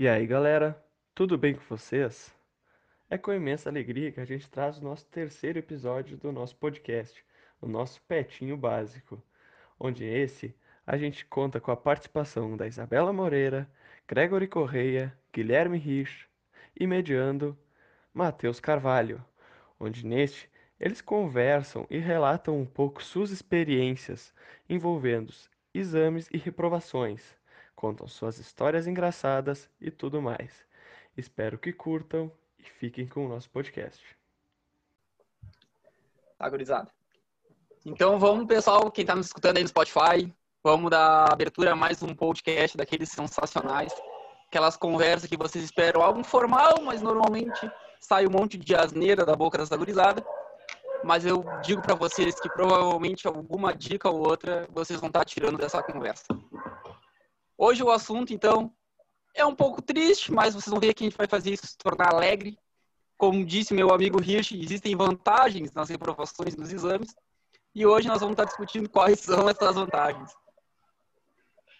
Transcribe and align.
E 0.00 0.08
aí, 0.08 0.26
galera, 0.26 0.82
tudo 1.14 1.36
bem 1.36 1.54
com 1.54 1.60
vocês? 1.68 2.34
É 3.10 3.18
com 3.18 3.34
imensa 3.34 3.68
alegria 3.68 4.10
que 4.10 4.18
a 4.18 4.24
gente 4.24 4.48
traz 4.48 4.78
o 4.78 4.82
nosso 4.82 5.04
terceiro 5.04 5.58
episódio 5.58 6.16
do 6.16 6.32
nosso 6.32 6.56
podcast, 6.56 7.22
o 7.60 7.66
nosso 7.68 8.00
Petinho 8.08 8.56
Básico, 8.56 9.22
onde 9.78 10.06
esse 10.06 10.54
a 10.86 10.96
gente 10.96 11.26
conta 11.26 11.60
com 11.60 11.70
a 11.70 11.76
participação 11.76 12.56
da 12.56 12.66
Isabela 12.66 13.12
Moreira, 13.12 13.70
Gregory 14.08 14.48
Correia, 14.48 15.14
Guilherme 15.30 15.76
Rich 15.76 16.26
e 16.74 16.86
mediando 16.86 17.54
Matheus 18.14 18.58
Carvalho, 18.58 19.22
onde 19.78 20.06
neste 20.06 20.48
eles 20.80 21.02
conversam 21.02 21.86
e 21.90 21.98
relatam 21.98 22.58
um 22.58 22.64
pouco 22.64 23.04
suas 23.04 23.30
experiências 23.30 24.32
envolvendo 24.66 25.30
exames 25.74 26.26
e 26.32 26.38
reprovações, 26.38 27.38
contam 27.80 28.06
suas 28.06 28.38
histórias 28.38 28.86
engraçadas 28.86 29.70
e 29.80 29.90
tudo 29.90 30.20
mais. 30.20 30.52
Espero 31.16 31.56
que 31.56 31.72
curtam 31.72 32.30
e 32.58 32.62
fiquem 32.62 33.06
com 33.06 33.24
o 33.24 33.28
nosso 33.28 33.48
podcast. 33.48 34.04
Tá. 36.38 36.86
Então 37.86 38.18
vamos, 38.18 38.46
pessoal, 38.46 38.90
quem 38.90 39.06
tá 39.06 39.14
nos 39.14 39.26
escutando 39.26 39.56
aí 39.56 39.62
no 39.62 39.68
Spotify, 39.70 40.30
vamos 40.62 40.90
dar 40.90 41.32
abertura 41.32 41.72
a 41.72 41.76
mais 41.76 42.02
um 42.02 42.14
podcast 42.14 42.76
daqueles 42.76 43.08
sensacionais. 43.08 43.94
Aquelas 44.48 44.76
conversas 44.76 45.30
que 45.30 45.36
vocês 45.38 45.64
esperam 45.64 46.02
algo 46.02 46.22
formal, 46.22 46.82
mas 46.82 47.00
normalmente 47.00 47.70
sai 47.98 48.26
um 48.26 48.30
monte 48.30 48.58
de 48.58 48.74
asneira 48.74 49.24
da 49.24 49.34
boca 49.34 49.56
dessa 49.56 49.76
gurizada. 49.76 50.22
Mas 51.02 51.24
eu 51.24 51.42
digo 51.62 51.80
para 51.80 51.94
vocês 51.94 52.38
que 52.38 52.50
provavelmente 52.50 53.26
alguma 53.26 53.74
dica 53.74 54.10
ou 54.10 54.18
outra 54.18 54.68
vocês 54.70 55.00
vão 55.00 55.06
estar 55.06 55.20
tá 55.20 55.24
tirando 55.24 55.56
dessa 55.56 55.82
conversa. 55.82 56.26
Hoje 57.62 57.82
o 57.82 57.90
assunto, 57.90 58.32
então, 58.32 58.74
é 59.34 59.44
um 59.44 59.54
pouco 59.54 59.82
triste, 59.82 60.32
mas 60.32 60.54
vocês 60.54 60.70
vão 60.70 60.80
ver 60.80 60.94
que 60.94 61.04
a 61.04 61.06
gente 61.06 61.18
vai 61.18 61.26
fazer 61.26 61.52
isso 61.52 61.66
se 61.66 61.76
tornar 61.76 62.14
alegre. 62.14 62.58
Como 63.18 63.44
disse 63.44 63.74
meu 63.74 63.92
amigo 63.92 64.18
Hirsch, 64.18 64.52
existem 64.52 64.96
vantagens 64.96 65.70
nas 65.74 65.90
reprovações 65.90 66.54
dos 66.54 66.72
exames. 66.72 67.14
E 67.74 67.84
hoje 67.84 68.08
nós 68.08 68.20
vamos 68.20 68.32
estar 68.32 68.46
discutindo 68.46 68.88
quais 68.88 69.20
são 69.20 69.46
essas 69.46 69.74
vantagens. 69.74 70.32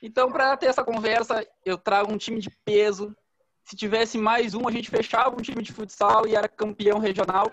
Então, 0.02 0.30
para 0.30 0.54
ter 0.54 0.66
essa 0.66 0.84
conversa, 0.84 1.46
eu 1.64 1.78
trago 1.78 2.12
um 2.12 2.19
time 2.19 2.41
de 2.41 2.50
peso. 2.62 3.16
Se 3.64 3.74
tivesse 3.74 4.19
mais 4.19 4.52
um, 4.52 4.69
a 4.69 4.70
gente 4.70 4.91
fechava 4.91 5.34
um 5.34 5.41
time 5.41 5.62
de 5.62 5.72
futsal 5.72 6.26
e 6.26 6.36
era 6.36 6.47
campeão 6.47 6.98
regional. 6.98 7.50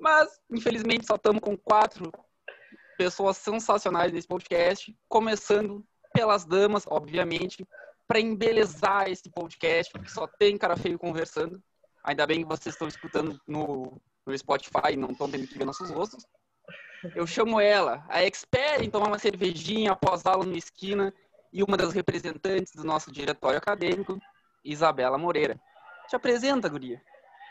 Mas, 0.00 0.40
infelizmente, 0.50 1.04
só 1.04 1.16
estamos 1.16 1.42
com 1.42 1.54
quatro 1.54 2.10
pessoas 2.96 3.36
sensacionais 3.36 4.10
nesse 4.10 4.26
podcast. 4.26 4.96
Começando 5.06 5.86
pelas 6.16 6.44
damas, 6.44 6.84
obviamente 6.86 7.66
para 8.06 8.20
embelezar 8.20 9.08
esse 9.08 9.28
podcast, 9.28 9.92
porque 9.92 10.08
só 10.08 10.26
tem 10.26 10.56
cara 10.56 10.76
feio 10.76 10.98
conversando. 10.98 11.60
Ainda 12.04 12.26
bem 12.26 12.42
que 12.42 12.48
vocês 12.48 12.74
estão 12.74 12.86
escutando 12.86 13.40
no, 13.46 14.00
no 14.24 14.38
Spotify 14.38 14.92
e 14.92 14.96
não 14.96 15.10
estão 15.10 15.28
tendo 15.28 15.46
que 15.46 15.58
ver 15.58 15.64
nossos 15.64 15.90
rostos. 15.90 16.24
Eu 17.14 17.26
chamo 17.26 17.60
ela, 17.60 18.04
a 18.08 18.24
expert 18.24 18.82
em 18.82 18.90
tomar 18.90 19.08
uma 19.08 19.18
cervejinha 19.18 19.92
após 19.92 20.24
aula 20.24 20.46
na 20.46 20.56
esquina 20.56 21.12
e 21.52 21.62
uma 21.62 21.76
das 21.76 21.92
representantes 21.92 22.72
do 22.74 22.84
nosso 22.84 23.12
diretório 23.12 23.58
acadêmico, 23.58 24.20
Isabela 24.64 25.18
Moreira. 25.18 25.60
Te 26.08 26.14
apresenta, 26.14 26.68
guria. 26.68 27.02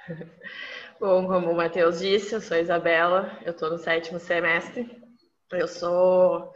Bom, 1.00 1.28
como 1.28 1.52
o 1.52 1.56
Matheus 1.56 2.00
disse, 2.00 2.34
eu 2.34 2.42
sou 2.42 2.58
Isabela, 2.58 3.38
eu 3.44 3.52
estou 3.52 3.70
no 3.70 3.78
sétimo 3.78 4.20
semestre. 4.20 5.04
Eu 5.52 5.68
sou 5.68 6.54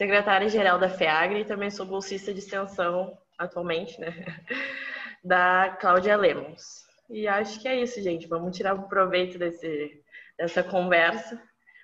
secretária-geral 0.00 0.78
da 0.78 0.88
FEAGRE 0.88 1.40
e 1.40 1.44
também 1.44 1.68
sou 1.68 1.84
bolsista 1.84 2.32
de 2.32 2.38
extensão 2.38 3.18
atualmente, 3.38 4.00
né? 4.00 4.14
Da 5.22 5.76
Cláudia 5.78 6.16
Lemos. 6.16 6.86
E 7.10 7.28
acho 7.28 7.60
que 7.60 7.68
é 7.68 7.78
isso, 7.78 8.00
gente. 8.00 8.26
Vamos 8.26 8.56
tirar 8.56 8.72
um 8.72 8.88
proveito 8.88 9.38
desse, 9.38 10.02
dessa 10.38 10.62
conversa. 10.62 11.38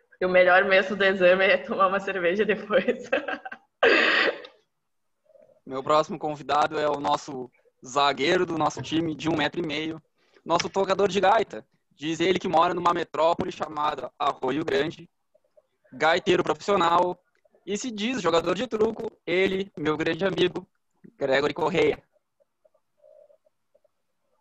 Porque 0.08 0.24
o 0.24 0.30
melhor 0.30 0.64
mesmo 0.64 0.96
do 0.96 1.04
exame 1.04 1.44
é 1.44 1.58
tomar 1.58 1.88
uma 1.88 2.00
cerveja 2.00 2.46
depois. 2.46 3.10
Meu 5.66 5.82
próximo 5.82 6.18
convidado 6.18 6.78
é 6.78 6.88
o 6.88 6.98
nosso 6.98 7.50
zagueiro 7.86 8.46
do 8.46 8.56
nosso 8.56 8.80
time 8.80 9.14
de 9.14 9.28
um 9.28 9.36
metro 9.36 9.62
e 9.62 9.66
meio, 9.66 10.02
nosso 10.42 10.70
tocador 10.70 11.08
de 11.08 11.20
gaita. 11.20 11.62
Diz 11.94 12.20
ele 12.20 12.38
que 12.38 12.48
mora 12.48 12.72
numa 12.72 12.94
metrópole 12.94 13.52
chamada 13.52 14.10
Arroio 14.18 14.64
Grande, 14.64 15.06
gaiteiro 15.92 16.42
profissional, 16.42 17.20
e 17.66 17.76
se 17.76 17.90
diz 17.90 18.22
jogador 18.22 18.54
de 18.54 18.68
truco, 18.68 19.10
ele, 19.26 19.72
meu 19.76 19.96
grande 19.96 20.24
amigo, 20.24 20.64
Gregory 21.18 21.52
Correia. 21.52 22.00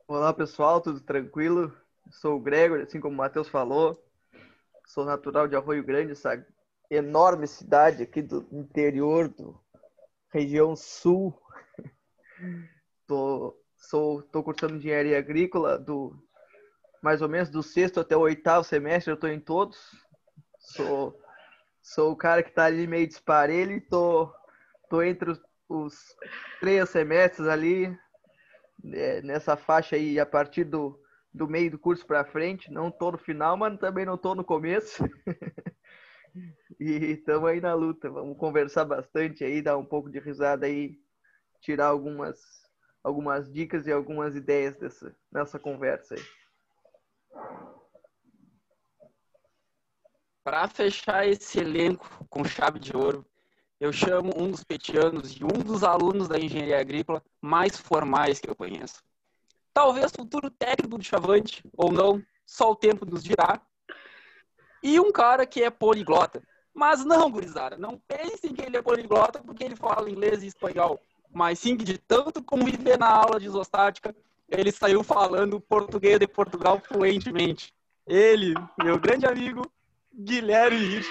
Olá 0.07 0.31
pessoal, 0.31 0.79
tudo 0.79 1.01
tranquilo? 1.01 1.75
Sou 2.11 2.35
o 2.35 2.39
Gregory, 2.39 2.83
assim 2.83 2.99
como 2.99 3.15
o 3.15 3.17
Matheus 3.17 3.47
falou. 3.47 3.99
Sou 4.85 5.03
natural 5.03 5.47
de 5.47 5.55
Arroio 5.55 5.83
Grande, 5.83 6.11
essa 6.11 6.45
enorme 6.87 7.47
cidade 7.47 8.03
aqui 8.03 8.21
do 8.21 8.47
interior 8.51 9.27
do 9.27 9.59
região 10.29 10.75
sul. 10.75 11.35
tô, 13.07 13.59
sou, 13.75 14.21
tô 14.21 14.43
cursando 14.43 14.75
engenharia 14.75 15.17
agrícola 15.17 15.79
do 15.79 16.15
mais 17.01 17.23
ou 17.23 17.29
menos 17.29 17.49
do 17.49 17.63
sexto 17.63 17.99
até 17.99 18.15
o 18.15 18.21
oitavo 18.21 18.63
semestre, 18.63 19.11
eu 19.11 19.15
estou 19.15 19.29
em 19.31 19.39
todos. 19.39 19.79
Sou 20.59 21.19
Sou 21.85 22.11
o 22.11 22.15
cara 22.15 22.41
que 22.41 22.51
tá 22.51 22.65
ali 22.65 22.87
meio 22.87 23.07
disparelho 23.07 23.73
e 23.73 23.79
tô, 23.79 24.33
tô 24.89 25.03
entre 25.03 25.29
os, 25.29 25.41
os 25.69 26.17
três 26.59 26.89
semestres 26.89 27.47
ali, 27.47 27.95
é, 28.91 29.21
nessa 29.21 29.55
faixa 29.55 29.95
aí, 29.95 30.19
a 30.19 30.25
partir 30.25 30.63
do, 30.63 30.99
do 31.31 31.47
meio 31.47 31.69
do 31.69 31.77
curso 31.77 32.03
para 32.03 32.25
frente. 32.25 32.71
Não 32.71 32.89
tô 32.89 33.11
no 33.11 33.19
final, 33.19 33.55
mas 33.55 33.77
também 33.77 34.03
não 34.03 34.17
tô 34.17 34.33
no 34.33 34.43
começo. 34.43 35.03
e 36.79 36.89
estamos 37.11 37.47
aí 37.47 37.61
na 37.61 37.75
luta. 37.75 38.09
Vamos 38.09 38.35
conversar 38.35 38.83
bastante 38.83 39.43
aí, 39.43 39.61
dar 39.61 39.77
um 39.77 39.85
pouco 39.85 40.09
de 40.09 40.17
risada 40.17 40.65
aí, 40.65 40.97
tirar 41.61 41.85
algumas, 41.85 42.39
algumas 43.03 43.47
dicas 43.53 43.85
e 43.85 43.91
algumas 43.91 44.35
ideias 44.35 44.75
dessa, 44.75 45.15
nessa 45.31 45.59
conversa 45.59 46.15
aí. 46.15 46.23
Para 50.45 50.67
fechar 50.67 51.27
esse 51.27 51.57
elenco 51.57 52.07
com 52.29 52.45
chave 52.45 52.77
de 52.77 52.95
ouro, 52.95 53.25
eu 53.79 53.91
chamo 53.91 54.31
um 54.37 54.51
dos 54.51 54.63
petianos 54.63 55.31
e 55.31 55.43
um 55.43 55.63
dos 55.63 55.83
alunos 55.83 56.27
da 56.27 56.37
engenharia 56.37 56.79
agrícola 56.79 57.23
mais 57.41 57.75
formais 57.79 58.39
que 58.39 58.47
eu 58.47 58.55
conheço. 58.55 59.03
Talvez 59.73 60.11
futuro 60.11 60.51
técnico 60.51 60.99
do 60.99 61.03
Chavante, 61.03 61.63
ou 61.75 61.91
não, 61.91 62.23
só 62.45 62.69
o 62.69 62.75
tempo 62.75 63.07
nos 63.07 63.23
dirá. 63.23 63.59
E 64.83 64.99
um 64.99 65.11
cara 65.11 65.47
que 65.47 65.63
é 65.63 65.71
poliglota. 65.71 66.43
Mas 66.71 67.03
não, 67.03 67.31
gurizada, 67.31 67.75
não 67.75 67.97
pensem 68.07 68.53
que 68.53 68.61
ele 68.61 68.77
é 68.77 68.83
poliglota 68.83 69.41
porque 69.43 69.63
ele 69.63 69.75
fala 69.75 70.11
inglês 70.11 70.43
e 70.43 70.47
espanhol. 70.47 71.01
Mas 71.33 71.57
sim 71.57 71.75
que 71.75 71.83
de 71.83 71.97
tanto 71.97 72.43
conviver 72.43 72.99
na 72.99 73.09
aula 73.09 73.39
de 73.39 73.47
isostática, 73.47 74.15
ele 74.47 74.71
saiu 74.71 75.03
falando 75.03 75.59
português 75.59 76.19
de 76.19 76.27
Portugal 76.27 76.79
fluentemente. 76.79 77.73
Ele, 78.05 78.53
meu 78.77 78.99
grande 78.99 79.25
amigo, 79.25 79.67
Guilherme 80.17 80.77
Rich. 80.77 81.09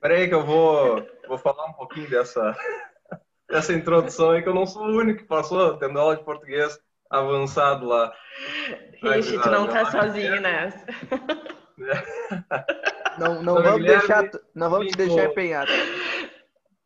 Peraí 0.00 0.28
que 0.28 0.34
eu 0.34 0.44
vou, 0.44 1.06
vou 1.28 1.38
falar 1.38 1.66
um 1.66 1.72
pouquinho 1.72 2.08
dessa, 2.08 2.56
dessa 3.48 3.72
introdução 3.72 4.30
aí, 4.30 4.42
que 4.42 4.48
eu 4.48 4.54
não 4.54 4.66
sou 4.66 4.82
o 4.82 4.96
único 4.98 5.20
que 5.20 5.28
passou 5.28 5.76
tendo 5.78 5.98
aula 5.98 6.16
de 6.16 6.24
português 6.24 6.78
avançado 7.10 7.86
lá. 7.86 8.12
Rich, 9.02 9.38
tu 9.40 9.50
não 9.50 9.68
tá 9.68 9.90
sozinho 9.90 10.40
nessa. 10.40 10.86
Não, 13.18 13.42
não 13.42 13.62
vamos, 13.62 13.86
deixar, 13.86 14.30
não 14.54 14.70
vamos 14.70 14.88
te 14.88 14.96
deixar 14.96 15.26
empenhado. 15.26 15.70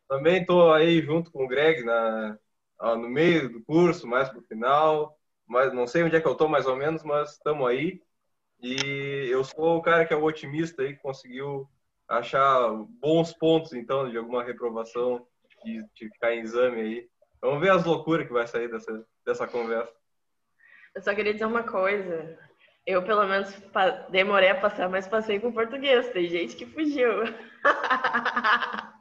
Também 0.07 0.45
tô 0.45 0.71
aí 0.71 1.01
junto 1.01 1.31
com 1.31 1.43
o 1.43 1.47
Greg 1.47 1.83
na, 1.83 2.37
no 2.81 3.09
meio 3.09 3.49
do 3.49 3.63
curso, 3.63 4.07
mais 4.07 4.29
pro 4.29 4.41
final. 4.41 5.17
Mas 5.47 5.73
não 5.73 5.85
sei 5.85 6.03
onde 6.03 6.15
é 6.15 6.21
que 6.21 6.27
eu 6.27 6.35
tô 6.35 6.47
mais 6.47 6.65
ou 6.65 6.77
menos, 6.77 7.03
mas 7.03 7.33
estamos 7.33 7.67
aí. 7.67 8.01
E 8.61 9.27
eu 9.29 9.43
sou 9.43 9.77
o 9.77 9.81
cara 9.81 10.05
que 10.05 10.13
é 10.13 10.17
o 10.17 10.23
otimista 10.23 10.83
aí, 10.83 10.95
que 10.95 11.01
conseguiu 11.01 11.67
achar 12.07 12.69
bons 12.99 13.33
pontos, 13.33 13.73
então, 13.73 14.09
de 14.09 14.17
alguma 14.17 14.43
reprovação, 14.43 15.25
de, 15.63 15.83
de 15.95 16.09
ficar 16.09 16.33
em 16.33 16.41
exame 16.41 16.81
aí. 16.81 17.09
Vamos 17.41 17.61
ver 17.61 17.71
as 17.71 17.83
loucuras 17.83 18.27
que 18.27 18.33
vai 18.33 18.45
sair 18.45 18.69
dessa, 18.69 19.05
dessa 19.25 19.47
conversa. 19.47 19.91
Eu 20.95 21.01
só 21.01 21.15
queria 21.15 21.33
dizer 21.33 21.45
uma 21.45 21.63
coisa. 21.63 22.37
Eu, 22.85 23.03
pelo 23.03 23.25
menos, 23.25 23.55
demorei 24.09 24.49
a 24.49 24.59
passar, 24.59 24.89
mas 24.89 25.07
passei 25.07 25.39
com 25.39 25.51
português. 25.51 26.09
Tem 26.09 26.27
gente 26.27 26.55
que 26.55 26.65
fugiu. 26.65 27.23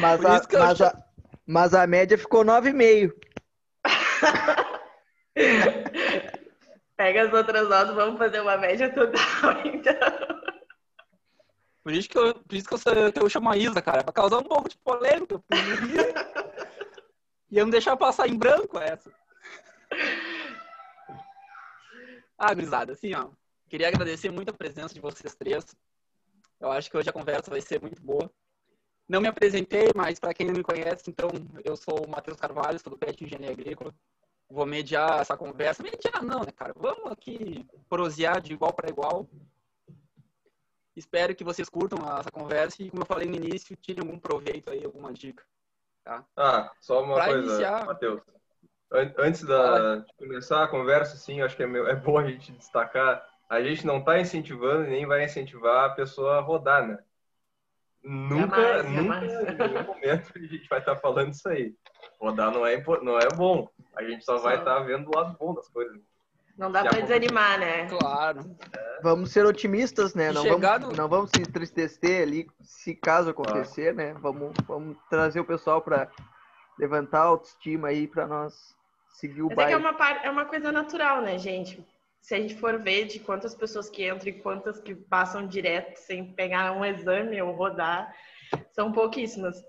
Mas 0.00 0.24
a, 0.24 0.40
mas, 0.52 0.80
a, 0.80 1.04
mas 1.44 1.74
a 1.74 1.84
média 1.86 2.16
ficou 2.16 2.44
9,5. 2.44 3.12
Pega 6.98 7.28
as 7.28 7.32
outras 7.32 7.68
notas, 7.68 7.94
vamos 7.94 8.18
fazer 8.18 8.40
uma 8.40 8.56
média 8.56 8.92
total, 8.92 9.52
então. 9.64 9.94
Por 11.84 11.92
isso 11.92 12.08
que 12.08 12.18
eu, 12.18 12.34
por 12.34 12.56
isso 12.56 12.68
que 12.68 12.74
eu, 12.74 13.12
que 13.12 13.22
eu 13.22 13.30
chamo 13.30 13.48
a 13.48 13.56
Isa, 13.56 13.80
cara, 13.80 14.02
pra 14.02 14.12
causar 14.12 14.38
um 14.38 14.42
pouco 14.42 14.68
de 14.68 14.76
polêmica. 14.78 15.40
E 17.48 17.56
eu 17.56 17.64
não 17.64 17.70
deixar 17.70 17.96
passar 17.96 18.28
em 18.28 18.36
branco 18.36 18.78
essa. 18.80 19.12
Ah, 22.36 22.52
gurizada, 22.52 22.92
assim, 22.92 23.14
ó. 23.14 23.30
Queria 23.68 23.88
agradecer 23.88 24.32
muito 24.32 24.50
a 24.50 24.52
presença 24.52 24.92
de 24.92 25.00
vocês 25.00 25.36
três. 25.36 25.64
Eu 26.58 26.72
acho 26.72 26.90
que 26.90 26.96
hoje 26.96 27.08
a 27.08 27.12
conversa 27.12 27.48
vai 27.48 27.60
ser 27.60 27.80
muito 27.80 28.02
boa. 28.02 28.28
Não 29.08 29.20
me 29.20 29.28
apresentei, 29.28 29.92
mas 29.94 30.18
para 30.18 30.34
quem 30.34 30.48
não 30.48 30.54
me 30.54 30.64
conhece, 30.64 31.08
então, 31.08 31.30
eu 31.64 31.76
sou 31.76 32.04
o 32.04 32.10
Matheus 32.10 32.38
Carvalho, 32.38 32.80
sou 32.80 32.90
do 32.90 32.98
PET 32.98 33.24
Engenharia 33.24 33.52
Agrícola. 33.52 33.94
Vou 34.50 34.64
mediar 34.66 35.20
essa 35.20 35.36
conversa. 35.36 35.82
Mediar 35.82 36.22
não, 36.22 36.40
né, 36.40 36.52
cara? 36.56 36.72
Vamos 36.76 37.12
aqui 37.12 37.66
prosear 37.88 38.40
de 38.40 38.52
igual 38.54 38.72
para 38.72 38.88
igual. 38.88 39.28
Espero 40.96 41.34
que 41.34 41.44
vocês 41.44 41.68
curtam 41.68 41.98
essa 42.18 42.30
conversa 42.30 42.82
e, 42.82 42.90
como 42.90 43.02
eu 43.02 43.06
falei 43.06 43.28
no 43.28 43.36
início, 43.36 43.76
tirem 43.76 44.02
algum 44.04 44.18
proveito 44.18 44.70
aí, 44.70 44.84
alguma 44.84 45.12
dica. 45.12 45.44
Tá? 46.02 46.24
Ah, 46.36 46.72
só 46.80 47.02
uma 47.02 47.14
Pra 47.14 47.26
coisa, 47.26 47.48
iniciar- 47.48 47.86
Matheus. 47.86 48.22
An- 48.90 49.14
Antes 49.18 49.42
da, 49.44 49.96
de 49.96 50.14
começar 50.16 50.64
a 50.64 50.68
conversa, 50.68 51.16
sim, 51.16 51.40
acho 51.42 51.54
que 51.56 51.62
é, 51.62 51.66
meu- 51.66 51.86
é 51.86 51.94
bom 51.94 52.18
a 52.18 52.26
gente 52.26 52.50
destacar. 52.52 53.24
A 53.48 53.62
gente 53.62 53.86
não 53.86 53.98
está 53.98 54.18
incentivando 54.18 54.86
e 54.86 54.90
nem 54.90 55.06
vai 55.06 55.24
incentivar 55.24 55.84
a 55.90 55.94
pessoa 55.94 56.38
a 56.38 56.40
rodar, 56.40 56.86
né? 56.86 56.98
Nunca, 58.10 58.56
Jamais, 58.82 58.84
nunca, 58.84 59.28
jamais. 59.28 59.32
em 59.32 59.54
nenhum 59.68 59.84
momento 59.86 60.32
a 60.34 60.38
gente 60.38 60.68
vai 60.68 60.78
estar 60.78 60.96
falando 60.96 61.32
isso 61.32 61.46
aí. 61.48 61.74
Rodar 62.18 62.50
não 62.50 62.66
é, 62.66 62.82
não 63.02 63.18
é 63.18 63.28
bom. 63.28 63.68
A 63.96 64.02
gente 64.02 64.24
só 64.24 64.38
vai 64.38 64.56
estar 64.58 64.78
vendo 64.80 65.08
o 65.08 65.14
lado 65.16 65.36
bom 65.38 65.52
das 65.54 65.68
coisas. 65.68 65.98
Não 66.56 66.72
dá 66.72 66.80
aconteceu. 66.80 67.06
desanimar, 67.06 67.58
né? 67.60 67.86
Claro. 67.86 68.40
Vamos 69.02 69.30
ser 69.30 69.44
otimistas, 69.46 70.14
né? 70.14 70.32
Não 70.32 70.42
chegado- 70.42 70.82
vamos, 70.82 70.96
não 70.98 71.08
vamos 71.08 71.30
se 71.30 71.40
entristecer 71.42 72.22
ali, 72.22 72.48
se 72.62 72.94
caso 72.94 73.30
acontecer, 73.30 73.94
né? 73.94 74.14
Vamos, 74.14 74.52
vamos 74.66 74.96
trazer 75.10 75.38
o 75.40 75.44
pessoal 75.44 75.80
para 75.82 76.10
levantar 76.78 77.20
a 77.20 77.24
autoestima 77.26 77.88
aí 77.88 78.08
para 78.08 78.26
nós 78.26 78.74
seguir 79.10 79.42
o 79.42 79.48
Mas 79.48 79.52
é 79.52 79.54
que 79.56 79.60
é 79.62 79.64
baile. 79.78 79.84
uma, 79.84 79.92
par- 79.94 80.20
é 80.24 80.30
uma 80.30 80.46
coisa 80.46 80.72
natural, 80.72 81.20
né, 81.20 81.38
gente? 81.38 81.84
Se 82.20 82.34
a 82.34 82.38
gente 82.40 82.56
for 82.56 82.78
ver 82.78 83.06
de 83.06 83.20
quantas 83.20 83.54
pessoas 83.54 83.88
que 83.88 84.08
entram 84.08 84.28
e 84.28 84.40
quantas 84.40 84.80
que 84.80 84.94
passam 84.94 85.46
direto 85.46 85.96
sem 85.96 86.32
pegar 86.34 86.72
um 86.72 86.84
exame 86.84 87.40
ou 87.40 87.52
rodar, 87.52 88.14
são 88.72 88.92
pouquíssimas. 88.92 89.62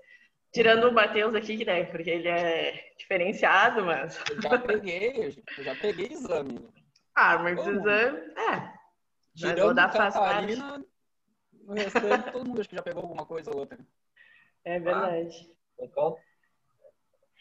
Tirando 0.52 0.88
o 0.88 0.92
Matheus 0.92 1.34
aqui, 1.34 1.64
né? 1.64 1.84
Porque 1.84 2.10
ele 2.10 2.28
é 2.28 2.92
diferenciado, 2.98 3.84
mas. 3.84 4.20
Eu 4.30 4.42
já 4.42 4.58
peguei, 4.58 5.34
eu 5.56 5.64
já 5.64 5.74
peguei 5.76 6.06
exame. 6.06 6.68
Ah, 7.14 7.38
mas 7.38 7.56
Como? 7.56 7.70
exame. 7.70 8.18
É. 8.18 8.72
Tirando 9.36 9.62
rodar 9.62 9.86
a 9.86 9.92
faz 9.92 10.14
Catarina, 10.14 10.84
o 11.66 11.72
restante, 11.72 12.32
todo 12.32 12.46
mundo 12.46 12.60
acho 12.60 12.68
que 12.68 12.76
já 12.76 12.82
pegou 12.82 13.02
alguma 13.02 13.24
coisa 13.24 13.50
ou 13.50 13.60
outra. 13.60 13.78
É 14.64 14.78
verdade. 14.80 15.50
Concordo? 15.76 16.18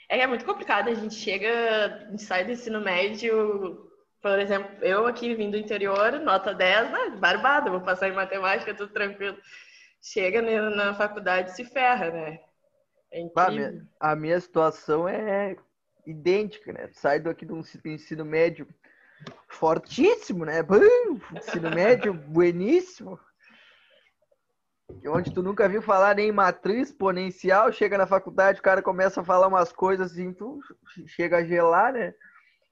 É 0.08 0.18
que 0.18 0.24
é 0.24 0.28
muito 0.28 0.46
complicado, 0.46 0.90
a 0.90 0.94
gente 0.94 1.14
chega, 1.14 1.86
a 2.08 2.10
gente 2.10 2.24
sai 2.24 2.44
do 2.44 2.52
ensino 2.52 2.82
médio, 2.82 3.89
por 4.22 4.38
exemplo, 4.40 4.70
eu 4.84 5.08
aqui 5.08 5.34
vindo 5.36 5.52
do 5.52 5.58
interior, 5.58 6.14
nota 6.20 6.54
10, 6.54 6.92
né, 6.92 7.10
barbada, 7.18 7.70
vou 7.70 7.82
passar 7.82 8.10
em 8.10 8.14
matemática, 8.14 8.74
tudo 8.74 8.92
tranquilo. 8.92 9.38
Chega 10.02 10.42
na, 10.42 10.94
faculdade 10.94 11.52
e 11.52 11.54
se 11.54 11.66
ferra, 11.66 12.10
né? 12.12 12.40
É 13.12 13.20
incrível. 13.22 13.54
minha- 13.72 13.88
a 14.00 14.16
minha 14.16 14.40
situação 14.40 15.08
é 15.08 15.56
idêntica, 16.06 16.72
né? 16.72 16.90
Sai 16.92 17.20
daqui 17.20 17.46
do 17.46 17.58
ensino- 17.58 17.84
ensino 17.86 18.26
médio 18.26 18.68
fortíssimo, 19.48 20.46
né? 20.46 20.62
Bum! 20.64 21.20
Ensino 21.36 21.70
médio 21.72 22.14
bueníssimo. 22.28 23.20
Onde 25.08 25.32
tu 25.34 25.42
nunca 25.42 25.68
viu 25.70 25.82
falar 25.82 26.16
nem 26.16 26.32
matriz 26.32 26.90
exponencial, 26.90 27.72
chega 27.72 27.98
na 27.98 28.08
faculdade, 28.08 28.60
o 28.60 28.64
cara 28.64 28.82
começa 28.82 29.22
a 29.22 29.24
falar 29.24 29.48
umas 29.48 29.72
coisas 29.72 30.12
assim, 30.12 30.34
tu 30.34 30.60
chega 31.08 31.38
a 31.38 31.44
gelar, 31.44 31.94
né? 31.94 32.14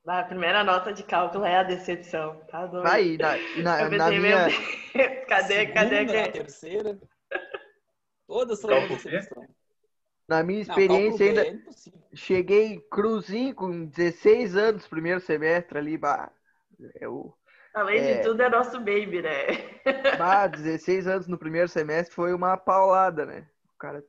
A 0.08 0.24
primeira 0.24 0.64
nota 0.64 0.94
de 0.94 1.04
cálculo 1.04 1.44
é 1.44 1.58
a 1.58 1.64
decepção, 1.64 2.40
tá 2.50 2.66
doido? 2.66 2.84
Vai, 2.84 3.18
na, 3.18 3.38
na, 3.62 3.82
Eu 3.82 3.92
na 3.98 4.10
minha, 4.10 4.46
Deus, 4.46 4.58
cadê, 5.28 5.66
cadê 5.68 5.98
Segunda, 5.98 6.24
a 6.24 6.28
que... 6.28 6.32
terceira. 6.32 7.00
Todas 8.26 8.60
são 8.60 8.70
uma 8.70 8.88
decepção. 8.88 9.48
na 10.30 10.44
minha 10.44 10.60
Não, 10.66 10.70
experiência 10.70 11.26
cálculo 11.26 11.40
ainda, 11.42 11.42
é 11.46 12.16
cheguei 12.16 12.80
cruzinho 12.90 13.54
com 13.54 13.86
16 13.86 14.56
anos, 14.56 14.88
primeiro 14.88 15.20
semestre 15.20 15.78
ali, 15.78 15.98
bah, 15.98 16.32
eu, 17.02 17.34
Além 17.74 18.00
É. 18.00 18.18
de 18.18 18.24
tudo, 18.24 18.42
é 18.42 18.50
nosso 18.50 18.80
baby, 18.80 19.22
né? 19.22 19.46
bah, 20.18 20.48
16 20.48 21.06
anos 21.06 21.28
no 21.28 21.38
primeiro 21.38 21.68
semestre 21.68 22.16
foi 22.16 22.34
uma 22.34 22.58
paulada, 22.58 23.26
né? 23.26 23.48
O 23.76 23.78
cara... 23.78 24.04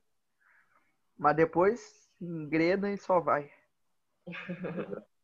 Mas 1.19 1.37
depois 1.37 2.09
engrena 2.21 2.93
e 2.93 2.97
só 2.97 3.21
vai. 3.21 3.51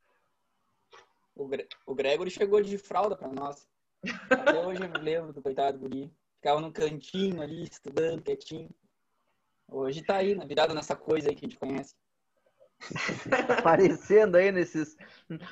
O, 1.35 1.47
Gre- 1.47 1.69
o 1.87 1.95
Gregory 1.95 2.31
chegou 2.31 2.63
de 2.63 2.79
fralda 2.79 3.17
pra 3.17 3.29
nós. 3.29 3.67
Até 4.31 4.61
hoje 4.61 4.83
eu 4.83 4.89
me 4.91 4.99
lembro 4.99 5.33
do 5.33 5.43
coitado 5.43 5.79
guri. 5.79 6.13
Ficava 6.37 6.61
num 6.61 6.71
cantinho 6.71 7.43
ali, 7.43 7.65
estudando, 7.65 8.23
quietinho. 8.23 8.71
Hoje 9.69 10.03
tá 10.03 10.17
aí, 10.17 10.35
né? 10.35 10.45
virado 10.47 10.75
nessa 10.75 10.95
coisa 10.95 11.29
aí 11.31 11.35
que 11.35 11.47
a 11.47 11.49
gente 11.49 11.59
conhece. 11.59 11.95
Aparecendo 13.59 14.37
aí 14.37 14.53
nesses, 14.53 14.97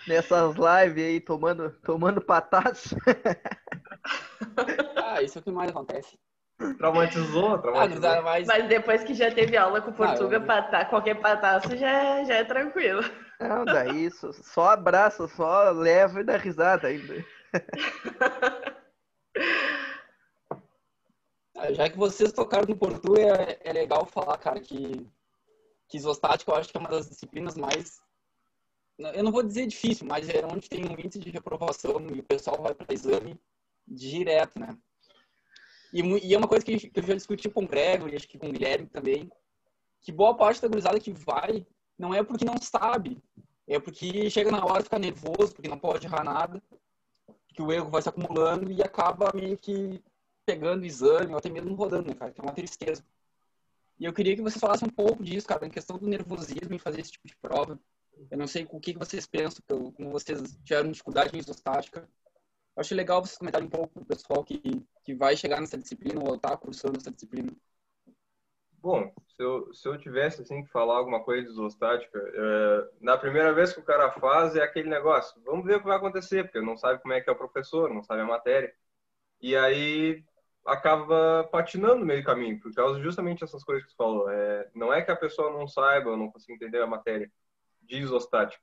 nessas 0.07 0.55
lives 0.55 1.05
aí, 1.05 1.21
tomando, 1.21 1.71
tomando 1.81 2.21
pataço. 2.21 2.95
Ah, 4.97 5.23
isso 5.23 5.39
é 5.39 5.41
o 5.41 5.45
que 5.45 5.51
mais 5.53 5.71
acontece. 5.71 6.19
Traumatizou, 6.79 7.55
Ah, 7.55 7.59
traumatizou. 7.59 8.01
gurizada, 8.01 8.23
mas 8.23 8.47
Mas 8.49 8.69
depois 8.69 9.05
que 9.05 9.15
já 9.15 9.31
teve 9.33 9.57
aula 9.57 9.81
com 9.81 9.91
o 9.91 9.95
Portuga, 9.95 10.37
eu- 10.37 10.47
pata- 10.47 10.85
qualquer 10.87 11.21
pataço 11.21 11.77
já, 11.77 12.25
já 12.25 12.35
é 12.37 12.45
tranquilo. 12.45 13.03
Não, 13.43 13.65
daí 13.65 14.11
só, 14.11 14.33
só 14.33 14.71
abraça, 14.71 15.27
só 15.29 15.71
leva 15.71 16.21
e 16.21 16.25
dá 16.25 16.37
risada 16.37 16.89
ainda. 16.89 17.25
Ah, 21.55 21.73
Já 21.73 21.89
que 21.89 21.97
vocês 21.97 22.33
tocaram 22.33 22.67
no 22.67 22.77
Portu, 22.77 23.15
é, 23.17 23.59
é 23.63 23.73
legal 23.73 24.05
falar, 24.05 24.37
cara, 24.39 24.61
que, 24.61 25.07
que 25.89 25.97
isostática 25.97 26.51
eu 26.51 26.57
acho 26.57 26.71
que 26.71 26.77
é 26.77 26.81
uma 26.81 26.89
das 26.89 27.09
disciplinas 27.09 27.57
mais. 27.57 28.01
Eu 28.99 29.23
não 29.23 29.31
vou 29.31 29.43
dizer 29.43 29.67
difícil, 29.67 30.07
mas 30.07 30.29
é 30.29 30.45
onde 30.45 30.69
tem 30.69 30.85
um 30.85 30.93
índice 30.93 31.19
de 31.19 31.31
reprovação 31.31 32.05
e 32.15 32.21
o 32.21 32.25
pessoal 32.25 32.61
vai 32.61 32.75
para 32.75 32.93
exame 32.93 33.41
direto, 33.87 34.59
né? 34.59 34.77
E, 35.93 36.01
e 36.01 36.35
é 36.35 36.39
uma 36.39 36.49
coisa 36.49 36.65
que, 36.65 36.91
eu 36.95 37.03
já 37.03 37.15
discuti 37.15 37.49
com 37.51 37.65
o 37.65 37.69
Gregory, 37.69 38.17
acho 38.17 38.29
que 38.29 38.39
com 38.39 38.49
o 38.49 38.53
Guilherme 38.53 38.89
também, 38.89 39.31
que 40.01 40.11
boa 40.11 40.37
parte 40.37 40.61
da 40.61 40.69
gurizada 40.69 40.99
que 40.99 41.13
vai 41.13 41.67
não 42.03 42.13
é 42.13 42.21
porque 42.21 42.45
não 42.45 42.61
sabe, 42.61 43.23
é 43.65 43.79
porque 43.79 44.29
chega 44.29 44.51
na 44.51 44.65
hora 44.65 44.83
fica 44.83 44.99
nervoso, 44.99 45.55
porque 45.55 45.69
não 45.69 45.79
pode 45.79 46.05
errar 46.05 46.25
nada, 46.25 46.61
que 47.47 47.63
o 47.63 47.71
erro 47.71 47.91
vai 47.91 48.03
se 48.03 48.09
acumulando 48.09 48.73
e 48.73 48.83
acaba 48.83 49.31
meio 49.33 49.57
que 49.57 50.03
pegando 50.45 50.83
o 50.83 50.85
exame, 50.85 51.31
ou 51.31 51.39
até 51.39 51.49
mesmo 51.49 51.77
rodando, 51.77 52.09
né, 52.09 52.15
cara? 52.15 52.33
Que 52.33 52.41
é 52.41 52.43
uma 52.43 52.53
tristeza. 52.53 53.05
E 54.01 54.05
eu 54.05 54.13
queria 54.13 54.35
que 54.35 54.43
você 54.43 54.59
falasse 54.59 54.85
um 54.85 54.89
pouco 54.89 55.23
disso, 55.23 55.47
cara, 55.47 55.65
em 55.65 55.71
questão 55.71 55.97
do 55.97 56.09
nervosismo 56.09 56.75
em 56.75 56.79
fazer 56.79 57.01
esse 57.01 57.13
tipo 57.13 57.29
de 57.29 57.37
prova. 57.37 57.79
Eu 58.29 58.37
não 58.37 58.49
sei 58.49 58.67
o 58.69 58.81
que 58.81 58.99
vocês 58.99 59.25
pensam, 59.25 59.63
como 59.69 60.11
vocês 60.11 60.41
tiveram 60.65 60.91
dificuldade 60.91 61.37
em 61.37 61.39
isostática. 61.39 62.01
Eu 62.75 62.81
acho 62.81 62.97
legal 62.97 63.25
vocês 63.25 63.39
comentarem 63.39 63.69
um 63.69 63.71
pouco 63.71 63.95
pro 63.95 64.05
pessoal 64.05 64.43
que, 64.43 64.61
que 65.05 65.15
vai 65.15 65.37
chegar 65.37 65.61
nessa 65.61 65.79
disciplina 65.79 66.21
ou 66.21 66.37
tá 66.37 66.57
cursando 66.57 66.99
essa 66.99 67.13
disciplina. 67.13 67.53
Bom, 68.83 69.13
se 69.29 69.41
eu, 69.43 69.73
se 69.73 69.89
eu 69.89 69.97
tivesse 69.97 70.43
assim 70.43 70.65
que 70.65 70.71
falar 70.73 70.97
alguma 70.97 71.23
coisa 71.23 71.45
de 71.47 71.53
isostática, 71.53 72.19
é, 72.19 72.89
na 73.01 73.17
primeira 73.17 73.53
vez 73.53 73.73
que 73.73 73.79
o 73.79 73.85
cara 73.85 74.11
faz 74.11 74.57
é 74.57 74.63
aquele 74.63 74.89
negócio, 74.89 75.41
vamos 75.45 75.65
ver 75.65 75.77
o 75.77 75.79
que 75.81 75.87
vai 75.87 75.97
acontecer, 75.97 76.43
porque 76.43 76.61
não 76.61 76.77
sabe 76.77 77.01
como 77.01 77.15
é 77.15 77.21
que 77.21 77.31
é 77.31 77.33
o 77.33 77.37
professor, 77.37 77.95
não 77.95 78.03
sabe 78.03 78.23
a 78.23 78.27
matéria. 78.27 78.75
E 79.41 79.55
aí 79.57 80.25
acaba 80.67 81.45
patinando 81.45 82.01
no 82.01 82.07
meio 82.07 82.23
do 82.23 82.27
caminho, 82.27 82.59
por 82.61 82.75
causa 82.75 83.01
justamente 83.01 83.41
dessas 83.41 83.63
coisas 83.63 83.85
que 83.85 83.91
você 83.91 83.97
falou. 83.97 84.29
É, 84.29 84.69
não 84.75 84.93
é 84.93 85.01
que 85.01 85.13
a 85.13 85.17
pessoa 85.17 85.53
não 85.53 85.69
saiba 85.69 86.11
ou 86.11 86.17
não 86.17 86.31
consiga 86.31 86.55
entender 86.55 86.83
a 86.83 86.87
matéria 86.87 87.31
de 87.83 87.97
isostática. 87.99 88.63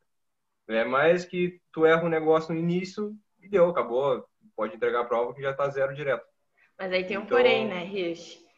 É 0.67 0.83
mais 0.83 1.23
que 1.23 1.61
tu 1.71 1.85
erra 1.85 2.03
um 2.03 2.09
negócio 2.09 2.53
no 2.53 2.59
início 2.59 3.15
e 3.41 3.47
deu, 3.47 3.69
acabou. 3.69 4.25
Pode 4.55 4.75
entregar 4.75 5.01
a 5.01 5.05
prova 5.05 5.33
que 5.33 5.41
já 5.41 5.53
tá 5.53 5.69
zero 5.69 5.95
direto. 5.95 6.25
Mas 6.77 6.91
aí 6.91 7.05
tem 7.05 7.17
um 7.17 7.21
Então- 7.23 7.37
porém, 7.37 7.67
né, 7.67 7.83
Rich? 7.85 8.48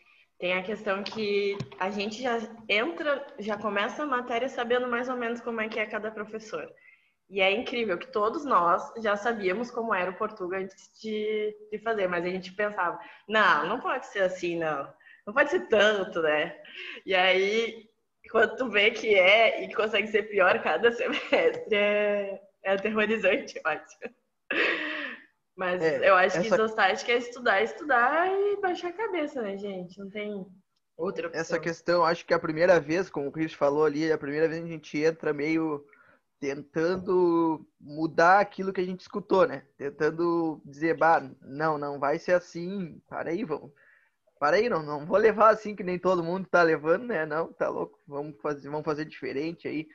Tem 0.42 0.54
a 0.54 0.64
questão 0.64 1.04
que 1.04 1.56
a 1.80 1.92
gente 1.92 2.20
já 2.24 2.40
entra, 2.68 3.24
já 3.38 3.56
começa 3.56 4.02
a 4.02 4.08
matéria 4.08 4.50
sabendo 4.50 4.88
mais 4.88 5.08
ou 5.08 5.16
menos 5.16 5.40
como 5.40 5.62
é 5.62 5.70
que 5.70 5.80
é 5.80 5.86
cada 5.86 6.10
professor. 6.10 6.68
E 7.30 7.40
é 7.40 7.52
incrível 7.52 7.96
que 7.96 8.12
todos 8.12 8.44
nós 8.44 8.92
já 8.98 9.16
sabíamos 9.16 9.70
como 9.70 9.94
era 9.94 10.10
o 10.10 10.18
português 10.18 10.64
antes 10.64 11.00
de, 11.00 11.56
de 11.72 11.78
fazer, 11.78 12.08
mas 12.08 12.26
a 12.26 12.30
gente 12.30 12.52
pensava, 12.54 13.00
não, 13.30 13.70
não 13.70 13.80
pode 13.80 14.08
ser 14.08 14.24
assim, 14.24 14.58
não. 14.58 14.92
Não 15.28 15.34
pode 15.34 15.52
ser 15.52 15.68
tanto, 15.68 16.24
né? 16.24 16.60
E 17.06 17.14
aí, 17.14 17.88
quando 18.32 18.56
tu 18.58 18.68
vê 18.68 18.90
que 18.90 19.14
é 19.14 19.64
e 19.64 19.72
consegue 19.76 20.08
ser 20.08 20.24
pior 20.24 20.60
cada 20.64 20.90
semestre, 20.92 21.76
é, 21.76 22.42
é 22.64 22.74
aterrorizante, 22.74 23.62
acho. 23.64 23.98
Mas 25.62 25.80
É, 25.80 26.10
eu 26.10 26.16
acho 26.16 26.42
que 26.42 26.48
essa- 26.48 26.56
isostática 26.56 27.12
é 27.12 27.18
estudar, 27.18 27.62
estudar 27.62 28.28
e 28.28 28.60
baixar 28.60 28.88
a 28.88 28.94
cabeça, 28.94 29.44
né, 29.44 29.56
gente? 29.56 30.00
Não 30.00 30.10
tem 30.10 30.44
outra 30.98 31.28
opção. 31.28 31.40
Essa 31.40 31.60
questão, 31.60 32.04
acho 32.04 32.26
que 32.26 32.34
a 32.34 32.40
primeira 32.40 32.80
vez, 32.80 33.12
como 33.12 33.28
o 33.28 33.32
Chris 33.32 33.54
falou 33.54 33.86
ali, 33.86 34.12
a 34.12 34.18
primeira 34.18 34.48
vez 34.50 34.64
a 34.64 34.68
gente 34.68 34.98
entra 34.98 35.32
meio 35.32 35.86
tentando 36.40 37.64
mudar 37.80 38.40
aquilo 38.40 38.74
que 38.74 38.82
a 38.82 38.84
gente 38.84 39.02
escutou, 39.02 39.48
né? 39.48 39.62
Tentando 39.78 40.60
dizer, 40.66 40.98
bah, 40.98 41.22
não, 41.44 41.78
não 41.78 42.00
vai 42.00 42.18
ser 42.18 42.34
assim, 42.34 43.00
para 43.08 43.30
aí, 43.30 43.44
vamos. 43.46 43.72
Para 44.40 44.58
aí, 44.58 44.68
não, 44.68 44.82
não 44.82 45.06
vou 45.06 45.18
levar 45.18 45.50
assim 45.50 45.76
que 45.76 45.84
nem 45.84 46.00
todo 46.00 46.24
mundo 46.24 46.48
tá 46.50 46.64
levando, 46.64 47.06
né? 47.06 47.24
Não, 47.24 47.54
tá 47.54 47.70
louco, 47.70 48.00
vamos 48.08 48.36
fazer, 48.42 48.68
vamos 48.68 48.84
fazer 48.86 49.06
diferente 49.06 49.68
aí. 49.68 49.88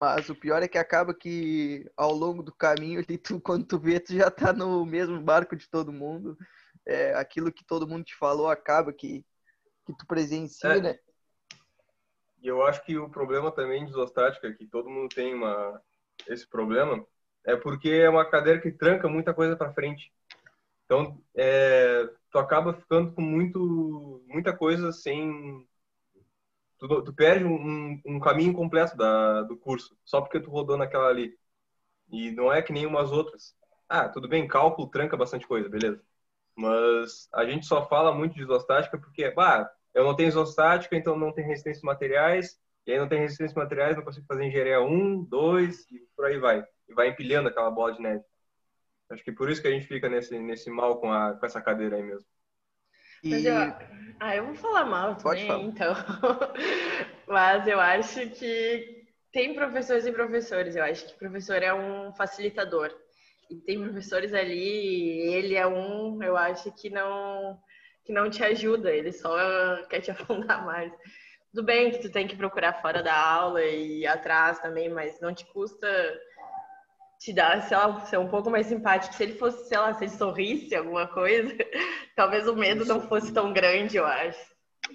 Mas 0.00 0.28
o 0.28 0.34
pior 0.34 0.62
é 0.62 0.68
que 0.68 0.78
acaba 0.78 1.12
que 1.12 1.84
ao 1.96 2.12
longo 2.12 2.42
do 2.42 2.54
caminho, 2.54 3.00
ali, 3.06 3.18
tu, 3.18 3.40
quando 3.40 3.66
tu 3.66 3.78
vê, 3.78 3.98
tu 3.98 4.14
já 4.14 4.30
tá 4.30 4.52
no 4.52 4.84
mesmo 4.86 5.20
barco 5.20 5.56
de 5.56 5.68
todo 5.68 5.92
mundo. 5.92 6.36
É, 6.86 7.14
aquilo 7.14 7.52
que 7.52 7.64
todo 7.64 7.86
mundo 7.86 8.04
te 8.04 8.16
falou 8.16 8.48
acaba 8.48 8.92
que, 8.92 9.24
que 9.86 9.96
tu 9.96 10.06
presencia, 10.06 10.68
É. 10.68 10.80
né? 10.80 10.98
E 12.40 12.46
eu 12.46 12.62
acho 12.62 12.84
que 12.84 12.96
o 12.96 13.10
problema 13.10 13.50
também 13.50 13.84
de 13.84 13.90
isostática, 13.90 14.52
que 14.54 14.66
todo 14.66 14.88
mundo 14.88 15.08
tem 15.12 15.34
uma, 15.34 15.82
esse 16.28 16.46
problema, 16.48 17.04
é 17.44 17.56
porque 17.56 17.90
é 17.90 18.08
uma 18.08 18.24
cadeira 18.24 18.60
que 18.60 18.70
tranca 18.70 19.08
muita 19.08 19.34
coisa 19.34 19.56
para 19.56 19.72
frente. 19.72 20.12
Então, 20.84 21.20
é, 21.34 22.08
tu 22.30 22.38
acaba 22.38 22.74
ficando 22.74 23.12
com 23.12 23.20
muito, 23.20 24.22
muita 24.26 24.56
coisa 24.56 24.92
sem... 24.92 25.66
Tu, 26.78 27.02
tu 27.02 27.12
perde 27.12 27.44
um, 27.44 28.00
um 28.06 28.20
caminho 28.20 28.52
completo 28.54 28.96
da, 28.96 29.42
do 29.42 29.56
curso, 29.56 29.96
só 30.04 30.20
porque 30.20 30.40
tu 30.40 30.50
rodou 30.50 30.76
naquela 30.76 31.08
ali. 31.08 31.36
E 32.10 32.30
não 32.32 32.52
é 32.52 32.62
que 32.62 32.72
nem 32.72 32.86
umas 32.86 33.12
outras. 33.12 33.54
Ah, 33.88 34.08
tudo 34.08 34.28
bem, 34.28 34.46
cálculo 34.48 34.88
tranca 34.88 35.16
bastante 35.16 35.46
coisa, 35.46 35.68
beleza. 35.68 36.02
Mas 36.56 37.28
a 37.32 37.44
gente 37.44 37.66
só 37.66 37.86
fala 37.88 38.14
muito 38.14 38.34
de 38.34 38.42
isostática 38.42 38.98
porque, 38.98 39.30
bah, 39.30 39.70
eu 39.94 40.04
não 40.04 40.14
tenho 40.14 40.28
isostática, 40.28 40.96
então 40.96 41.16
não 41.18 41.32
tenho 41.32 41.48
resistência 41.48 41.82
materiais, 41.84 42.58
e 42.86 42.92
aí 42.92 42.98
não 42.98 43.08
tenho 43.08 43.22
resistência 43.22 43.58
materiais, 43.58 43.96
não 43.96 44.04
consigo 44.04 44.26
fazer 44.26 44.44
engenharia 44.44 44.80
1, 44.80 45.24
2, 45.24 45.90
e 45.90 46.00
por 46.16 46.26
aí 46.26 46.38
vai. 46.38 46.64
E 46.88 46.94
vai 46.94 47.08
empilhando 47.08 47.48
aquela 47.48 47.70
bola 47.70 47.92
de 47.92 48.00
neve. 48.00 48.24
Acho 49.10 49.24
que 49.24 49.32
por 49.32 49.50
isso 49.50 49.62
que 49.62 49.68
a 49.68 49.70
gente 49.70 49.86
fica 49.86 50.08
nesse, 50.08 50.38
nesse 50.38 50.70
mal 50.70 51.00
com, 51.00 51.12
a, 51.12 51.34
com 51.34 51.46
essa 51.46 51.60
cadeira 51.60 51.96
aí 51.96 52.02
mesmo. 52.02 52.26
Mas 53.24 53.44
E 53.44 53.46
eu, 53.46 53.74
ah, 54.20 54.36
eu 54.36 54.46
vou 54.46 54.54
falar 54.54 54.84
mal 54.84 55.16
Pode 55.16 55.46
também, 55.46 55.66
então. 55.66 55.94
Mas 57.26 57.66
eu 57.66 57.80
acho 57.80 58.28
que 58.30 59.06
tem 59.32 59.54
professores 59.54 60.06
e 60.06 60.12
professores. 60.12 60.76
Eu 60.76 60.84
acho 60.84 61.06
que 61.06 61.18
professor 61.18 61.62
é 61.62 61.72
um 61.72 62.12
facilitador. 62.12 62.92
E 63.50 63.56
tem 63.56 63.82
professores 63.82 64.34
ali, 64.34 65.32
ele 65.32 65.54
é 65.54 65.66
um, 65.66 66.22
eu 66.22 66.36
acho 66.36 66.70
que 66.72 66.90
não 66.90 67.58
que 68.04 68.12
não 68.12 68.30
te 68.30 68.42
ajuda, 68.42 68.90
ele 68.90 69.12
só 69.12 69.36
quer 69.88 70.00
te 70.00 70.10
afundar 70.10 70.64
mais. 70.64 70.90
Tudo 71.52 71.64
bem 71.64 71.90
que 71.90 71.98
tu 71.98 72.10
tem 72.10 72.26
que 72.26 72.36
procurar 72.36 72.80
fora 72.80 73.02
da 73.02 73.14
aula 73.14 73.62
e 73.62 74.06
atrás 74.06 74.58
também, 74.60 74.88
mas 74.88 75.20
não 75.20 75.34
te 75.34 75.44
custa 75.46 75.86
te 77.18 77.32
dar, 77.32 77.62
sei 77.62 77.76
lá, 77.76 78.00
ser 78.06 78.18
um 78.18 78.28
pouco 78.28 78.48
mais 78.50 78.66
simpático. 78.66 79.14
Se 79.14 79.24
ele 79.24 79.34
fosse, 79.34 79.68
sei 79.68 79.78
lá, 79.78 79.92
se 79.92 80.04
ele 80.04 80.12
sorrisse 80.12 80.74
alguma 80.74 81.06
coisa, 81.06 81.54
talvez 82.18 82.48
o 82.48 82.56
medo 82.56 82.84
não 82.84 83.00
fosse 83.00 83.32
tão 83.32 83.52
grande, 83.52 83.96
eu 83.96 84.04
acho. 84.04 84.40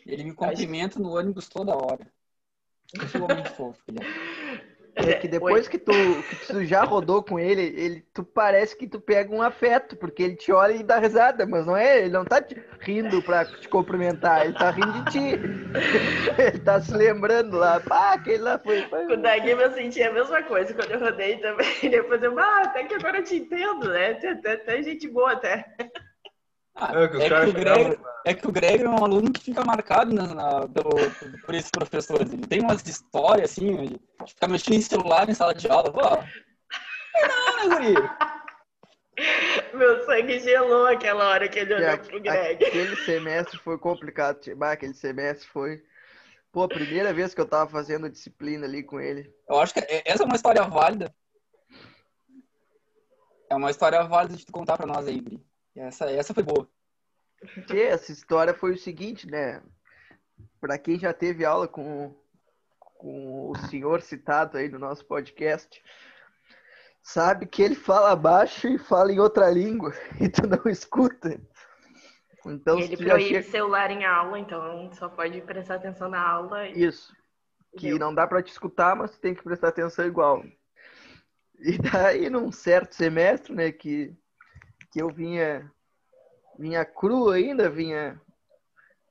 Ele 0.06 0.26
me 0.26 0.34
cumprimenta 0.34 1.00
no 1.00 1.16
ônibus 1.16 1.48
toda 1.48 1.74
hora. 1.74 2.06
Um 3.16 3.24
homem 3.24 3.46
fofo, 3.56 3.80
é 4.98 5.14
que 5.14 5.28
depois 5.28 5.68
que 5.68 5.78
tu, 5.80 6.24
que 6.24 6.36
tu 6.36 6.66
já 6.66 6.84
rodou 6.84 7.24
com 7.24 7.40
ele, 7.40 7.62
ele, 7.62 8.02
tu 8.14 8.24
parece 8.24 8.78
que 8.78 8.88
tu 8.88 9.00
pega 9.00 9.34
um 9.34 9.42
afeto, 9.42 9.96
porque 9.96 10.22
ele 10.22 10.36
te 10.36 10.52
olha 10.52 10.74
e 10.74 10.84
dá 10.84 11.00
risada, 11.00 11.46
mas 11.46 11.66
não 11.66 11.76
é, 11.76 12.02
ele 12.02 12.10
não 12.10 12.26
tá 12.26 12.42
te 12.42 12.56
rindo 12.82 13.22
pra 13.22 13.46
te 13.46 13.68
cumprimentar, 13.70 14.46
ele 14.46 14.54
tá 14.54 14.70
rindo 14.70 14.92
de 14.92 15.12
ti. 15.12 15.40
Ele 16.38 16.60
tá 16.60 16.80
se 16.80 16.94
lembrando 16.94 17.58
lá, 17.58 17.80
pá, 17.80 18.14
aquele 18.14 18.40
lá 18.40 18.58
foi. 18.58 18.82
foi- 18.84 19.06
Com 19.06 19.14
o 19.14 19.18
Daguima 19.18 19.64
eu 19.64 19.72
senti 19.74 20.02
a 20.02 20.12
mesma 20.12 20.42
coisa 20.44 20.74
quando 20.74 20.92
eu 20.92 21.00
rodei 21.00 21.38
também. 21.38 21.68
Depois 21.90 22.24
eu, 22.24 22.38
ah, 22.40 22.62
até 22.64 22.84
que 22.86 22.94
agora 22.96 23.18
eu 23.20 23.24
te 23.24 23.36
entendo, 23.36 23.90
né? 23.90 24.14
Tem 24.16 24.32
até, 24.32 24.54
até 24.54 24.82
gente 24.84 25.08
boa 25.08 25.34
até. 25.34 25.76
Ah, 26.76 26.92
É, 27.04 27.08
que 27.08 27.18
é, 27.22 27.46
que 27.46 27.52
Greg, 27.52 28.00
é 28.26 28.34
que 28.34 28.48
o 28.48 28.52
Greg 28.52 28.84
é 28.84 28.90
um 28.90 29.04
aluno 29.04 29.32
que 29.32 29.42
fica 29.42 29.64
marcado 29.64 30.14
na, 30.14 30.34
na- 30.34 30.68
pelo- 30.68 30.90
por 31.46 31.54
esses 31.54 31.70
professores. 31.70 32.34
Ele 32.34 32.48
tem 32.48 32.62
umas 32.62 32.86
histórias 32.88 33.52
assim, 33.52 33.76
de 33.86 34.02
ficar 34.28 34.48
mexendo 34.48 34.76
em 34.76 34.82
celular 34.82 35.30
em 35.30 35.34
sala 35.36 35.54
de 35.54 35.70
aula. 35.70 35.92
Pô, 35.92 36.02
não, 36.02 37.70
guri? 37.70 37.94
Meu 39.74 40.04
sangue 40.06 40.40
gelou 40.40 40.88
aquela 40.88 41.30
hora 41.30 41.48
que 41.48 41.60
ele 41.60 41.76
olhou 41.76 41.92
a- 41.92 41.98
pro 41.98 42.20
Greg. 42.20 42.66
Aquele 42.66 42.96
semestre 43.06 43.60
foi 43.60 43.78
complicado. 43.78 44.40
Bah, 44.56 44.72
aquele 44.72 44.96
semestre 44.96 45.48
foi. 45.48 45.84
Pô, 46.52 46.64
a 46.64 46.68
primeira 46.68 47.14
vez 47.14 47.34
que 47.36 47.42
eu 47.42 47.48
tava 47.48 47.70
fazendo 47.70 48.10
disciplina 48.10 48.66
ali 48.66 48.82
com 48.84 49.00
ele. 49.00 49.32
Eu 49.48 49.60
acho 49.60 49.74
que 49.74 49.80
é- 49.80 50.02
essa 50.06 50.24
é 50.24 50.26
uma 50.26 50.36
história 50.36 50.64
válida. 50.64 51.14
É 53.50 53.56
uma 53.56 53.70
história 53.70 54.04
válida 54.04 54.36
de 54.36 54.46
tu 54.46 54.52
contar 54.52 54.76
pra 54.78 54.88
nós 54.88 55.08
aí, 55.08 55.20
Guri. 55.22 55.44
Essa, 55.76 56.06
essa 56.12 56.34
foi 56.34 56.44
boa. 56.44 56.68
Tchê, 57.68 57.84
essa 57.84 58.12
história 58.12 58.54
foi 58.54 58.74
o 58.74 58.78
seguinte, 58.78 59.30
né? 59.30 59.62
Pra 60.62 60.78
quem 60.78 60.98
já 60.98 61.14
teve 61.14 61.44
aula 61.44 61.68
com, 61.68 62.16
com 62.80 63.50
o 63.50 63.56
senhor 63.70 64.02
citado 64.02 64.58
aí 64.58 64.70
no 64.70 64.80
nosso 64.80 65.06
podcast, 65.06 65.84
sabe 67.02 67.46
que 67.46 67.62
ele 67.62 67.76
fala 67.76 68.16
baixo 68.16 68.68
e 68.68 68.78
fala 68.78 69.12
em 69.12 69.20
outra 69.20 69.50
língua 69.50 69.94
e 70.22 70.30
tu 70.30 70.48
não 70.48 70.72
escuta. 70.72 71.40
Então, 72.46 72.80
E 72.80 72.84
ele 72.84 72.98
proíbe 72.98 73.30
chega... 73.30 73.52
celular 73.52 73.90
em 73.90 74.06
aula, 74.06 74.40
então 74.40 74.92
só 74.94 75.08
pode 75.10 75.40
prestar 75.42 75.76
atenção 75.76 76.10
na 76.10 76.22
aula. 76.22 76.68
E... 76.68 76.84
Isso. 76.86 77.14
Que 77.78 77.90
Deu. 77.90 78.00
não 78.00 78.14
dá 78.14 78.28
pra 78.28 78.44
te 78.44 78.52
escutar, 78.52 78.96
mas 78.96 79.12
tu 79.12 79.20
tem 79.20 79.34
que 79.34 79.44
prestar 79.44 79.70
atenção 79.70 80.06
igual. 80.06 80.44
E 81.60 81.78
daí, 81.78 82.30
num 82.30 82.52
certo 82.52 82.96
semestre, 82.96 83.54
né, 83.54 83.72
que, 83.72 84.14
que 84.94 85.02
eu 85.02 85.10
vinha, 85.10 85.70
vinha 86.58 86.86
cru 86.86 87.32
ainda, 87.32 87.68
vinha, 87.68 88.22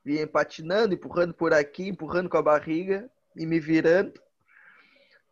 vinha 0.04 0.28
patinando, 0.28 0.94
empurrando 0.94 1.34
por 1.34 1.52
aqui, 1.52 1.88
empurrando 1.88 2.30
com 2.30 2.36
a 2.36 2.42
barriga 2.42 3.10
e 3.36 3.44
me 3.44 3.58
virando. 3.58 4.12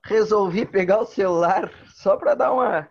Resolvi 0.05 0.67
pegar 0.67 0.99
o 0.99 1.07
celular 1.07 1.73
só 1.95 2.17
pra 2.17 2.35
dar 2.35 2.53
uma, 2.53 2.91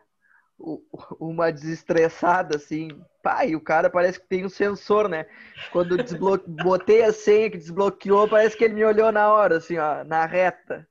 uma 1.20 1.52
desestressada, 1.52 2.56
assim. 2.56 2.90
Pai, 3.22 3.56
o 3.56 3.62
cara 3.62 3.90
parece 3.90 4.22
que 4.22 4.28
tem 4.28 4.46
um 4.46 4.50
sensor, 4.50 5.10
né? 5.10 5.26
Quando 5.70 5.98
eu 5.98 6.04
desblo... 6.04 6.38
botei 6.64 7.04
a 7.04 7.12
senha 7.12 7.52
que 7.52 7.58
desbloqueou, 7.58 8.30
parece 8.30 8.56
que 8.56 8.64
ele 8.64 8.76
me 8.76 8.86
olhou 8.86 9.12
na 9.12 9.34
hora, 9.34 9.58
assim, 9.58 9.78
ó, 9.78 10.06
na 10.06 10.26
reta. 10.26 10.88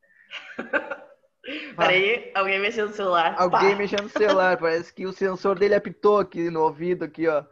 Peraí, 1.77 2.31
alguém 2.35 2.61
mexeu 2.61 2.87
no 2.87 2.95
celular. 2.95 3.35
Alguém 3.39 3.71
Pá. 3.73 3.77
mexendo 3.77 4.03
no 4.03 4.09
celular, 4.09 4.59
parece 4.59 4.93
que 4.93 5.07
o 5.07 5.13
sensor 5.13 5.59
dele 5.59 5.75
apitou 5.75 6.19
aqui 6.19 6.51
no 6.51 6.63
ouvido, 6.63 7.05
aqui, 7.05 7.27
ó. 7.27 7.45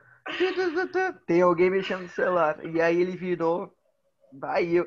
Tem 1.26 1.40
alguém 1.42 1.70
mexendo 1.70 2.02
no 2.02 2.08
celular. 2.08 2.58
E 2.64 2.80
aí 2.80 3.00
ele 3.00 3.16
virou. 3.16 3.72
Vai, 4.32 4.66
eu. 4.66 4.86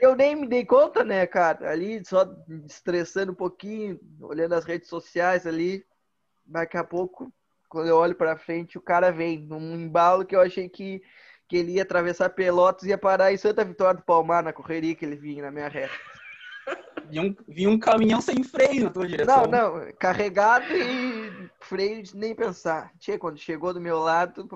Eu 0.00 0.16
nem 0.16 0.34
me 0.34 0.46
dei 0.46 0.64
conta, 0.64 1.04
né, 1.04 1.26
cara? 1.26 1.70
Ali 1.70 2.02
só 2.04 2.24
estressando 2.66 3.32
um 3.32 3.34
pouquinho, 3.34 4.00
olhando 4.20 4.54
as 4.54 4.64
redes 4.64 4.88
sociais 4.88 5.46
ali. 5.46 5.84
Daqui 6.46 6.76
a 6.76 6.84
pouco, 6.84 7.30
quando 7.68 7.88
eu 7.88 7.96
olho 7.96 8.14
pra 8.14 8.36
frente, 8.36 8.78
o 8.78 8.82
cara 8.82 9.10
vem 9.10 9.38
num 9.38 9.74
embalo 9.74 10.24
que 10.24 10.34
eu 10.34 10.40
achei 10.40 10.68
que, 10.68 11.02
que 11.48 11.56
ele 11.56 11.72
ia 11.72 11.82
atravessar 11.82 12.30
Pelotas 12.30 12.84
e 12.84 12.88
ia 12.88 12.98
parar 12.98 13.32
em 13.32 13.36
Santa 13.36 13.64
Vitória 13.64 14.00
do 14.00 14.04
Palmar, 14.04 14.42
na 14.42 14.52
correria 14.52 14.94
que 14.94 15.04
ele 15.04 15.16
vinha 15.16 15.42
na 15.42 15.50
minha 15.50 15.68
reta. 15.68 15.92
Vinha 17.08 17.22
um, 17.22 17.36
vinha 17.46 17.68
um 17.68 17.78
caminhão 17.78 18.20
sem 18.20 18.42
freio 18.42 18.84
na 18.84 18.90
tua 18.90 19.06
direção. 19.06 19.46
Não, 19.46 19.80
não, 19.80 19.92
carregado 19.98 20.64
e 20.72 21.50
freio 21.60 22.02
de 22.02 22.16
nem 22.16 22.34
pensar. 22.34 22.90
Tchê, 22.98 23.18
quando 23.18 23.36
chegou 23.38 23.74
do 23.74 23.80
meu 23.80 23.98
lado, 23.98 24.48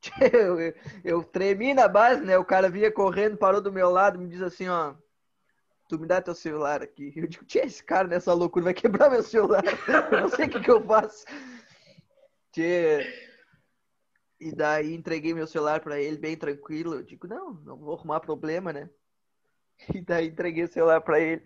tchê, 0.00 0.12
eu, 0.32 0.74
eu, 1.02 1.24
tremi 1.24 1.74
na 1.74 1.88
base, 1.88 2.22
né? 2.22 2.38
O 2.38 2.44
cara 2.44 2.70
vinha 2.70 2.90
correndo, 2.92 3.36
parou 3.36 3.60
do 3.60 3.72
meu 3.72 3.90
lado, 3.90 4.18
me 4.18 4.28
diz 4.28 4.42
assim, 4.42 4.68
ó. 4.68 4.94
Tu 5.88 5.98
me 5.98 6.06
dá 6.06 6.22
teu 6.22 6.34
celular 6.34 6.82
aqui. 6.82 7.12
Eu 7.16 7.26
digo, 7.26 7.44
tchê, 7.44 7.60
esse 7.60 7.82
cara 7.82 8.06
nessa 8.06 8.32
loucura 8.32 8.66
vai 8.66 8.74
quebrar 8.74 9.10
meu 9.10 9.22
celular. 9.22 9.64
Eu 10.12 10.20
não 10.20 10.28
sei 10.28 10.46
o 10.46 10.50
que, 10.50 10.60
que 10.60 10.70
eu 10.70 10.84
faço. 10.84 11.24
Tchê. 12.52 13.04
E 14.40 14.54
daí 14.54 14.94
entreguei 14.94 15.34
meu 15.34 15.46
celular 15.46 15.80
pra 15.80 16.00
ele, 16.00 16.16
bem 16.16 16.36
tranquilo. 16.36 16.94
Eu 16.94 17.02
digo, 17.02 17.26
não, 17.26 17.54
não 17.54 17.76
vou 17.76 17.94
arrumar 17.94 18.20
problema, 18.20 18.72
né? 18.72 18.88
E 19.94 20.00
daí 20.00 20.28
entreguei 20.28 20.64
o 20.64 20.68
celular 20.72 21.00
pra 21.00 21.18
ele. 21.20 21.42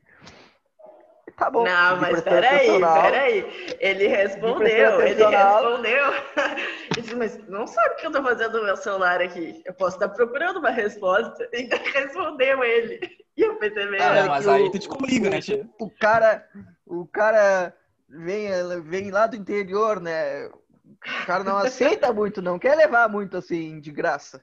Tá 1.37 1.51
bom. 1.51 1.65
Não, 1.65 1.93
ele 1.93 2.01
mas 2.01 2.23
peraí, 2.23 2.67
peraí. 2.81 3.77
Ele 3.79 4.07
respondeu, 4.07 5.01
ele 5.03 5.25
respondeu. 5.25 6.13
Ele 6.97 7.03
disse, 7.03 7.15
mas 7.15 7.37
não 7.49 7.67
sabe 7.67 7.95
o 7.95 7.97
que 7.99 8.07
eu 8.07 8.13
tô 8.13 8.23
fazendo 8.23 8.59
no 8.59 8.65
meu 8.65 8.77
celular 8.77 9.21
aqui. 9.21 9.61
Eu 9.67 9.75
posso 9.75 9.97
estar 9.97 10.09
procurando 10.09 10.59
uma 10.61 10.71
resposta. 10.71 11.47
Então 11.53 11.79
respondeu 11.93 12.65
ele. 12.65 13.01
E 13.37 13.43
eu 13.43 13.57
percebi. 13.57 13.99
Ah, 14.01 14.25
mas 14.29 14.45
que 14.45 14.51
aí 14.51 14.63
o- 14.63 14.71
tu 14.71 14.79
te 14.79 14.89
comunica, 14.89 15.29
né, 15.29 15.41
tia? 15.41 15.69
o 15.79 15.91
cara, 15.91 16.47
o 16.87 17.07
cara 17.07 17.75
vem, 18.09 18.49
vem 18.85 19.11
lá 19.11 19.27
do 19.27 19.37
interior, 19.37 20.01
né? 20.01 20.47
O 20.47 21.27
cara 21.27 21.45
não 21.45 21.59
aceita 21.59 22.13
muito, 22.15 22.41
não 22.41 22.59
quer 22.59 22.77
levar 22.77 23.11
muito 23.11 23.37
assim 23.37 23.79
de 23.79 23.91
graça. 23.91 24.43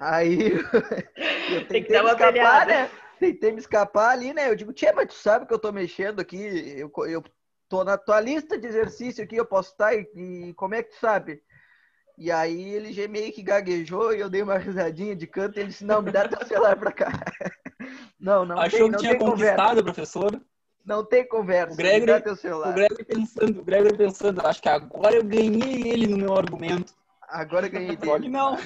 Aí 0.00 0.54
eu 0.54 1.66
Tem 1.68 1.82
que 1.84 1.88
tentei 1.88 1.96
dar 1.96 2.02
uma 2.02 2.12
escapar, 2.12 2.32
peleada. 2.32 2.66
né? 2.66 2.90
Tentei 3.18 3.52
me 3.52 3.58
escapar 3.58 4.10
ali, 4.10 4.32
né? 4.34 4.48
Eu 4.48 4.56
digo, 4.56 4.72
tia, 4.72 4.92
mas 4.92 5.08
tu 5.08 5.14
sabe 5.14 5.46
que 5.46 5.54
eu 5.54 5.58
tô 5.58 5.72
mexendo 5.72 6.20
aqui, 6.20 6.36
eu, 6.78 6.90
eu 7.06 7.24
tô 7.68 7.82
na 7.82 7.96
tua 7.96 8.20
lista 8.20 8.58
de 8.58 8.66
exercício 8.66 9.24
aqui, 9.24 9.36
eu 9.36 9.46
posso 9.46 9.70
estar, 9.72 9.94
e, 9.94 10.08
e 10.14 10.54
como 10.54 10.74
é 10.74 10.82
que 10.82 10.90
tu 10.90 11.00
sabe? 11.00 11.42
E 12.18 12.30
aí 12.30 12.74
ele 12.74 13.08
meio 13.08 13.32
que 13.32 13.42
gaguejou 13.42 14.14
e 14.14 14.20
eu 14.20 14.30
dei 14.30 14.42
uma 14.42 14.56
risadinha 14.56 15.14
de 15.14 15.26
canto 15.26 15.58
e 15.58 15.60
ele 15.60 15.68
disse, 15.68 15.84
não, 15.84 16.00
me 16.00 16.10
dá 16.10 16.26
teu 16.26 16.46
celular 16.46 16.76
pra 16.76 16.92
cá. 16.92 17.10
Não, 18.18 18.44
não 18.46 18.56
Achou 18.56 18.80
tem, 18.80 18.88
que 18.88 18.92
não 18.92 18.98
tinha 18.98 19.10
tem 19.12 19.18
conquistado, 19.20 19.60
conversa. 19.60 19.82
professor? 19.84 20.42
Não 20.84 21.04
tem 21.04 21.28
conversa. 21.28 21.74
O 21.74 21.76
Gregory- 21.76 22.00
me 22.00 22.06
dá 22.06 22.20
teu 22.20 22.34
celular. 22.34 22.70
O 22.70 22.74
Gregory 22.74 23.04
pensando, 23.04 23.60
o 23.60 23.64
Gregory 23.64 23.96
pensando, 23.96 24.46
acho 24.46 24.62
que 24.62 24.68
agora 24.68 25.14
eu 25.14 25.22
ganhei 25.22 25.86
ele 25.86 26.06
no 26.08 26.16
meu 26.16 26.34
argumento. 26.34 26.94
Agora 27.28 27.66
eu 27.66 27.70
ganhei 27.70 27.90
Só 27.90 27.96
que 27.96 28.06
dele. 28.20 28.28
não. 28.30 28.56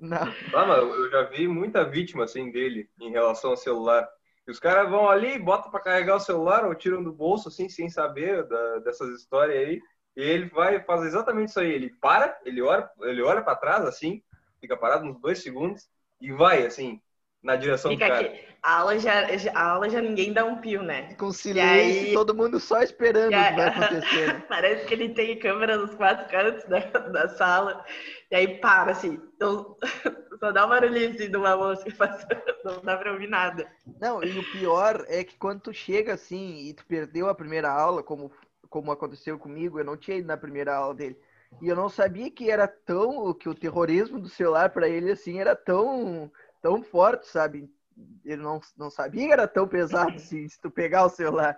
Não. 0.00 0.32
Ah, 0.54 0.64
mas 0.66 0.78
eu 0.78 1.10
já 1.10 1.22
vi 1.24 1.48
muita 1.48 1.84
vítima 1.84 2.24
assim 2.24 2.50
dele 2.50 2.88
em 3.00 3.10
relação 3.10 3.50
ao 3.50 3.56
celular. 3.56 4.08
E 4.46 4.50
os 4.50 4.58
caras 4.60 4.88
vão 4.88 5.08
ali, 5.08 5.38
botam 5.38 5.70
pra 5.70 5.80
carregar 5.80 6.16
o 6.16 6.20
celular 6.20 6.64
ou 6.64 6.74
tiram 6.74 7.02
do 7.02 7.12
bolso 7.12 7.48
assim, 7.48 7.68
sem 7.68 7.88
saber 7.90 8.44
da- 8.44 8.78
dessas 8.78 9.10
histórias 9.20 9.58
aí. 9.58 9.80
E 10.16 10.22
ele 10.22 10.46
vai 10.48 10.80
fazer 10.82 11.08
exatamente 11.08 11.50
isso 11.50 11.60
aí. 11.60 11.70
Ele 11.70 11.90
para, 12.00 12.36
ele 12.44 12.62
olha, 12.62 12.88
ele 13.02 13.22
olha 13.22 13.42
para 13.42 13.56
trás 13.56 13.84
assim, 13.84 14.22
fica 14.60 14.76
parado 14.76 15.04
uns 15.04 15.20
dois 15.20 15.42
segundos 15.42 15.88
e 16.20 16.32
vai 16.32 16.64
assim 16.66 17.00
na 17.42 17.54
direção 17.56 17.90
Fica 17.90 18.06
do 18.06 18.08
cara. 18.10 18.26
aqui. 18.26 18.48
A 18.60 18.78
aula 18.80 18.98
já, 18.98 19.12
a 19.54 19.62
aula 19.70 19.88
já 19.88 20.00
ninguém 20.00 20.32
dá 20.32 20.44
um 20.44 20.56
pio, 20.60 20.82
né? 20.82 21.14
Com 21.14 21.30
silêncio, 21.30 22.08
aí- 22.08 22.12
todo 22.12 22.34
mundo 22.34 22.58
só 22.58 22.82
esperando 22.82 23.26
E 23.32 23.36
o 23.36 23.38
que 23.38 23.44
aí- 23.44 23.54
vai 23.54 23.68
acontecer. 23.68 24.26
né? 24.34 24.42
Parece 24.48 24.86
que 24.86 24.94
ele 24.94 25.10
tem 25.10 25.38
câmera 25.38 25.76
nos 25.76 25.94
quatro 25.94 26.28
cantos 26.28 26.64
da, 26.64 26.78
da 26.80 27.28
sala. 27.28 27.84
E 28.30 28.34
aí 28.34 28.58
para, 28.58 28.90
assim. 28.92 29.20
Então, 29.38 29.76
só 30.40 30.50
dá 30.50 30.66
um 30.66 30.68
barulhinho 30.68 31.10
assim 31.10 31.30
de 31.30 31.36
uma 31.36 31.56
mosca 31.56 31.88
passando. 31.96 32.42
Não 32.64 32.80
dá 32.82 32.96
pra 32.96 33.12
ouvir 33.12 33.28
nada. 33.28 33.70
Não, 34.00 34.22
e 34.22 34.36
o 34.36 34.50
pior 34.50 35.04
é 35.06 35.22
que 35.22 35.38
quando 35.38 35.60
tu 35.60 35.72
chega 35.72 36.14
assim 36.14 36.66
e 36.66 36.74
tu 36.74 36.84
perdeu 36.84 37.28
a 37.28 37.34
primeira 37.34 37.70
aula, 37.70 38.02
como, 38.02 38.32
como 38.68 38.90
aconteceu 38.90 39.38
comigo, 39.38 39.78
eu 39.78 39.84
não 39.84 39.96
tinha 39.96 40.16
ido 40.16 40.26
na 40.26 40.36
primeira 40.36 40.74
aula 40.74 40.92
dele. 40.92 41.16
E 41.62 41.68
eu 41.68 41.76
não 41.76 41.88
sabia 41.88 42.28
que 42.30 42.50
era 42.50 42.66
tão, 42.66 43.32
que 43.32 43.48
o 43.48 43.54
terrorismo 43.54 44.18
do 44.18 44.28
celular 44.28 44.70
para 44.70 44.88
ele 44.88 45.12
assim 45.12 45.38
era 45.38 45.54
tão, 45.54 46.30
tão 46.60 46.82
forte, 46.82 47.28
sabe? 47.28 47.70
Ele 48.24 48.42
não, 48.42 48.60
não 48.76 48.90
sabia 48.90 49.24
que 49.24 49.32
era 49.32 49.46
tão 49.46 49.68
pesado 49.68 50.16
assim, 50.16 50.48
se 50.48 50.60
tu 50.60 50.68
pegar 50.68 51.06
o 51.06 51.10
celular. 51.10 51.56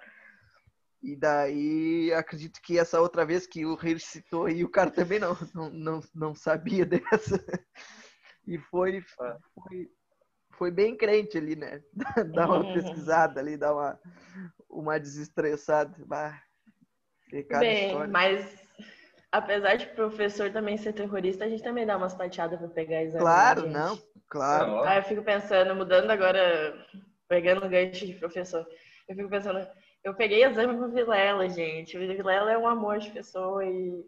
E 1.02 1.16
daí, 1.16 2.12
acredito 2.12 2.61
que 2.62 2.78
essa 2.78 3.00
outra 3.00 3.25
vez 3.25 3.47
que 3.47 3.64
o 3.64 3.75
rei 3.75 3.99
citou 3.99 4.45
aí, 4.47 4.62
o 4.62 4.69
cara 4.71 4.90
também 4.90 5.19
não, 5.19 5.37
não, 5.54 5.71
não, 5.71 6.00
não 6.14 6.35
sabia 6.35 6.85
dessa. 6.87 7.42
E 8.47 8.59
foi, 8.59 9.00
foi, 9.54 9.90
foi 10.52 10.71
bem 10.71 10.97
crente 10.97 11.38
ali, 11.38 11.57
né? 11.57 11.83
Dar 12.35 12.47
uma 12.49 12.64
Uhum. 12.64 12.73
pesquisada 12.73 13.40
ali, 13.40 13.57
dar 13.57 13.73
uma, 13.75 13.99
uma 14.69 15.00
desestressada. 15.00 15.97
Bah, 16.07 16.38
Bem, 17.59 17.87
história. 17.87 18.12
mas 18.12 18.69
apesar 19.33 19.76
de 19.76 19.87
professor 19.87 20.52
também 20.52 20.76
ser 20.76 20.92
terrorista, 20.92 21.45
a 21.45 21.49
gente 21.49 21.62
também 21.62 21.87
dá 21.87 21.97
umas 21.97 22.14
tateadas 22.14 22.59
pra 22.59 22.69
pegar 22.69 23.02
exame. 23.02 23.25
Claro, 23.25 23.62
né, 23.62 23.73
não, 23.73 24.02
claro. 24.28 24.71
Não, 24.71 24.76
ó. 24.78 24.85
Aí 24.87 24.99
eu 24.99 25.02
fico 25.04 25.23
pensando, 25.23 25.75
mudando 25.75 26.11
agora, 26.11 26.87
pegando 27.28 27.64
o 27.64 27.69
gancho 27.69 28.07
de 28.07 28.14
professor, 28.14 28.66
eu 29.09 29.16
fico 29.16 29.28
pensando, 29.28 29.66
eu 30.04 30.14
peguei 30.14 30.45
exame 30.45 30.76
pro 30.76 30.90
Vilela, 30.90 31.49
gente. 31.49 31.97
O 31.97 32.00
Vilela 32.00 32.52
é 32.52 32.59
um 32.59 32.66
amor 32.69 32.99
de 32.99 33.11
pessoa 33.11 33.64
e 33.64 34.04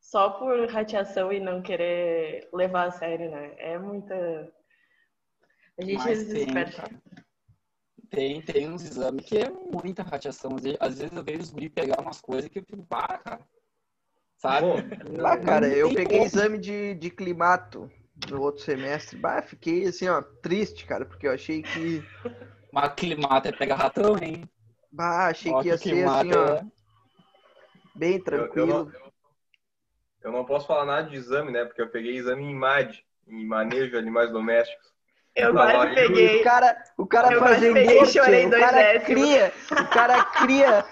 só 0.00 0.30
por 0.30 0.68
rateação 0.68 1.32
e 1.32 1.40
não 1.40 1.62
querer 1.62 2.48
levar 2.52 2.88
a 2.88 2.90
sério, 2.90 3.30
né? 3.30 3.54
É 3.58 3.78
muita. 3.78 4.14
A 5.78 5.82
gente 5.84 6.04
Mas 6.04 6.18
se 6.18 6.24
tem, 6.34 6.46
desespera. 6.46 6.72
cara. 6.72 7.02
Tem, 8.10 8.42
tem 8.42 8.68
uns 8.68 8.84
exames 8.84 9.24
que 9.24 9.38
é 9.38 9.48
muita 9.50 10.02
radiação. 10.02 10.54
Às 10.56 10.62
vezes- 10.62 10.78
Às 10.80 10.98
vezes 10.98 11.16
eu 11.16 11.24
vejo 11.24 11.40
os 11.40 11.50
guri 11.50 11.70
pegar 11.70 12.00
umas 12.00 12.20
coisas 12.20 12.50
que 12.50 12.58
eu 12.58 12.64
fico, 12.64 12.84
pá, 12.86 13.18
cara. 13.18 13.40
Sabe? 14.36 14.66
Não- 15.08 15.26
Ah, 15.26 15.38
cara, 15.38 15.66
eu 15.68 15.86
tem 15.86 15.94
peguei 15.96 16.18
como. 16.18 16.26
exame 16.26 16.58
de, 16.58 16.94
de 16.94 17.10
climato 17.10 17.90
no 18.28 18.42
outro 18.42 18.62
semestre. 18.62 19.16
Bah, 19.16 19.40
fiquei 19.40 19.86
assim, 19.86 20.08
ó, 20.08 20.20
triste, 20.20 20.84
cara, 20.84 21.06
porque 21.06 21.26
eu 21.26 21.32
achei 21.32 21.62
que. 21.62 22.02
Mas 22.70 22.92
climata 22.94 23.48
é 23.48 23.52
pegar 23.52 23.76
ratão, 23.76 24.18
hein? 24.18 24.44
Bah, 24.92 25.28
achei 25.28 25.52
Ó, 25.52 25.62
que 25.62 25.68
ia 25.68 25.76
que 25.76 25.78
ser 25.78 26.04
assim, 26.06 26.32
climata 26.32 26.34
ó, 26.34 26.54
é- 26.56 26.64
bem 27.94 28.20
eu, 28.30 28.46
eu, 28.54 28.66
tranquilo. 28.66 28.66
não, 28.66 28.92
eu 30.22 30.32
não 30.32 30.44
posso 30.44 30.66
falar 30.66 30.84
nada 30.84 31.08
de 31.08 31.16
exame, 31.16 31.50
né? 31.50 31.64
Porque 31.64 31.82
eu 31.82 31.90
peguei 31.90 32.16
exame 32.16 32.44
em 32.44 32.54
MAD, 32.54 33.04
em 33.26 33.46
manejo 33.46 33.90
de 33.90 33.96
animais 33.96 34.30
domésticos. 34.30 34.92
Eu 35.34 35.52
quase 35.52 35.94
peguei. 35.94 36.40
O 36.40 36.44
cara, 36.44 36.84
o 36.98 37.06
cara 37.06 37.32
Eu 37.32 37.38
fazendeiro, 37.38 37.88
peguei 37.88 38.06
chorei 38.06 38.44
tchê, 38.44 38.46
o 38.46 38.50
cara 38.50 38.82
décimos. 38.82 39.06
cria, 39.06 39.52
o 39.70 39.88
cara 39.88 40.24
cria 40.24 40.84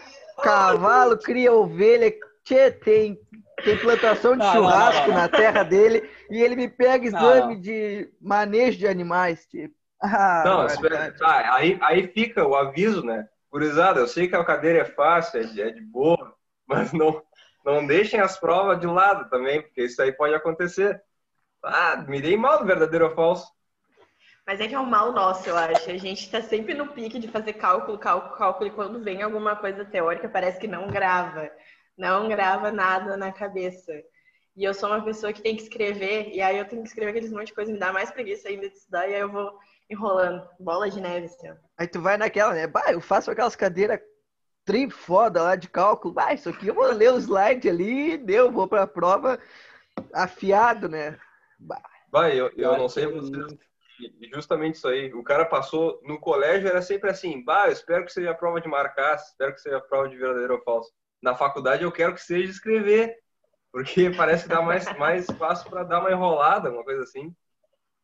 cavalo, 0.43 1.19
cria 1.19 1.53
ovelha, 1.53 2.11
tchê, 2.45 2.71
tem, 2.71 3.19
tem 3.63 3.77
plantação 3.77 4.37
de 4.37 4.45
Não, 4.45 4.53
churrasco 4.53 5.09
não, 5.11 5.15
não. 5.19 5.23
na 5.23 5.29
terra 5.29 5.63
dele 5.63 6.09
e 6.31 6.43
ele 6.43 6.57
me 6.57 6.69
pega 6.69 7.07
exame 7.07 7.55
não. 7.55 7.61
de 7.61 8.11
manejo 8.21 8.79
de 8.79 8.89
animais, 8.89 9.47
tipo. 9.47 9.75
Ah, 10.03 10.47
Não, 10.47 10.63
barbaridade. 10.63 11.13
espera, 11.13 11.13
tá, 11.19 11.55
aí, 11.57 11.79
aí 11.83 12.09
fica 12.09 12.47
o 12.47 12.55
aviso, 12.55 13.05
né? 13.05 13.29
Gurizada, 13.51 14.01
eu 14.01 14.07
sei 14.07 14.29
que 14.29 14.37
a 14.37 14.45
cadeira 14.45 14.81
é 14.81 14.85
fácil, 14.85 15.41
é 15.41 15.45
de, 15.45 15.61
é 15.61 15.71
de 15.71 15.81
boa, 15.81 16.35
mas 16.67 16.93
não, 16.93 17.23
não 17.65 17.87
deixem 17.87 18.21
as 18.21 18.39
provas 18.39 18.79
de 18.79 18.87
lado 18.87 19.29
também, 19.29 19.61
porque 19.63 19.85
isso 19.85 20.01
aí 20.01 20.13
pode 20.13 20.35
acontecer. 20.35 21.03
Ah, 21.63 21.97
me 22.09 22.21
dei 22.21 22.37
mal 22.37 22.59
do 22.59 22.65
verdadeiro 22.65 23.07
ou 23.07 23.15
falso. 23.15 23.51
Mas 24.47 24.61
é 24.61 24.67
que 24.67 24.75
é 24.75 24.81
um 24.81 24.87
mal 24.87 25.13
nosso, 25.13 25.49
eu 25.49 25.57
acho. 25.57 25.91
A 25.91 25.97
gente 25.97 26.31
tá 26.31 26.41
sempre 26.41 26.75
no 26.75 26.89
pique 26.89 27.19
de 27.19 27.29
fazer 27.29 27.55
cálculo, 27.55 27.99
cálculo, 27.99 28.37
cálculo, 28.37 28.67
e 28.69 28.73
quando 28.73 29.03
vem 29.03 29.23
alguma 29.23 29.55
coisa 29.57 29.85
teórica, 29.85 30.29
parece 30.29 30.59
que 30.59 30.67
não 30.67 30.89
grava. 30.89 31.51
Não 31.97 32.29
grava 32.29 32.73
nada 32.73 33.17
na 33.17 33.31
cabeça. 33.31 33.93
E 34.57 34.65
eu 34.65 34.75
sou 34.75 34.89
uma 34.89 35.05
pessoa 35.05 35.33
que 35.33 35.43
tem 35.43 35.57
que 35.57 35.63
escrever, 35.63 36.31
e 36.33 36.41
aí 36.41 36.59
eu 36.59 36.65
tenho 36.67 36.83
que 36.83 36.89
escrever 36.89 37.11
aqueles 37.11 37.33
monte 37.33 37.49
de 37.49 37.55
coisa, 37.55 37.73
me 37.73 37.79
dá 37.79 37.93
mais 37.93 38.11
preguiça 38.11 38.49
ainda 38.49 38.69
de 38.69 38.77
estudar, 38.77 39.09
e 39.09 39.15
aí 39.15 39.21
eu 39.21 39.31
vou 39.31 39.57
enrolando. 39.91 40.49
Bola 40.59 40.89
de 40.89 41.01
neve, 41.01 41.27
assim. 41.27 41.49
Aí 41.77 41.89
tu 41.89 42.01
vai 42.01 42.17
naquela, 42.17 42.55
né? 42.55 42.67
Bah, 42.67 42.93
eu 42.93 43.01
faço 43.01 43.31
aquelas 43.31 43.57
cadeiras 43.57 44.01
tri 44.65 44.89
foda 44.89 45.43
lá 45.43 45.57
de 45.57 45.69
cálculo. 45.69 46.15
Bah, 46.15 46.33
isso 46.33 46.49
aqui 46.49 46.69
eu 46.69 46.75
vou 46.75 46.91
ler 46.93 47.13
o 47.13 47.19
slide 47.19 47.69
ali, 47.69 48.17
deu, 48.17 48.51
vou 48.51 48.69
pra 48.69 48.87
prova 48.87 49.39
afiado, 50.15 50.89
né? 50.89 51.19
Vai, 52.11 52.41
eu, 52.41 52.51
eu 52.57 52.79
não 52.79 52.89
sei 52.89 53.07
vocês, 53.07 53.59
justamente 54.33 54.77
isso 54.77 54.89
aí. 54.89 55.13
O 55.13 55.23
cara 55.23 55.45
passou, 55.45 56.01
no 56.05 56.19
colégio 56.19 56.69
era 56.69 56.81
sempre 56.81 57.11
assim, 57.11 57.45
bah, 57.45 57.67
eu 57.67 57.73
espero 57.73 58.05
que 58.05 58.13
seja 58.13 58.31
a 58.31 58.35
prova 58.35 58.61
de 58.61 58.69
marcar, 58.69 59.17
espero 59.17 59.53
que 59.53 59.61
seja 59.61 59.79
a 59.79 59.83
prova 59.83 60.09
de 60.09 60.17
verdadeiro 60.17 60.55
ou 60.55 60.63
falso. 60.63 60.91
Na 61.23 61.35
faculdade 61.35 61.83
eu 61.83 61.93
quero 61.93 62.15
que 62.15 62.23
seja 62.23 62.51
escrever, 62.51 63.17
porque 63.71 64.11
parece 64.11 64.45
que 64.45 64.49
dá 64.49 64.63
mais, 64.63 64.87
mais 64.97 65.29
espaço 65.29 65.69
para 65.69 65.85
dar 65.85 66.01
uma 66.01 66.11
enrolada, 66.11 66.71
uma 66.71 66.85
coisa 66.85 67.03
assim. 67.03 67.35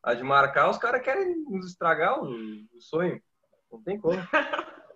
A 0.07 0.13
de 0.13 0.23
marcar, 0.23 0.69
os 0.69 0.77
caras 0.77 1.01
querem 1.01 1.35
nos 1.49 1.65
estragar 1.67 2.23
o, 2.23 2.31
o 2.31 2.79
sonho. 2.79 3.21
Não 3.69 3.83
tem 3.83 3.99
como. 3.99 4.17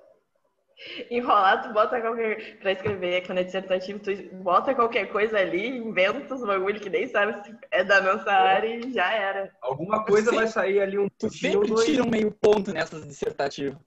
Enrolar, 1.12 1.62
tu 1.64 1.74
bota 1.74 2.00
qualquer. 2.00 2.58
Pra 2.60 2.72
escrever, 2.72 3.26
quando 3.28 3.40
é 3.40 3.44
dissertativo, 3.44 4.00
tu 4.00 4.10
bota 4.36 4.74
qualquer 4.74 5.12
coisa 5.12 5.38
ali, 5.38 5.68
inventa 5.68 6.34
os 6.34 6.46
bagulho 6.46 6.80
que 6.80 6.90
nem 6.90 7.10
sabe 7.10 7.44
se 7.44 7.54
é 7.72 7.84
da 7.84 8.00
nossa 8.02 8.32
área 8.32 8.74
e 8.74 8.94
já 8.94 9.14
era. 9.14 9.52
Alguma 9.62 10.06
coisa 10.06 10.32
vai 10.32 10.48
sair 10.48 10.80
ali 10.80 10.98
um 10.98 11.10
Tu 11.20 11.30
sempre 11.30 11.68
dois. 11.68 11.84
tira 11.86 12.04
um 12.04 12.10
meio 12.10 12.32
ponto 12.32 12.72
nessas 12.72 13.06
dissertativas. 13.06 13.78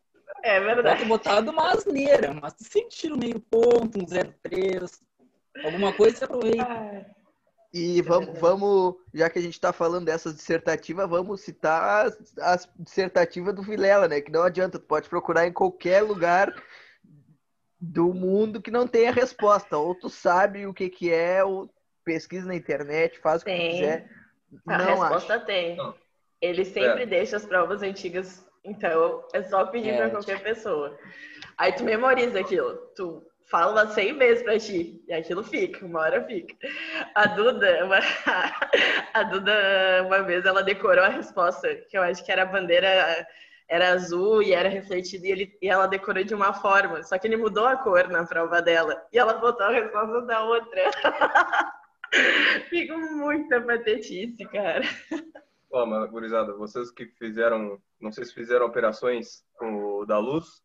É 0.43 0.61
verdade. 0.61 0.99
Pode 0.99 1.09
botar 1.09 1.41
de 1.41 1.49
uma 1.49 1.73
asneira, 1.73 2.35
mas 2.35 2.53
tu 2.53 2.65
sempre 2.65 2.91
tira 2.91 3.15
um 3.15 3.19
meio 3.19 3.41
ponto, 3.41 3.99
um 3.99 4.05
0,3. 4.05 5.01
Alguma 5.65 5.91
coisa 5.95 6.19
você 6.19 6.25
aproveita. 6.25 6.65
Ah, 6.65 7.24
E 7.77 8.01
vamos, 8.03 8.39
vamos, 8.39 8.95
já 9.13 9.29
que 9.29 9.39
a 9.39 9.43
gente 9.43 9.61
tá 9.61 9.73
falando 9.73 10.05
dessas 10.07 10.37
dissertativas, 10.37 11.11
vamos 11.11 11.41
citar 11.41 12.07
as, 12.07 12.39
as 12.39 12.69
dissertativas 12.79 13.53
do 13.53 13.63
Vilela, 13.63 14.07
né? 14.07 14.21
Que 14.21 14.31
não 14.31 14.45
adianta, 14.45 14.79
tu 14.79 14.87
pode 14.87 15.09
procurar 15.09 15.45
em 15.49 15.53
qualquer 15.53 16.03
lugar 16.03 16.55
do 17.81 18.15
mundo 18.15 18.63
que 18.63 18.71
não 18.71 18.87
tenha 18.87 19.11
resposta. 19.11 19.77
Ou 19.77 19.95
tu 19.95 20.09
sabe 20.09 20.67
o 20.67 20.73
que 20.73 20.89
que 20.89 21.13
é, 21.13 21.43
ou 21.43 21.69
pesquisa 22.05 22.47
na 22.47 22.55
internet, 22.55 23.19
faz 23.19 23.43
o 23.43 23.45
que 23.45 23.51
tu 23.51 23.57
Tem. 23.57 23.71
quiser. 23.73 24.11
A 24.69 24.79
Não 24.79 24.85
resposta 24.87 25.35
acho. 25.35 25.47
tem. 25.47 25.77
Não. 25.77 25.95
Ele 26.41 26.65
sempre 26.65 27.03
É. 27.03 27.07
deixa 27.07 27.37
as 27.37 27.45
provas 27.45 27.83
antigas, 27.83 28.47
então 28.63 29.25
é 29.33 29.43
só 29.43 29.67
pedir 29.67 29.91
É. 29.91 29.97
pra 29.97 30.11
qualquer 30.11 30.41
pessoa. 30.43 30.97
Aí 31.59 31.73
tu 31.73 31.83
memoriza 31.83 32.39
aquilo, 32.39 32.77
tu 32.95 33.23
fala 33.51 33.73
umas 33.73 33.93
100 33.93 34.19
vezes 34.19 34.43
pra 34.43 34.59
ti, 34.59 35.03
e 35.07 35.13
aquilo 35.13 35.43
fica, 35.43 35.85
uma 35.85 36.01
hora 36.01 36.25
fica. 36.25 36.55
A 37.15 37.27
Duda, 37.27 37.85
uma, 37.85 37.99
a 39.15 39.23
Duda, 39.25 40.03
uma 40.07 40.23
vez, 40.23 40.45
ela 40.45 40.63
decorou 40.63 41.05
a 41.05 41.09
resposta, 41.09 41.75
que 41.89 41.97
eu 41.97 42.03
acho 42.03 42.25
que 42.25 42.33
era 42.33 42.43
a 42.43 42.47
bandeira 42.47 43.27
era 43.69 43.93
azul 43.93 44.43
e 44.43 44.53
era 44.53 44.69
refletido, 44.69 45.27
e, 45.27 45.33
ele, 45.33 45.59
e 45.61 45.69
ela 45.69 45.87
decorou 45.87 46.23
de 46.23 46.35
uma 46.35 46.53
forma, 46.53 47.03
só 47.03 47.19
que 47.19 47.27
ele 47.27 47.37
mudou 47.37 47.67
a 47.67 47.77
cor 47.77 48.09
na 48.09 48.25
prova 48.27 48.61
dela, 48.61 49.03
e 49.13 49.19
ela 49.19 49.35
botou 49.35 49.67
a 49.67 49.71
resposta 49.71 50.23
da 50.23 50.45
outra. 50.45 50.91
Fico 52.69 52.97
muita 52.97 53.61
patetice, 53.61 54.45
cara. 54.47 54.85
Ó, 55.73 55.85
mas, 55.85 56.09
gurizada, 56.11 56.53
vocês 56.53 56.91
que 56.91 57.07
fizeram, 57.19 57.81
não 58.01 58.13
sei 58.13 58.25
se 58.25 58.33
fizeram 58.33 58.67
operações 58.67 59.45
com 59.57 59.99
o 60.01 60.07
da 60.07 60.19
luz, 60.19 60.63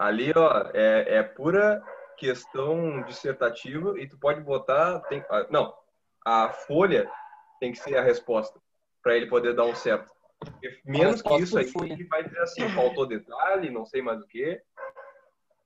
ali, 0.00 0.32
ó, 0.34 0.70
é, 0.72 1.16
é 1.16 1.22
pura 1.22 1.84
questão 2.16 3.02
dissertativa 3.02 4.00
e 4.00 4.08
tu 4.08 4.18
pode 4.18 4.40
botar. 4.40 5.00
Tem, 5.00 5.22
ah, 5.28 5.46
não, 5.50 5.74
a 6.24 6.48
folha 6.48 7.10
tem 7.60 7.70
que 7.70 7.78
ser 7.78 7.96
a 7.98 8.02
resposta, 8.02 8.58
para 9.02 9.14
ele 9.14 9.26
poder 9.26 9.54
dar 9.54 9.64
um 9.64 9.74
certo. 9.74 10.10
Porque 10.38 10.80
menos 10.86 11.20
que 11.20 11.34
isso 11.36 11.58
aí, 11.58 11.68
folha. 11.68 11.92
ele 11.92 12.04
vai 12.04 12.24
dizer 12.24 12.40
assim: 12.40 12.66
faltou 12.70 13.06
detalhe, 13.06 13.68
não 13.70 13.84
sei 13.84 14.00
mais 14.00 14.22
o 14.22 14.26
quê. 14.26 14.62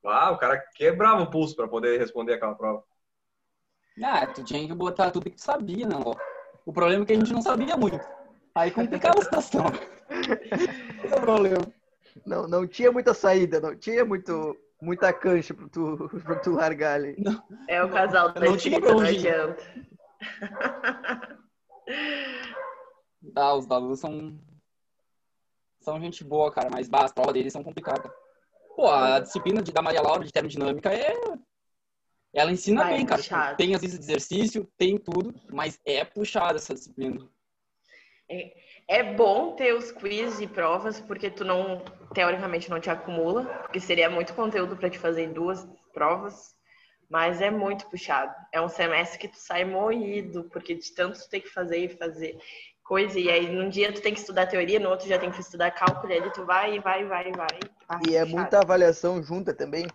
Ah, 0.04 0.32
o 0.32 0.36
cara 0.38 0.58
quebrava 0.74 1.22
o 1.22 1.30
pulso 1.30 1.54
para 1.54 1.68
poder 1.68 1.96
responder 1.98 2.34
aquela 2.34 2.56
prova. 2.56 2.82
Ah, 4.02 4.26
tu 4.26 4.42
tinha 4.42 4.66
que 4.66 4.74
botar 4.74 5.12
tudo 5.12 5.30
que 5.30 5.36
tu 5.36 5.42
sabia, 5.42 5.86
não. 5.86 6.16
O 6.66 6.72
problema 6.72 7.04
é 7.04 7.06
que 7.06 7.12
a 7.12 7.16
gente 7.16 7.32
não 7.32 7.40
sabia 7.40 7.76
muito. 7.76 8.04
Aí 8.52 8.72
complicava 8.72 9.20
a 9.20 9.22
situação. 9.22 9.66
Esse 10.10 11.14
é 11.14 11.16
o 11.16 11.20
problema. 11.20 11.64
Não, 12.24 12.46
não 12.46 12.66
tinha 12.66 12.92
muita 12.92 13.12
saída, 13.12 13.60
não 13.60 13.76
tinha 13.76 14.04
muito, 14.04 14.56
muita 14.80 15.12
cancha 15.12 15.52
pra 15.54 15.68
tu, 15.68 16.08
pra 16.24 16.36
tu 16.38 16.52
largar 16.52 16.94
ali. 16.94 17.16
É 17.68 17.82
o 17.82 17.90
casal 17.90 18.32
da 18.32 18.40
Não 18.40 18.56
tinha 18.56 18.78
não 18.78 19.00
adianta. 19.00 19.62
Ah, 23.34 23.54
os 23.54 23.66
da 23.66 23.78
Luz 23.78 24.00
são. 24.00 24.38
São 25.80 26.00
gente 26.00 26.24
boa, 26.24 26.50
cara, 26.50 26.70
mas 26.70 26.88
bah, 26.88 27.04
as 27.04 27.12
provas 27.12 27.34
deles 27.34 27.52
são 27.52 27.62
complicadas. 27.62 28.10
Pô, 28.74 28.88
a 28.90 29.20
disciplina 29.20 29.62
de, 29.62 29.70
da 29.70 29.82
Maria 29.82 30.00
Laura 30.00 30.24
de 30.24 30.32
termodinâmica 30.32 30.92
é. 30.92 31.14
Ela 32.32 32.50
ensina 32.50 32.84
Ah, 32.86 32.90
é 32.90 32.96
bem, 32.96 33.06
cara. 33.06 33.20
puxado. 33.20 33.56
Tem 33.56 33.74
as 33.74 33.82
listas 33.82 34.00
de 34.00 34.06
exercício, 34.06 34.68
tem 34.76 34.98
tudo, 34.98 35.34
mas 35.52 35.78
é 35.84 36.04
puxada 36.04 36.56
essa 36.56 36.74
disciplina. 36.74 37.28
É 38.28 38.56
bom 39.02 39.56
ter 39.56 39.72
os 39.74 39.90
quiz 39.90 40.40
e 40.40 40.46
provas, 40.46 41.00
porque 41.00 41.30
tu 41.30 41.44
não, 41.44 41.82
teoricamente, 42.12 42.70
não 42.70 42.80
te 42.80 42.90
acumula, 42.90 43.44
porque 43.44 43.80
seria 43.80 44.10
muito 44.10 44.34
conteúdo 44.34 44.76
para 44.76 44.90
te 44.90 44.98
fazer 44.98 45.24
em 45.24 45.32
duas 45.32 45.66
provas, 45.92 46.54
mas 47.08 47.40
é 47.40 47.50
muito 47.50 47.88
puxado. 47.88 48.34
É 48.52 48.60
um 48.60 48.68
semestre 48.68 49.18
que 49.18 49.28
tu 49.28 49.36
sai 49.38 49.64
moído, 49.64 50.44
porque 50.50 50.74
de 50.74 50.94
tanto 50.94 51.18
tu 51.18 51.28
tem 51.28 51.40
que 51.40 51.48
fazer 51.48 51.78
e 51.78 51.88
fazer 51.88 52.36
coisa, 52.82 53.18
e 53.18 53.30
aí 53.30 53.48
num 53.50 53.68
dia 53.68 53.92
tu 53.92 54.02
tem 54.02 54.12
que 54.12 54.20
estudar 54.20 54.46
teoria, 54.46 54.78
no 54.78 54.90
outro 54.90 55.08
já 55.08 55.18
tem 55.18 55.30
que 55.30 55.40
estudar 55.40 55.70
cálculo, 55.70 56.12
e 56.12 56.16
aí 56.16 56.30
tu 56.32 56.44
vai, 56.44 56.78
vai, 56.80 57.04
vai, 57.04 57.32
vai. 57.32 57.58
Ah, 57.88 57.98
E 58.04 58.14
é 58.14 58.20
puxado. 58.20 58.36
muita 58.36 58.60
avaliação 58.60 59.22
junta 59.22 59.54
também. 59.54 59.86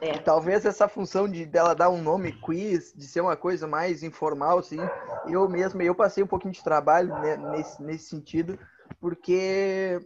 É. 0.00 0.18
Talvez 0.18 0.64
essa 0.64 0.88
função 0.88 1.28
de 1.28 1.44
dela 1.44 1.74
dar 1.74 1.90
um 1.90 2.02
nome 2.02 2.32
quiz, 2.32 2.92
de 2.94 3.06
ser 3.06 3.20
uma 3.20 3.36
coisa 3.36 3.66
mais 3.66 4.02
informal, 4.02 4.58
assim, 4.58 4.78
eu 5.26 5.48
mesmo, 5.48 5.80
eu 5.82 5.94
passei 5.94 6.22
um 6.22 6.26
pouquinho 6.26 6.52
de 6.52 6.62
trabalho 6.62 7.12
né, 7.20 7.36
nesse, 7.36 7.82
nesse 7.82 8.06
sentido, 8.06 8.58
porque 9.00 10.00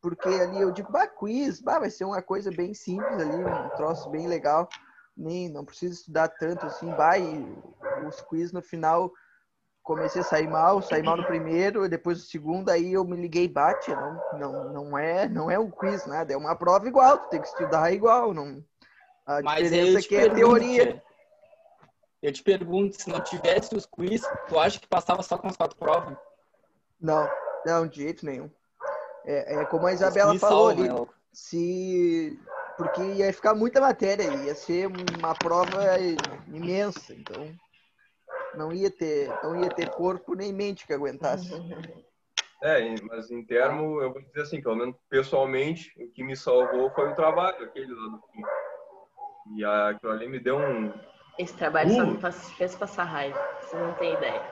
porque 0.00 0.28
ali 0.28 0.60
eu 0.60 0.70
digo, 0.70 0.92
bah, 0.92 1.08
quiz, 1.08 1.60
bah, 1.60 1.80
vai 1.80 1.90
ser 1.90 2.04
uma 2.04 2.22
coisa 2.22 2.50
bem 2.52 2.72
simples 2.72 3.18
ali, 3.18 3.42
um 3.42 3.68
troço 3.76 4.08
bem 4.08 4.28
legal, 4.28 4.68
nem 5.16 5.48
não 5.48 5.64
precisa 5.64 5.94
estudar 5.94 6.28
tanto 6.28 6.66
assim, 6.66 6.92
bah, 6.92 7.18
e 7.18 7.44
os 8.06 8.20
quiz 8.20 8.52
no 8.52 8.62
final 8.62 9.12
comecei 9.82 10.20
a 10.20 10.24
sair 10.24 10.46
mal, 10.46 10.82
saí 10.82 11.02
mal 11.02 11.16
no 11.16 11.24
primeiro, 11.24 11.88
depois 11.88 12.18
no 12.18 12.24
segundo, 12.24 12.68
aí 12.68 12.92
eu 12.92 13.04
me 13.04 13.16
liguei, 13.16 13.48
bate, 13.48 13.90
não, 13.90 14.22
não, 14.30 14.52
não 14.52 14.98
é, 14.98 15.26
não 15.28 15.50
é 15.50 15.58
um 15.58 15.70
quiz, 15.70 16.04
nada, 16.04 16.32
é 16.32 16.36
uma 16.36 16.54
prova 16.54 16.86
igual, 16.86 17.18
tu 17.18 17.30
tem 17.30 17.40
que 17.40 17.48
estudar 17.48 17.90
igual, 17.92 18.34
não. 18.34 18.62
A 19.28 19.42
Mas 19.42 19.70
eu 19.70 19.70
diferença 19.70 19.98
é 19.98 20.00
te 20.00 20.08
que 20.08 20.16
é 20.16 20.20
pergunto, 20.22 20.38
teoria. 20.38 21.02
Eu 22.22 22.32
te 22.32 22.42
pergunto, 22.42 23.00
se 23.00 23.10
não 23.10 23.20
tivesse 23.20 23.76
os 23.76 23.84
quiz, 23.84 24.22
tu 24.48 24.58
acha 24.58 24.80
que 24.80 24.88
passava 24.88 25.22
só 25.22 25.36
com 25.36 25.46
as 25.48 25.56
quatro 25.56 25.76
provas? 25.76 26.16
Não, 26.98 27.28
não, 27.66 27.86
de 27.86 28.02
jeito 28.02 28.24
nenhum. 28.24 28.50
É, 29.26 29.56
é 29.56 29.64
como 29.66 29.86
a 29.86 29.92
Isabela 29.92 30.36
falou 30.38 30.70
salvam, 30.70 30.84
ali, 30.84 30.88
né, 30.88 31.06
se 31.30 32.40
porque 32.78 33.02
ia 33.02 33.30
ficar 33.34 33.54
muita 33.54 33.82
matéria, 33.82 34.24
ia 34.24 34.54
ser 34.54 34.86
uma 34.86 35.34
prova 35.34 35.98
imensa, 36.46 37.12
então 37.12 37.54
não 38.54 38.72
ia 38.72 38.90
ter, 38.90 39.28
não 39.42 39.62
ia 39.62 39.68
ter 39.68 39.90
corpo 39.90 40.34
nem 40.34 40.54
mente 40.54 40.86
que 40.86 40.94
aguentasse. 40.94 41.52
É, 42.62 42.94
mas 43.02 43.30
em 43.30 43.44
termo, 43.44 44.00
eu 44.00 44.10
vou 44.10 44.22
dizer 44.22 44.40
assim, 44.40 44.62
pelo 44.62 44.76
menos 44.76 44.96
pessoalmente, 45.10 45.92
o 46.02 46.10
que 46.12 46.24
me 46.24 46.34
salvou 46.34 46.90
foi 46.92 47.10
o 47.10 47.14
trabalho, 47.14 47.64
aquele 47.66 47.92
lá 47.92 48.08
do 48.08 48.22
fim. 48.32 48.42
E 49.56 49.64
aquilo 49.64 50.12
ali 50.12 50.28
me 50.28 50.38
deu 50.38 50.58
um. 50.58 50.92
Esse 51.38 51.54
trabalho 51.54 51.90
só 51.90 52.02
Uh. 52.02 52.06
me 52.08 52.20
faz- 52.20 52.50
fez 52.52 52.74
passar 52.74 53.04
raiva, 53.04 53.38
você 53.60 53.76
não 53.76 53.92
tem 53.94 54.12
ideia. 54.14 54.42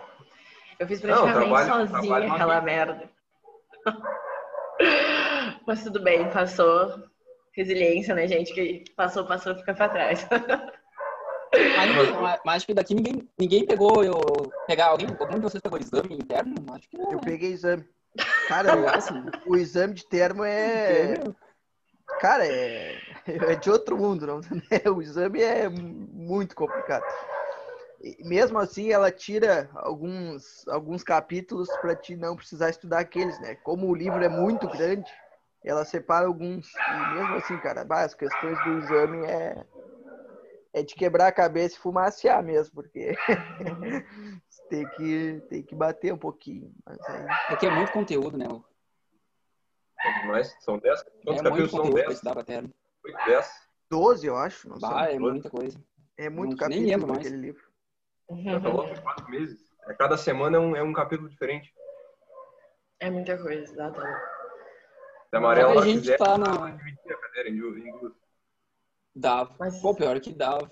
Eu 0.78 0.86
fiz 0.86 1.00
Não, 1.02 1.08
praticamente 1.22 1.48
trabalho- 1.48 1.68
sozinha 1.88 2.00
trabalho 2.02 2.32
aquela 2.32 2.60
merda. 2.60 3.10
Mas 5.66 5.82
tudo 5.82 6.02
bem, 6.02 6.30
passou. 6.30 7.02
Resiliência, 7.52 8.14
né, 8.14 8.28
gente? 8.28 8.52
Que 8.52 8.84
passou, 8.94 9.24
passou, 9.26 9.54
fica 9.56 9.74
pra 9.74 9.88
trás. 9.88 10.26
Mas, 12.44 12.56
que 12.64 12.74
daqui 12.74 12.94
ninguém, 12.94 13.28
ninguém 13.38 13.66
pegou. 13.66 14.04
Eu, 14.04 14.20
pegar 14.66 14.86
alguém, 14.88 15.08
algum 15.18 15.34
de 15.34 15.40
vocês 15.40 15.62
pegou 15.62 15.78
exame 15.78 16.14
interno? 16.14 16.54
Acho 16.74 16.88
que 16.88 16.98
não. 16.98 17.10
Eu 17.10 17.16
né? 17.16 17.22
peguei 17.24 17.52
exame. 17.52 17.84
Cara, 18.48 18.90
assim, 18.94 19.24
o 19.46 19.56
exame 19.56 19.94
de 19.94 20.06
termo 20.06 20.44
é, 20.44 21.14
cara, 22.18 22.46
é, 22.46 23.02
é 23.26 23.56
de 23.56 23.70
outro 23.70 23.96
mundo, 23.98 24.26
não? 24.26 24.40
O 24.96 25.02
exame 25.02 25.42
é 25.42 25.68
muito 25.68 26.54
complicado. 26.54 27.06
E 28.00 28.24
mesmo 28.24 28.58
assim, 28.58 28.90
ela 28.92 29.10
tira 29.12 29.70
alguns, 29.74 30.66
alguns 30.68 31.02
capítulos 31.02 31.76
para 31.76 31.96
ti 31.96 32.16
não 32.16 32.36
precisar 32.36 32.70
estudar 32.70 33.00
aqueles, 33.00 33.38
né? 33.38 33.56
Como 33.56 33.88
o 33.88 33.94
livro 33.94 34.24
é 34.24 34.28
muito 34.28 34.68
grande, 34.68 35.12
ela 35.64 35.84
separa 35.84 36.26
alguns. 36.26 36.82
E 36.86 37.06
mesmo 37.06 37.34
assim, 37.36 37.58
cara, 37.58 37.84
bah, 37.84 38.04
as 38.04 38.14
questões 38.14 38.60
do 38.60 38.74
exame 38.76 39.24
é, 39.24 39.66
é 40.72 40.82
de 40.82 40.94
quebrar 40.94 41.28
a 41.28 41.32
cabeça 41.32 41.76
e 41.76 41.78
fumaciar 41.78 42.42
mesmo, 42.42 42.74
porque 42.74 43.16
tem, 44.68 44.88
que, 44.88 45.42
tem 45.48 45.62
que 45.62 45.74
bater 45.74 46.12
um 46.12 46.18
pouquinho. 46.18 46.72
Mas 46.84 47.08
aí, 47.08 47.38
É 47.48 47.56
que 47.56 47.66
é 47.66 47.70
muito 47.70 47.92
conteúdo, 47.92 48.36
né? 48.36 48.46
Mas 50.26 50.54
são 50.60 50.78
10? 50.78 51.00
É 51.00 51.04
Quantos 51.04 51.24
muito 51.24 51.42
capítulos 51.42 51.70
são 51.70 51.80
conteúdo 51.80 51.94
pra 51.94 52.02
10? 52.04 52.14
estudar 52.14 52.34
pra 52.34 52.44
terno. 52.44 52.74
8, 53.04 53.16
10? 53.26 53.68
12, 53.90 54.26
eu 54.26 54.36
acho. 54.36 54.68
Não 54.68 54.76
sei. 54.80 54.88
Bah, 54.88 55.10
é 55.10 55.18
muita 55.18 55.50
coisa. 55.50 55.82
É 56.18 56.28
muito 56.30 56.56
não- 56.56 56.68
nem 56.68 56.78
capítulo 56.80 56.86
lembro 56.86 57.06
mais. 57.08 57.18
naquele 57.24 57.36
livro. 57.42 57.66
Já 58.44 58.60
falou 58.60 58.88
por 58.88 59.00
4 59.02 59.30
meses. 59.30 59.60
É, 59.88 59.94
cada 59.94 60.16
semana 60.16 60.56
é 60.56 60.60
um, 60.60 60.76
é 60.76 60.82
um 60.82 60.92
capítulo 60.92 61.28
diferente. 61.28 61.72
É 62.98 63.10
muita 63.10 63.36
coisa, 63.40 63.74
dá 63.76 63.90
tá. 63.90 64.32
Da 65.30 65.38
amarela, 65.38 65.80
a 65.82 65.84
gente 65.84 66.00
quiser, 66.00 66.18
tá 66.18 66.36
na. 66.38 66.76
Dava. 69.14 69.54
Mas- 69.58 69.80
Pô, 69.80 69.94
pior 69.94 70.18
que 70.20 70.32
dava. 70.32 70.70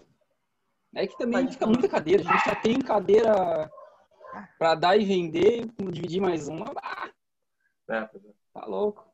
É 0.94 1.06
que 1.06 1.16
também 1.18 1.44
Mas- 1.44 1.54
fica 1.54 1.66
muita 1.66 1.88
cadeira. 1.88 2.22
A 2.22 2.32
gente 2.32 2.44
já 2.44 2.54
tem 2.56 2.78
cadeira 2.80 3.70
pra 4.58 4.74
dar 4.74 4.96
e 4.96 5.04
vender, 5.04 5.66
dividir 5.90 6.20
mais 6.20 6.48
uma. 6.48 6.66
Ah, 6.82 7.10
É, 7.90 7.96
é. 7.98 8.10
tá 8.52 8.64
louco. 8.66 9.04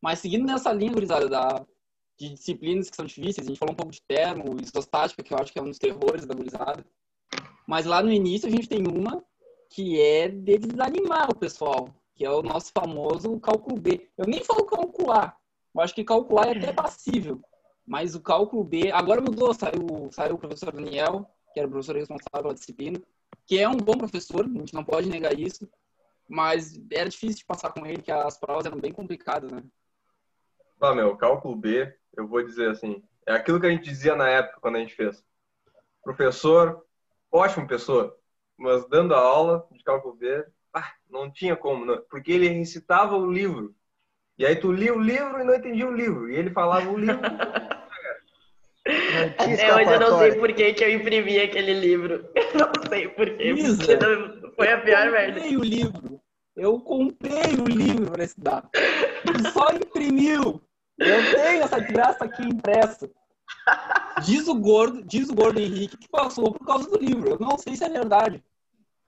Mas 0.00 0.18
seguindo 0.18 0.46
nessa 0.46 0.72
linha, 0.72 0.92
gurizada, 0.92 1.28
da, 1.28 1.66
de 2.18 2.30
disciplinas 2.30 2.88
que 2.88 2.96
são 2.96 3.04
difíceis, 3.04 3.46
a 3.46 3.50
gente 3.50 3.58
falou 3.58 3.72
um 3.72 3.76
pouco 3.76 3.92
de 3.92 4.02
termo, 4.02 4.56
isostática, 4.60 5.22
que 5.22 5.32
eu 5.32 5.38
acho 5.38 5.52
que 5.52 5.58
é 5.58 5.62
um 5.62 5.68
dos 5.68 5.78
terrores 5.78 6.26
da 6.26 6.34
gurizada. 6.34 6.84
Mas 7.66 7.84
lá 7.84 8.02
no 8.02 8.12
início 8.12 8.48
a 8.48 8.50
gente 8.50 8.68
tem 8.68 8.86
uma 8.86 9.22
que 9.70 10.00
é 10.00 10.28
de 10.28 10.58
desanimar 10.58 11.30
o 11.30 11.34
pessoal, 11.36 11.88
que 12.14 12.24
é 12.24 12.30
o 12.30 12.42
nosso 12.42 12.70
famoso 12.72 13.38
cálculo 13.40 13.80
B. 13.80 14.08
Eu 14.16 14.26
nem 14.26 14.42
falo 14.44 14.64
calcular. 14.64 15.36
Eu 15.74 15.80
acho 15.80 15.94
que 15.94 16.04
calcular 16.04 16.48
é 16.48 16.56
até 16.56 16.72
passível. 16.72 17.42
Mas 17.86 18.14
o 18.14 18.20
cálculo 18.20 18.64
B, 18.64 18.90
agora 18.92 19.20
mudou, 19.20 19.52
saiu, 19.54 20.08
saiu 20.10 20.34
o 20.34 20.38
professor 20.38 20.72
Daniel, 20.72 21.28
que 21.52 21.60
era 21.60 21.68
o 21.68 21.70
professor 21.70 21.96
responsável 21.96 22.42
pela 22.42 22.54
disciplina, 22.54 23.00
que 23.46 23.58
é 23.58 23.68
um 23.68 23.76
bom 23.76 23.96
professor, 23.96 24.44
a 24.44 24.58
gente 24.58 24.74
não 24.74 24.84
pode 24.84 25.08
negar 25.08 25.38
isso, 25.38 25.68
mas 26.28 26.80
era 26.90 27.08
difícil 27.08 27.38
de 27.38 27.44
passar 27.44 27.72
com 27.72 27.86
ele, 27.86 28.02
que 28.02 28.10
as 28.10 28.38
provas 28.38 28.66
eram 28.66 28.78
bem 28.78 28.92
complicadas, 28.92 29.52
né? 29.52 29.62
Ah, 30.80 30.94
meu, 30.94 31.16
cálculo 31.16 31.56
B, 31.56 31.92
eu 32.16 32.26
vou 32.26 32.42
dizer 32.44 32.70
assim, 32.70 33.02
é 33.26 33.32
aquilo 33.32 33.60
que 33.60 33.66
a 33.66 33.70
gente 33.70 33.84
dizia 33.84 34.14
na 34.14 34.28
época 34.28 34.60
quando 34.60 34.76
a 34.76 34.78
gente 34.80 34.94
fez. 34.94 35.24
Professor, 36.02 36.84
ótima 37.30 37.66
pessoa, 37.66 38.16
mas 38.56 38.86
dando 38.88 39.14
a 39.14 39.18
aula 39.18 39.66
de 39.72 39.82
cálculo 39.82 40.14
B, 40.14 40.44
ah, 40.72 40.92
não 41.08 41.30
tinha 41.30 41.56
como, 41.56 41.84
não, 41.84 42.02
porque 42.10 42.32
ele 42.32 42.48
recitava 42.48 43.16
o 43.16 43.30
livro. 43.30 43.74
E 44.38 44.44
aí 44.44 44.54
tu 44.56 44.70
lia 44.70 44.94
o 44.94 45.00
livro 45.00 45.40
e 45.40 45.44
não 45.44 45.54
entendia 45.54 45.88
o 45.88 45.94
livro. 45.94 46.30
E 46.30 46.36
ele 46.36 46.50
falava 46.50 46.90
o 46.90 46.98
livro. 46.98 47.16
Até 49.38 49.74
hoje 49.74 49.92
eu 49.92 50.00
não 50.00 50.18
sei 50.18 50.34
por 50.36 50.52
que, 50.52 50.74
que 50.74 50.84
eu 50.84 50.90
imprimi 50.92 51.40
aquele 51.40 51.74
livro. 51.74 52.24
Não 52.54 52.88
sei 52.88 53.08
por 53.08 53.26
quê. 53.36 53.52
Não- 53.52 54.52
Foi 54.54 54.72
a 54.72 54.80
pior 54.80 55.06
eu 55.06 55.12
merda. 55.12 55.40
comprei 55.40 55.56
o 55.56 55.62
livro. 55.62 56.20
Eu 56.56 56.80
comprei 56.80 57.54
o 57.60 57.64
livro 57.66 58.10
para 58.12 58.24
estudar. 58.24 58.70
Só 59.52 59.70
imprimiu. 59.70 60.60
Eu 60.98 61.34
tenho 61.34 61.62
essa 61.62 61.78
graça 61.78 62.24
aqui 62.24 62.42
impressa. 62.42 63.08
Diz 64.24 64.48
o 64.48 64.54
gordo, 64.54 65.02
diz 65.04 65.28
o 65.28 65.34
gordo 65.34 65.60
Henrique 65.60 65.96
que 65.96 66.08
passou 66.08 66.52
por 66.52 66.64
causa 66.66 66.88
do 66.88 66.98
livro. 66.98 67.30
Eu 67.30 67.38
não 67.38 67.58
sei 67.58 67.76
se 67.76 67.84
é 67.84 67.88
verdade. 67.88 68.42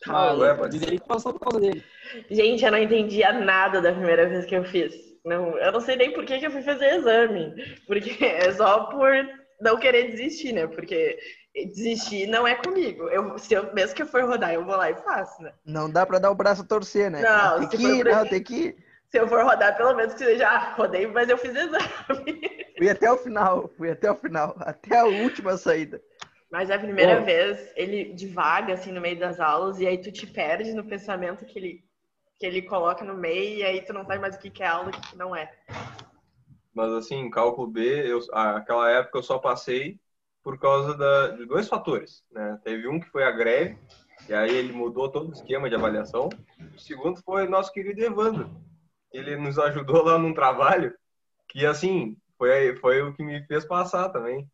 Mas 0.07 0.39
Ué, 0.39 0.55
mas- 0.55 0.71
diz 0.71 0.83
ele 0.83 0.99
que 0.99 1.09
passou 1.09 1.33
por 1.33 1.41
causa 1.41 1.61
dele. 1.61 1.83
Gente, 2.31 2.65
eu 2.65 2.71
não 2.71 2.79
entendia 2.79 3.33
nada 3.33 3.81
da 3.81 3.93
primeira 3.93 4.29
vez 4.29 4.45
que 4.45 4.55
eu 4.55 4.65
fiz. 4.65 4.95
Não, 5.25 5.59
eu 5.59 5.73
não 5.73 5.81
sei 5.81 5.97
nem 5.97 6.13
por 6.13 6.25
que, 6.25 6.39
que 6.39 6.47
eu 6.47 6.51
fui 6.51 6.63
fazer 6.63 6.95
exame. 6.95 7.55
Porque 7.87 8.17
é 8.25 8.53
só 8.53 8.85
por 8.85 9.11
não 9.61 9.77
querer 9.79 10.11
desistir, 10.11 10.53
né? 10.53 10.67
Porque 10.67 11.19
desistir 11.75 12.27
não 12.29 12.47
é 12.47 12.55
comigo. 12.55 13.09
Eu, 13.09 13.37
se 13.39 13.55
eu, 13.55 13.73
mesmo 13.75 13.97
que 13.97 14.03
eu 14.03 14.07
for 14.07 14.25
rodar, 14.25 14.53
eu 14.55 14.65
vou 14.65 14.77
lá 14.77 14.91
e 14.91 14.95
faço, 14.97 15.43
né? 15.43 15.53
Não 15.67 15.91
dá 15.91 16.07
pra 16.07 16.19
dar 16.21 16.31
o 16.31 16.35
braço 16.35 16.63
a 16.63 16.67
torcer, 16.67 17.11
né? 17.11 17.23
Não, 17.23 17.59
tem 17.61 17.69
que 17.79 17.87
ir, 17.87 18.03
pra- 18.05 18.17
não, 18.17 18.27
tem 18.29 18.43
que 18.43 18.55
ir. 18.55 18.88
Se 19.11 19.19
eu 19.19 19.27
for 19.27 19.43
rodar, 19.43 19.77
pelo 19.77 19.95
menos 19.95 20.13
que 20.13 20.25
seja, 20.25 20.49
ah, 20.49 20.75
rodei, 20.75 21.07
mas 21.07 21.29
eu 21.29 21.39
fiz 21.39 21.55
exame. 21.55 21.89
Fui 22.77 22.91
até 22.91 23.11
o 23.11 23.17
final, 23.17 23.69
fui 23.77 23.91
até 23.91 24.09
o 24.09 24.15
final, 24.15 24.55
até 24.61 24.99
a 24.99 25.05
última 25.05 25.57
saída. 25.57 26.01
Mas 26.49 26.71
é 26.71 26.75
a 26.75 26.79
primeira 26.79 27.19
Bom. 27.19 27.25
vez, 27.25 27.73
ele 27.75 28.13
divaga, 28.13 28.75
assim, 28.75 28.93
no 28.93 29.01
meio 29.01 29.19
das 29.19 29.41
aulas, 29.41 29.81
e 29.81 29.87
aí 29.87 29.99
tu 29.99 30.13
te 30.13 30.27
perde 30.27 30.73
no 30.73 30.85
pensamento 30.85 31.45
que 31.45 31.59
ele, 31.59 31.85
que 32.39 32.47
ele 32.47 32.63
coloca 32.63 33.05
no 33.05 33.15
meio, 33.15 33.59
e 33.59 33.65
aí 33.65 33.85
tu 33.85 33.93
não 33.93 34.07
sabe 34.07 34.21
mais 34.21 34.37
o 34.37 34.39
que 34.39 34.49
que 34.49 34.63
é 34.63 34.69
aula 34.69 34.87
e 34.87 34.89
o 34.91 34.93
que 34.93 35.11
que 35.11 35.17
não 35.17 35.35
é. 35.35 35.51
Mas 36.73 36.93
assim, 36.93 37.29
cálculo 37.31 37.67
B, 37.67 37.83
eu, 38.09 38.21
aquela 38.33 38.89
época 38.91 39.19
eu 39.19 39.23
só 39.23 39.39
passei 39.39 39.99
por 40.45 40.57
causa 40.59 40.97
da, 40.97 41.29
de 41.29 41.47
dois 41.47 41.69
fatores. 41.69 42.25
Né? 42.31 42.61
Teve 42.63 42.87
um 42.87 43.01
que 43.01 43.11
foi 43.11 43.25
a 43.25 43.33
greve, 43.33 43.77
e 44.29 44.33
aí 44.33 44.55
ele 44.55 44.73
mudou 44.73 45.11
todo 45.11 45.31
o 45.31 45.33
esquema 45.33 45.69
de 45.69 45.75
avaliação. 45.75 46.29
O 46.75 46.79
segundo 46.79 47.21
foi 47.23 47.49
nosso 47.49 47.73
querido 47.73 48.03
Evandro. 48.03 48.68
Ele 49.13 49.37
nos 49.37 49.59
ajudou 49.59 50.05
lá 50.05 50.19
num 50.19 50.35
trabalho 50.35 50.95
que, 51.49 51.65
assim, 51.65 52.17
foi, 52.37 52.77
foi 52.77 53.03
o 53.03 53.13
que 53.15 53.23
me 53.23 53.43
fez 53.47 53.65
passar 53.65 54.09
também. 54.11 54.49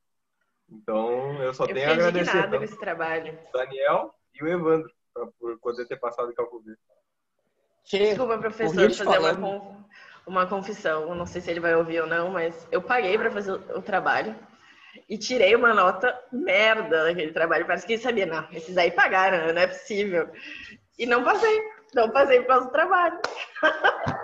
Então, 0.71 1.43
eu 1.43 1.53
só 1.53 1.65
Eu 1.67 1.75
tenho 1.75 1.91
a 1.91 1.93
agradecer 1.93 2.49
tanto 2.51 2.65
esse 2.65 2.79
trabalho. 2.79 3.39
o 3.49 3.53
Daniel 3.53 4.15
e 4.35 4.43
o 4.43 4.49
Evandro 4.49 4.91
pra- 5.13 5.27
por 5.39 5.59
poder 5.59 5.87
ter 5.87 5.97
passado 5.97 6.31
em 6.31 6.35
cálculo 6.35 6.63
B. 6.63 6.75
Desculpa, 7.91 8.37
o 8.37 8.41
professor, 8.41 8.75
fazer 8.75 9.03
uma, 9.05 9.15
falando- 9.15 9.41
con- 9.41 9.85
uma 10.27 10.47
confissão. 10.47 11.03
Eu 11.03 11.15
não 11.15 11.27
sei 11.27 11.41
se 11.41 11.51
ele 11.51 11.61
vai 11.61 11.75
ouvir 11.75 12.01
ou 12.01 12.07
não, 12.07 12.31
mas 12.31 12.67
eu 12.73 12.81
paguei 12.81 13.19
pra 13.19 13.31
fazer 13.31 13.53
o 13.53 13.79
o 13.79 13.83
trabalho 13.83 14.35
e 15.09 15.19
tirei 15.19 15.55
uma 15.55 15.75
nota 15.75 16.19
merda 16.33 17.05
daquele 17.05 17.33
trabalho. 17.33 17.67
Parece 17.67 17.87
que 17.87 17.95
ele 17.95 18.03
sabia, 18.03 18.25
não, 18.25 18.49
esses 18.53 18.77
aí 18.79 18.91
pagaram, 18.91 19.53
não 19.53 19.61
é 19.61 19.67
possível. 19.67 20.31
E 20.99 21.05
não 21.05 21.23
passei. 21.25 21.61
Não 21.95 22.11
passei 22.11 22.41
por 22.41 22.47
causa 22.49 22.67
do 22.67 22.73
trabalho. 22.73 23.21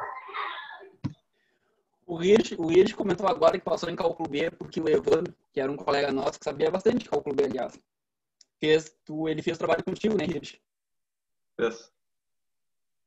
O 2.10 2.20
Hirsch, 2.20 2.56
o 2.58 2.72
Hirsch 2.72 2.92
comentou 2.96 3.28
agora 3.28 3.56
que 3.56 3.64
passou 3.64 3.88
em 3.88 3.94
cálculo 3.94 4.28
B 4.28 4.50
porque 4.50 4.80
o 4.80 4.88
Evandro, 4.88 5.32
que 5.52 5.60
era 5.60 5.70
um 5.70 5.76
colega 5.76 6.10
nosso 6.10 6.40
que 6.40 6.44
sabia 6.44 6.68
bastante 6.68 7.04
de 7.04 7.08
cálculo 7.08 7.36
B, 7.36 7.44
aliás, 7.44 7.80
fez, 8.58 8.92
tu, 9.04 9.28
ele 9.28 9.40
fez 9.40 9.56
trabalho 9.56 9.84
contigo, 9.84 10.16
né, 10.16 10.24
Hirsch? 10.24 10.58
Fez. 11.54 11.92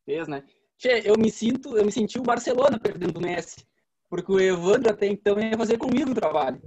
Fez, 0.05 0.25
né? 0.29 0.45
Che, 0.77 1.01
eu 1.03 1.17
me 1.17 1.29
sinto, 1.29 1.77
eu 1.77 1.83
me 1.83 1.91
senti 1.91 2.17
o 2.17 2.23
Barcelona 2.23 2.79
perdendo 2.79 3.17
o 3.17 3.21
Messi, 3.21 3.67
porque 4.09 4.31
o 4.31 4.39
Evandro 4.39 4.89
até 4.89 5.05
então 5.07 5.37
ia 5.37 5.57
fazer 5.57 5.77
comigo 5.77 6.11
o 6.11 6.15
trabalho. 6.15 6.61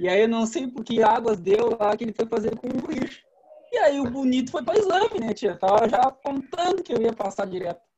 E 0.00 0.08
aí 0.08 0.22
eu 0.22 0.28
não 0.28 0.46
sei 0.46 0.66
por 0.66 0.82
que 0.82 1.00
águas 1.00 1.38
deu 1.38 1.78
lá 1.78 1.96
que 1.96 2.02
ele 2.02 2.12
foi 2.12 2.26
fazer 2.26 2.56
com 2.56 2.66
o 2.66 2.92
Hirsch. 2.92 3.22
E 3.70 3.78
aí 3.78 4.00
o 4.00 4.10
bonito 4.10 4.50
foi 4.50 4.64
para 4.64 4.80
exame, 4.80 5.20
né, 5.20 5.32
tia? 5.32 5.56
Tava 5.56 5.88
já 5.88 6.10
contando 6.10 6.82
que 6.82 6.92
eu 6.92 7.00
ia 7.00 7.12
passar 7.12 7.46
direto. 7.46 7.91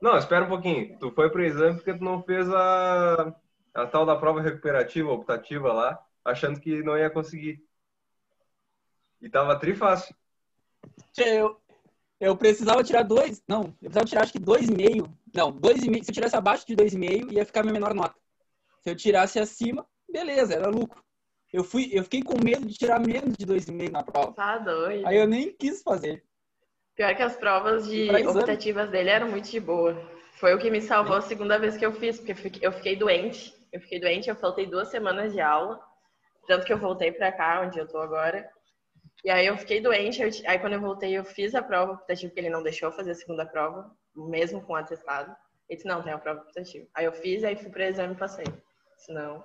Não, 0.00 0.16
espera 0.16 0.44
um 0.44 0.48
pouquinho. 0.48 0.98
Tu 0.98 1.10
foi 1.12 1.30
pro 1.30 1.44
exame 1.44 1.76
porque 1.76 1.94
tu 1.94 2.04
não 2.04 2.22
fez 2.22 2.48
a, 2.52 3.34
a 3.74 3.86
tal 3.86 4.04
da 4.04 4.16
prova 4.16 4.40
recuperativa, 4.40 5.10
optativa 5.10 5.72
lá, 5.72 5.98
achando 6.24 6.60
que 6.60 6.82
não 6.82 6.96
ia 6.96 7.10
conseguir. 7.10 7.64
E 9.20 9.28
tava 9.28 9.58
trifácil. 9.58 10.14
Eu, 11.16 11.60
eu 12.20 12.36
precisava 12.36 12.84
tirar 12.84 13.02
dois, 13.02 13.42
não, 13.48 13.64
eu 13.82 13.90
precisava 13.90 14.06
tirar 14.06 14.22
acho 14.22 14.32
que 14.32 14.38
dois 14.38 14.68
e 14.68 14.74
meio. 14.74 15.06
Não, 15.34 15.50
dois 15.50 15.82
e 15.82 15.90
meio. 15.90 16.04
Se 16.04 16.10
eu 16.10 16.14
tirasse 16.14 16.36
abaixo 16.36 16.66
de 16.66 16.76
dois 16.76 16.92
e 16.92 16.98
meio, 16.98 17.32
ia 17.32 17.44
ficar 17.44 17.62
minha 17.62 17.72
menor 17.72 17.94
nota. 17.94 18.14
Se 18.82 18.90
eu 18.90 18.96
tirasse 18.96 19.38
acima, 19.38 19.86
beleza, 20.08 20.54
era 20.54 20.68
lucro. 20.68 21.02
Eu 21.52 21.64
fui, 21.64 21.90
eu 21.92 22.02
fiquei 22.04 22.22
com 22.22 22.42
medo 22.42 22.66
de 22.66 22.74
tirar 22.74 23.00
menos 23.00 23.36
de 23.36 23.46
dois 23.46 23.66
e 23.66 23.72
meio 23.72 23.90
na 23.90 24.02
prova. 24.02 24.32
Tá 24.32 24.58
doido. 24.58 25.06
Aí 25.06 25.16
eu 25.16 25.26
nem 25.26 25.52
quis 25.56 25.82
fazer. 25.82 26.25
Pior 26.96 27.14
que 27.14 27.22
as 27.22 27.36
provas 27.36 27.86
de 27.86 28.08
optativas 28.26 28.88
dele 28.90 29.10
eram 29.10 29.28
muito 29.28 29.50
de 29.50 29.60
boa. 29.60 29.94
Foi 30.32 30.54
o 30.54 30.58
que 30.58 30.70
me 30.70 30.80
salvou 30.80 31.16
a 31.16 31.20
segunda 31.20 31.58
vez 31.58 31.76
que 31.76 31.84
eu 31.84 31.92
fiz, 31.92 32.18
porque 32.18 32.32
eu 32.66 32.72
fiquei- 32.72 32.96
doente. 32.96 33.54
Eu 33.72 33.80
fiquei 33.80 34.00
doente, 34.00 34.28
eu 34.30 34.36
faltei 34.36 34.66
duas 34.66 34.88
semanas 34.88 35.32
de 35.32 35.40
aula. 35.40 35.78
Tanto 36.46 36.64
que 36.64 36.72
eu 36.72 36.78
voltei 36.78 37.12
pra 37.12 37.30
cá, 37.32 37.60
onde 37.62 37.78
eu 37.78 37.86
tô 37.86 37.98
agora. 37.98 38.48
E 39.24 39.30
aí 39.30 39.46
eu 39.46 39.56
fiquei 39.58 39.80
doente, 39.80 40.22
eu 40.22 40.30
aí 40.46 40.58
quando 40.58 40.74
eu 40.74 40.80
voltei 40.80 41.16
eu 41.16 41.24
fiz 41.24 41.54
a 41.54 41.62
prova 41.62 41.92
optativa, 41.92 42.30
porque 42.30 42.40
ele 42.40 42.50
não 42.50 42.62
deixou 42.62 42.90
fazer 42.92 43.10
a 43.10 43.14
segunda 43.14 43.44
prova, 43.44 43.90
mesmo 44.14 44.62
com 44.62 44.74
atestado. 44.74 45.34
Ele 45.68 45.76
disse, 45.76 45.88
não, 45.88 46.02
tem 46.02 46.12
a 46.12 46.18
prova 46.18 46.40
optativa. 46.42 46.86
Aí 46.94 47.04
eu 47.04 47.12
fiz, 47.12 47.42
aí 47.44 47.56
fui 47.56 47.70
pro 47.70 47.82
exame 47.82 48.14
e 48.14 48.18
passei. 48.18 48.44
Senão, 48.96 49.44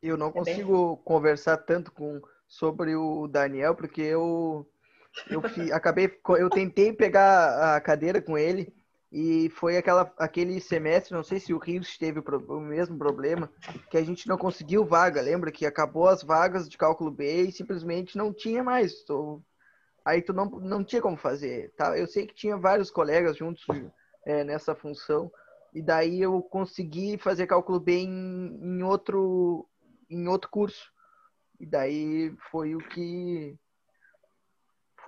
Eu 0.00 0.16
não 0.16 0.28
É 0.28 0.32
bem- 0.32 0.44
consigo 0.44 0.96
conversar 0.98 1.56
tanto 1.58 1.90
com 1.90 2.20
sobre 2.46 2.94
o 2.94 3.26
Daniel 3.26 3.74
porque 3.74 4.00
eu 4.00 4.64
eu 5.30 5.42
fi- 5.42 5.72
acabei 5.72 6.10
eu 6.38 6.50
tentei 6.50 6.92
pegar 6.92 7.76
a 7.76 7.80
cadeira 7.80 8.20
com 8.20 8.36
ele 8.36 8.72
e 9.10 9.48
foi 9.50 9.76
aquela 9.76 10.12
aquele 10.18 10.60
semestre, 10.60 11.14
não 11.14 11.22
sei 11.24 11.40
se 11.40 11.54
o 11.54 11.58
Rios 11.58 11.96
teve 11.96 12.20
o 12.20 12.60
mesmo 12.60 12.98
problema, 12.98 13.50
que 13.90 13.96
a 13.96 14.04
gente 14.04 14.28
não 14.28 14.36
conseguiu 14.36 14.84
vaga, 14.84 15.20
lembra 15.22 15.50
que 15.50 15.64
acabou 15.64 16.08
as 16.08 16.22
vagas 16.22 16.68
de 16.68 16.76
cálculo 16.76 17.10
B 17.10 17.44
e 17.44 17.52
simplesmente 17.52 18.16
não 18.18 18.32
tinha 18.32 18.62
mais. 18.62 19.02
Tô- 19.04 19.42
Aí 20.04 20.22
tu 20.22 20.32
não, 20.32 20.46
não 20.46 20.82
tinha 20.84 21.02
como 21.02 21.16
fazer, 21.18 21.72
tá? 21.76 21.98
Eu 21.98 22.06
sei 22.06 22.26
que 22.26 22.34
tinha 22.34 22.56
vários 22.56 22.90
colegas 22.90 23.36
juntos 23.36 23.64
é, 24.24 24.42
nessa 24.42 24.74
função 24.74 25.30
e 25.74 25.82
daí 25.82 26.20
eu 26.22 26.40
consegui 26.42 27.18
fazer 27.18 27.46
cálculo 27.46 27.78
B 27.78 27.92
em, 28.04 28.58
em 28.62 28.82
outro 28.82 29.66
em 30.08 30.26
outro 30.26 30.48
curso. 30.50 30.90
E 31.60 31.66
daí 31.66 32.34
foi 32.50 32.74
o 32.74 32.78
que 32.78 33.54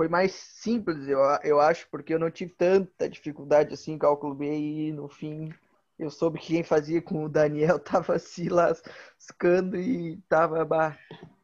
foi 0.01 0.09
mais 0.09 0.33
simples, 0.33 1.07
eu, 1.07 1.19
eu 1.45 1.61
acho, 1.61 1.87
porque 1.91 2.15
eu 2.15 2.19
não 2.19 2.31
tive 2.31 2.55
tanta 2.55 3.07
dificuldade 3.07 3.75
assim 3.75 3.93
em 3.93 3.99
cálculo 3.99 4.35
B 4.35 4.47
e 4.51 4.93
no 4.93 5.11
fim 5.11 5.53
eu 5.99 6.11
soube 6.11 6.39
que 6.39 6.47
quem 6.55 6.63
fazia 6.63 7.03
com 7.03 7.23
o 7.25 7.29
Daniel 7.29 7.79
tava 7.85 8.19
se 8.19 8.49
lascando 8.49 9.77
e 9.77 10.17
tava, 10.27 10.65
bah, 10.65 10.97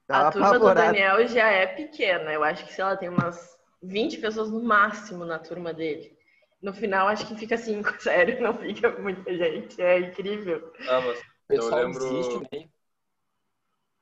tava 0.06 0.22
a 0.22 0.24
turma 0.24 0.58
do 0.58 0.70
apavorado. 0.70 0.72
Daniel 0.72 1.26
já 1.26 1.50
é 1.50 1.66
pequena. 1.66 2.32
Eu 2.32 2.42
acho 2.42 2.64
que, 2.64 2.72
sei 2.72 2.84
lá, 2.84 2.96
tem 2.96 3.08
umas 3.08 3.56
20 3.82 4.18
pessoas 4.18 4.50
no 4.50 4.62
máximo 4.62 5.24
na 5.24 5.38
turma 5.38 5.74
dele. 5.74 6.16
No 6.62 6.72
final, 6.72 7.08
acho 7.08 7.26
que 7.26 7.36
fica 7.36 7.56
cinco, 7.58 7.90
sério, 8.00 8.40
não 8.40 8.54
fica 8.56 8.90
muita 8.98 9.36
gente. 9.36 9.80
É 9.80 9.98
incrível. 9.98 10.72
Ah, 10.86 11.00
mas 11.00 11.18
Eu 11.50 11.68
lembro- 11.68 12.40
meio. 12.50 12.70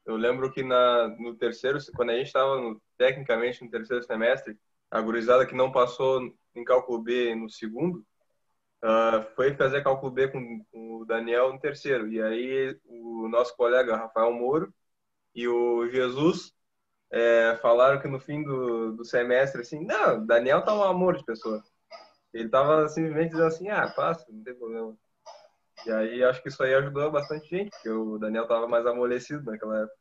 eu 0.07 0.17
lembro 0.17 0.53
que 0.53 0.63
na, 0.63 1.09
no 1.19 1.35
terceiro, 1.37 1.79
quando 1.95 2.11
a 2.11 2.17
gente 2.17 2.27
estava 2.27 2.61
tecnicamente 2.97 3.63
no 3.63 3.71
terceiro 3.71 4.03
semestre, 4.05 4.59
a 4.91 5.01
gurizada 5.01 5.47
que 5.47 5.55
não 5.55 5.73
passou 5.73 6.33
em 6.55 6.65
cálculo 6.65 7.03
B 7.03 7.35
no 7.35 7.51
segundo, 7.51 8.05
ah, 8.83 9.27
foi 9.35 9.55
fazer 9.55 9.83
cálculo 9.83 10.13
B 10.13 10.29
com, 10.29 10.65
com 10.71 10.97
o 11.01 11.05
Daniel 11.07 11.53
no 11.53 11.59
terceiro. 11.59 12.09
E 12.09 12.21
aí 12.23 12.79
o 12.85 13.29
nosso 13.29 13.57
colega 13.57 13.97
Rafael 13.97 14.33
Moro 14.33 14.73
e 15.35 15.49
o 15.49 15.89
Jesus 15.91 16.53
eh, 17.11 17.57
falaram 17.63 18.01
que 18.01 18.09
no 18.09 18.21
fim 18.21 18.43
do, 18.43 18.93
do 18.93 19.05
semestre, 19.05 19.63
assim, 19.63 19.85
não, 19.85 20.25
Daniel 20.27 20.63
tá 20.65 20.75
um 20.75 20.83
amor 20.83 21.17
de 21.17 21.25
pessoa. 21.25 21.63
Ele 22.33 22.49
tava 22.49 22.89
simplesmente 22.89 23.31
dizendo 23.31 23.47
assim, 23.47 23.69
ah, 23.71 23.89
passa, 23.97 24.27
não 24.31 24.45
tem 24.45 24.55
problema. 24.55 24.97
E 25.87 25.93
aí 25.93 26.25
acho 26.25 26.43
que 26.43 26.49
isso 26.49 26.63
aí 26.63 26.75
ajudou 26.75 27.11
bastante 27.11 27.49
gente, 27.49 27.71
porque 27.71 27.91
o 27.91 28.19
Daniel 28.19 28.47
tava 28.47 28.69
mais 28.69 28.87
amolecido 28.87 29.45
naquela 29.45 29.83
época. 29.83 29.97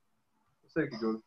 Não 0.63 0.69
sei 0.69 0.85
o 0.85 0.89
que 0.89 1.05
houve. 1.05 1.23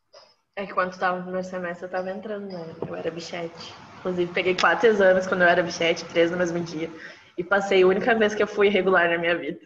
É 0.57 0.67
que 0.67 0.73
quando 0.73 0.93
tu 0.93 0.99
tava 0.99 1.19
no 1.19 1.25
primeiro 1.25 1.47
semestre, 1.47 1.85
eu 1.87 1.91
tava 1.91 2.11
entrando, 2.11 2.47
né? 2.51 2.75
Eu 2.89 2.95
era 2.97 3.11
bichete. 3.11 3.75
Inclusive, 3.99 4.33
peguei 4.33 4.57
quatro 4.57 4.87
exames 4.89 5.27
quando 5.27 5.43
eu 5.43 5.49
era 5.49 5.63
bichete, 5.63 6.05
três 6.07 6.31
no 6.31 6.39
mesmo 6.39 6.59
dia. 6.61 6.91
E 7.37 7.45
passei 7.45 7.83
a 7.83 7.87
única 7.87 8.15
vez 8.15 8.35
que 8.35 8.43
eu 8.43 8.47
fui 8.47 8.69
regular 8.69 9.11
na 9.11 9.19
minha 9.19 9.37
vida. 9.37 9.61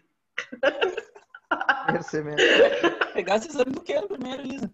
Primeiro 1.84 2.02
semestre. 2.02 2.90
Pegasse 3.12 3.48
exame 3.48 3.70
do 3.72 3.80
que 3.82 4.00
no 4.00 4.08
primeiro, 4.08 4.42
Lisa? 4.42 4.70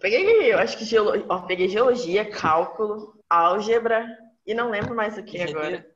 Peguei, 0.00 0.52
eu 0.52 0.58
acho 0.58 0.76
que 0.76 0.84
geolo... 0.84 1.24
Ó, 1.28 1.42
peguei 1.42 1.68
geologia, 1.68 2.28
cálculo, 2.28 3.20
álgebra 3.28 4.06
e 4.46 4.54
não 4.54 4.70
lembro 4.70 4.94
mais 4.94 5.16
o 5.18 5.22
que 5.22 5.38
GD? 5.38 5.50
agora. 5.50 5.86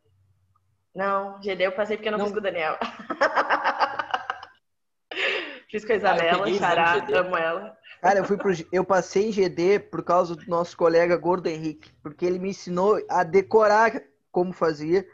Não, 0.95 1.41
GD 1.41 1.67
eu 1.67 1.73
passei 1.73 1.97
porque 1.97 2.09
eu 2.09 2.13
não, 2.13 2.19
Não. 2.19 2.27
fiz 2.27 2.35
com 2.35 2.41
o 2.41 2.43
Daniel. 2.43 2.77
fiz 5.71 5.85
com 5.85 5.93
a 5.93 5.95
Ah, 5.95 5.99
Isabela, 5.99 6.45
peguei 6.45 6.59
Xará, 6.59 6.95
amo 7.15 7.37
ela. 7.37 7.77
Cara, 8.03 8.19
eu 8.19 8.25
fui 8.25 8.37
pro, 8.37 8.53
eu 8.73 8.85
passei 8.85 9.29
em 9.29 9.33
GD 9.33 9.79
por 9.79 10.03
causa 10.03 10.35
do 10.35 10.45
nosso 10.51 10.77
colega 10.77 11.17
Gordo 11.17 11.47
Henrique, 11.47 11.93
porque 12.03 12.27
ele 12.27 12.41
me 12.41 12.51
ensinou 12.51 13.01
a 13.09 13.23
decorar 13.23 14.03
como 14.33 14.53
fazia, 14.53 15.07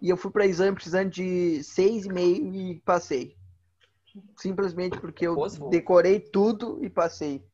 e 0.00 0.08
eu 0.08 0.16
fui 0.16 0.30
para 0.30 0.46
exame 0.46 0.76
precisando 0.76 1.10
de 1.10 1.60
seis 1.64 2.04
e 2.04 2.08
meio 2.08 2.54
e 2.54 2.80
passei. 2.84 3.36
Simplesmente 4.36 4.96
porque 5.00 5.26
eu 5.26 5.34
decorei 5.68 6.20
tudo 6.20 6.78
e 6.84 6.88
passei. 6.88 7.44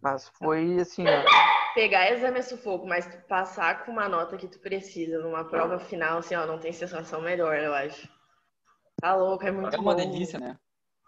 Mas 0.00 0.26
foi 0.26 0.80
assim, 0.80 1.04
ó. 1.06 1.74
Pegar 1.74 2.10
exame 2.10 2.38
é 2.38 2.42
sufoco, 2.42 2.86
mas 2.86 3.06
passar 3.28 3.84
com 3.84 3.92
uma 3.92 4.08
nota 4.08 4.38
que 4.38 4.48
tu 4.48 4.58
precisa 4.58 5.18
numa 5.18 5.44
prova 5.44 5.78
final, 5.78 6.18
assim, 6.18 6.34
ó, 6.34 6.46
não 6.46 6.58
tem 6.58 6.72
sensação 6.72 7.20
melhor, 7.20 7.58
eu 7.58 7.74
acho. 7.74 8.08
Tá 9.02 9.14
louco, 9.14 9.44
é 9.44 9.50
muito 9.50 9.76
É 9.76 9.78
uma 9.78 9.94
bom. 9.94 10.00
delícia, 10.00 10.38
né? 10.38 10.56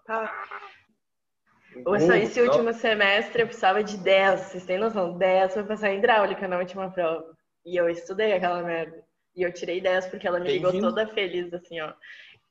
Tá. 0.04 0.30
Esse, 1.94 2.10
Uh, 2.10 2.14
esse 2.14 2.40
não. 2.40 2.48
último 2.48 2.72
semestre 2.72 3.42
eu 3.42 3.46
precisava 3.46 3.82
de 3.82 3.96
10, 3.96 4.40
vocês 4.40 4.64
têm 4.64 4.78
noção? 4.78 5.16
10 5.16 5.52
pra 5.54 5.64
passar 5.64 5.90
em 5.90 5.98
hidráulica 5.98 6.48
na 6.48 6.58
última 6.58 6.90
prova. 6.90 7.36
E 7.64 7.76
eu 7.76 7.88
estudei 7.88 8.32
aquela 8.32 8.62
merda. 8.62 9.04
E 9.36 9.42
eu 9.42 9.52
tirei 9.52 9.80
10 9.80 10.06
porque 10.06 10.26
ela 10.26 10.40
me 10.40 10.50
ligou 10.50 10.72
toda 10.80 11.06
feliz, 11.06 11.52
assim, 11.52 11.80
ó. 11.80 11.92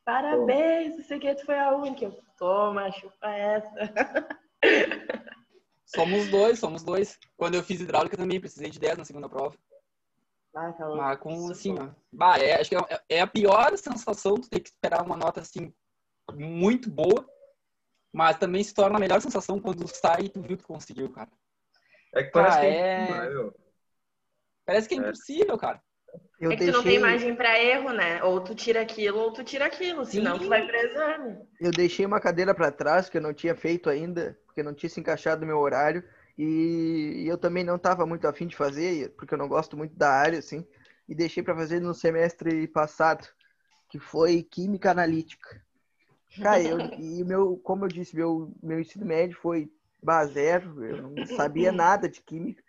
Parabéns, 0.06 0.98
não 0.98 1.04
sei 1.04 1.20
que, 1.20 1.36
tu 1.36 1.46
foi 1.46 1.60
a 1.60 1.76
única. 1.76 2.06
Eu, 2.06 2.18
toma, 2.38 2.90
chupa 2.92 3.30
essa. 3.30 4.28
Somos 5.88 6.28
dois, 6.28 6.60
somos 6.60 6.84
dois. 6.84 7.18
Quando 7.38 7.56
eu 7.56 7.64
fiz 7.64 7.80
hidráulica 7.80 8.18
também 8.18 8.42
precisei 8.42 8.70
de 8.70 8.78
10 8.78 8.98
na 8.98 9.06
segunda 9.06 9.30
prova. 9.30 9.56
Ah, 10.54 10.74
tá. 10.74 10.90
Mas 10.90 11.20
com 11.20 11.50
assim, 11.50 11.80
ó. 11.80 11.90
Bah, 12.12 12.38
é, 12.38 12.60
acho 12.60 12.70
que 12.70 12.76
é, 12.76 13.02
é 13.10 13.22
a 13.22 13.28
pior 13.28 13.78
sensação 13.78 14.36
tu 14.36 14.50
ter 14.50 14.60
que 14.60 14.70
esperar 14.70 15.06
uma 15.06 15.16
nota 15.16 15.40
assim 15.40 15.74
muito 16.34 16.90
boa. 16.90 17.26
Mas 18.18 18.36
também 18.40 18.64
se 18.64 18.74
torna 18.74 18.98
a 18.98 19.00
melhor 19.00 19.22
sensação 19.22 19.60
quando 19.60 19.88
sai 19.88 20.24
e 20.24 20.30
tu 20.30 20.42
viu 20.42 20.58
que 20.58 20.64
tu 20.64 20.68
conseguiu, 20.68 21.08
cara. 21.12 21.30
É 22.16 22.24
que 22.24 22.32
parece 22.32 22.58
Ah, 22.58 22.62
que 22.62 22.66
é 22.66 22.72
é. 22.72 22.98
impossível, 23.04 23.46
né? 23.46 23.52
Parece 24.66 24.90
que 24.90 24.96
é 24.96 24.98
É. 24.98 25.02
impossível, 25.02 25.58
cara. 25.60 25.84
Eu 26.40 26.52
é 26.52 26.56
que 26.56 26.66
tu 26.66 26.72
não 26.72 26.82
tem 26.82 26.84
deixei, 26.84 27.00
margem 27.00 27.36
pra 27.36 27.62
erro, 27.62 27.94
né? 27.94 28.24
Ou 28.24 28.44
tu 28.44 28.56
tira 28.56 28.82
aquilo, 28.82 29.20
ou 29.20 29.32
tu 29.32 29.44
tira 29.44 29.68
aquilo. 29.68 30.04
Senão 30.04 30.34
Sim. 30.34 30.46
tu 30.46 30.50
vai 30.50 30.66
pro 30.66 30.76
exame. 30.76 31.48
eu 31.62 31.72
deixei 31.72 32.08
uma 32.08 32.20
cadeira 32.20 32.56
para 32.56 32.72
trás 32.72 33.08
que 33.08 33.18
eu 33.18 33.22
não 33.22 33.36
tinha 33.36 33.56
feito 33.56 33.88
ainda, 33.88 34.36
porque 34.48 34.64
não 34.64 34.74
tinha 34.74 34.90
se 34.90 35.00
encaixado 35.00 35.42
no 35.42 35.48
meu 35.48 35.60
horário. 35.60 36.04
E 36.36 37.24
eu 37.28 37.38
também 37.38 37.64
não 37.64 37.76
estava 37.76 38.04
muito 38.04 38.28
afim 38.28 38.48
de 38.48 38.56
fazer, 38.56 39.12
porque 39.16 39.36
eu 39.36 39.38
não 39.38 39.48
gosto 39.48 39.78
muito 39.78 39.96
da 39.96 40.10
área, 40.10 40.40
assim. 40.40 40.66
E 41.08 41.14
deixei 41.14 41.44
para 41.44 41.56
fazer 41.56 41.80
no 41.80 41.94
semestre 41.94 42.68
passado, 42.68 43.28
que 43.90 44.00
foi 44.00 44.42
Química 44.42 44.90
Analítica. 44.90 45.67
Cara, 46.42 46.62
eu, 46.62 46.80
e 46.98 47.24
meu, 47.24 47.58
como 47.58 47.86
eu 47.86 47.90
disse, 47.90 48.16
meu, 48.16 48.54
meu 48.62 48.80
ensino 48.80 49.06
médio 49.06 49.38
foi 49.38 49.72
zero, 50.32 50.84
eu 50.86 50.98
não 51.02 51.26
sabia 51.36 51.72
nada 51.72 52.08
de 52.08 52.22
química. 52.22 52.64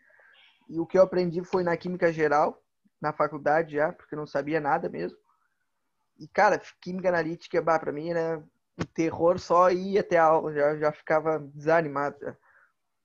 E 0.68 0.78
o 0.78 0.86
que 0.86 0.98
eu 0.98 1.02
aprendi 1.02 1.42
foi 1.44 1.62
na 1.62 1.76
química 1.76 2.12
geral, 2.12 2.62
na 3.00 3.12
faculdade 3.12 3.74
já, 3.74 3.92
porque 3.92 4.14
eu 4.14 4.18
não 4.18 4.26
sabia 4.26 4.60
nada 4.60 4.88
mesmo. 4.88 5.18
E, 6.18 6.26
cara, 6.28 6.60
química 6.80 7.08
analítica, 7.08 7.62
bah, 7.62 7.78
pra 7.78 7.92
mim 7.92 8.10
era 8.10 8.42
um 8.78 8.84
terror 8.94 9.38
só 9.38 9.70
ir 9.70 9.98
até 9.98 10.18
a 10.18 10.24
aula, 10.24 10.52
já, 10.52 10.76
já 10.76 10.92
ficava 10.92 11.38
desanimado. 11.38 12.16
já. 12.20 12.36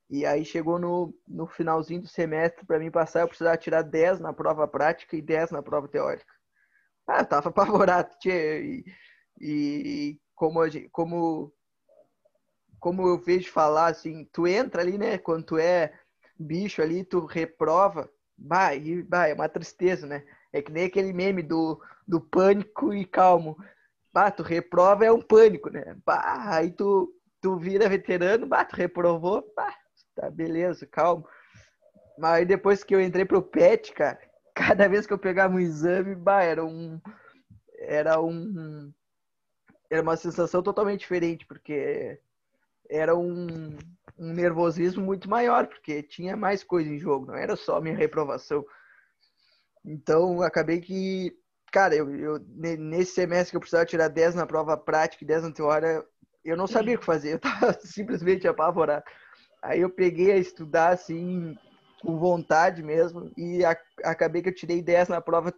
E 0.09 0.25
aí 0.25 0.43
chegou 0.45 0.77
no, 0.77 1.13
no 1.27 1.47
finalzinho 1.47 2.01
do 2.01 2.07
semestre, 2.07 2.65
para 2.65 2.79
mim 2.79 2.91
passar, 2.91 3.21
eu 3.21 3.27
precisava 3.27 3.57
tirar 3.57 3.81
10 3.81 4.19
na 4.19 4.33
prova 4.33 4.67
prática 4.67 5.15
e 5.15 5.21
10 5.21 5.51
na 5.51 5.61
prova 5.61 5.87
teórica. 5.87 6.31
Ah, 7.07 7.19
eu 7.19 7.25
tava 7.25 7.49
apavorado, 7.49 8.15
tchê, 8.19 8.63
e, 8.63 8.85
e 9.39 10.19
como, 10.35 10.67
gente, 10.69 10.89
como, 10.89 11.53
como 12.79 13.07
eu 13.07 13.17
vejo 13.17 13.51
falar, 13.51 13.87
assim, 13.87 14.25
tu 14.31 14.47
entra 14.47 14.81
ali, 14.81 14.97
né, 14.97 15.17
quando 15.17 15.45
tu 15.45 15.57
é 15.57 15.93
bicho 16.37 16.81
ali, 16.81 17.03
tu 17.03 17.25
reprova, 17.25 18.09
bah, 18.37 18.75
e, 18.75 19.01
bah, 19.03 19.27
é 19.27 19.33
uma 19.33 19.47
tristeza, 19.49 20.05
né? 20.07 20.23
É 20.51 20.61
que 20.61 20.71
nem 20.71 20.85
aquele 20.85 21.13
meme 21.13 21.41
do, 21.41 21.81
do 22.07 22.19
pânico 22.19 22.93
e 22.93 23.05
calmo. 23.05 23.57
Bah, 24.11 24.29
tu 24.31 24.43
reprova 24.43 25.05
é 25.05 25.11
um 25.11 25.21
pânico, 25.21 25.69
né? 25.69 25.95
Bah, 26.05 26.55
aí 26.55 26.71
tu, 26.71 27.11
tu 27.41 27.57
vira 27.57 27.89
veterano, 27.89 28.45
bah, 28.45 28.65
tu 28.65 28.75
reprovou, 28.75 29.43
bah, 29.55 29.75
tá 30.15 30.29
beleza, 30.29 30.85
calmo. 30.85 31.27
Mas 32.17 32.31
aí 32.33 32.45
depois 32.45 32.83
que 32.83 32.93
eu 32.93 33.01
entrei 33.01 33.25
pro 33.25 33.41
PET, 33.41 33.93
cara, 33.93 34.19
cada 34.53 34.87
vez 34.87 35.07
que 35.07 35.13
eu 35.13 35.17
pegava 35.17 35.55
um 35.55 35.59
exame, 35.59 36.15
bah, 36.15 36.43
era 36.43 36.63
um. 36.63 36.99
Era 37.79 38.21
um. 38.21 38.93
Era 39.93 40.01
uma 40.01 40.17
sensação 40.17 40.63
totalmente 40.63 41.01
diferente, 41.01 41.45
porque 41.45 42.19
era 42.89 43.15
um, 43.17 43.77
um 44.17 44.33
nervosismo 44.33 45.03
muito 45.03 45.29
maior, 45.29 45.67
porque 45.67 46.03
tinha 46.03 46.37
mais 46.37 46.63
coisa 46.63 46.89
em 46.89 46.99
jogo, 46.99 47.27
não 47.27 47.35
era 47.35 47.55
só 47.55 47.81
minha 47.81 47.95
reprovação. 47.95 48.65
Então, 49.85 50.41
acabei 50.41 50.79
que, 50.81 51.35
cara, 51.71 51.95
eu, 51.95 52.13
eu 52.15 52.39
ne- 52.47 52.77
nesse 52.77 53.13
semestre 53.13 53.51
que 53.51 53.57
eu 53.57 53.61
precisava 53.61 53.85
tirar 53.85 54.07
10 54.07 54.33
na 54.35 54.45
prova 54.45 54.77
prática 54.77 55.23
e 55.23 55.27
10 55.27 55.43
na 55.43 55.51
teoria, 55.51 56.03
eu 56.43 56.55
não 56.57 56.67
sabia 56.67 56.95
o 56.95 56.99
que 56.99 57.05
fazer, 57.05 57.33
eu 57.33 57.39
tava 57.39 57.73
simplesmente 57.81 58.47
apavorado. 58.47 59.03
Aí 59.63 59.81
eu 59.81 59.89
peguei 59.89 60.31
a 60.33 60.37
estudar, 60.37 60.89
assim, 60.93 61.57
com 62.01 62.19
vontade 62.19 62.83
mesmo, 62.83 63.31
e 63.37 63.65
a- 63.65 63.77
acabei 64.05 64.41
que 64.41 64.49
eu 64.49 64.55
tirei 64.55 64.81
10 64.81 65.09
na 65.09 65.21
prova 65.21 65.53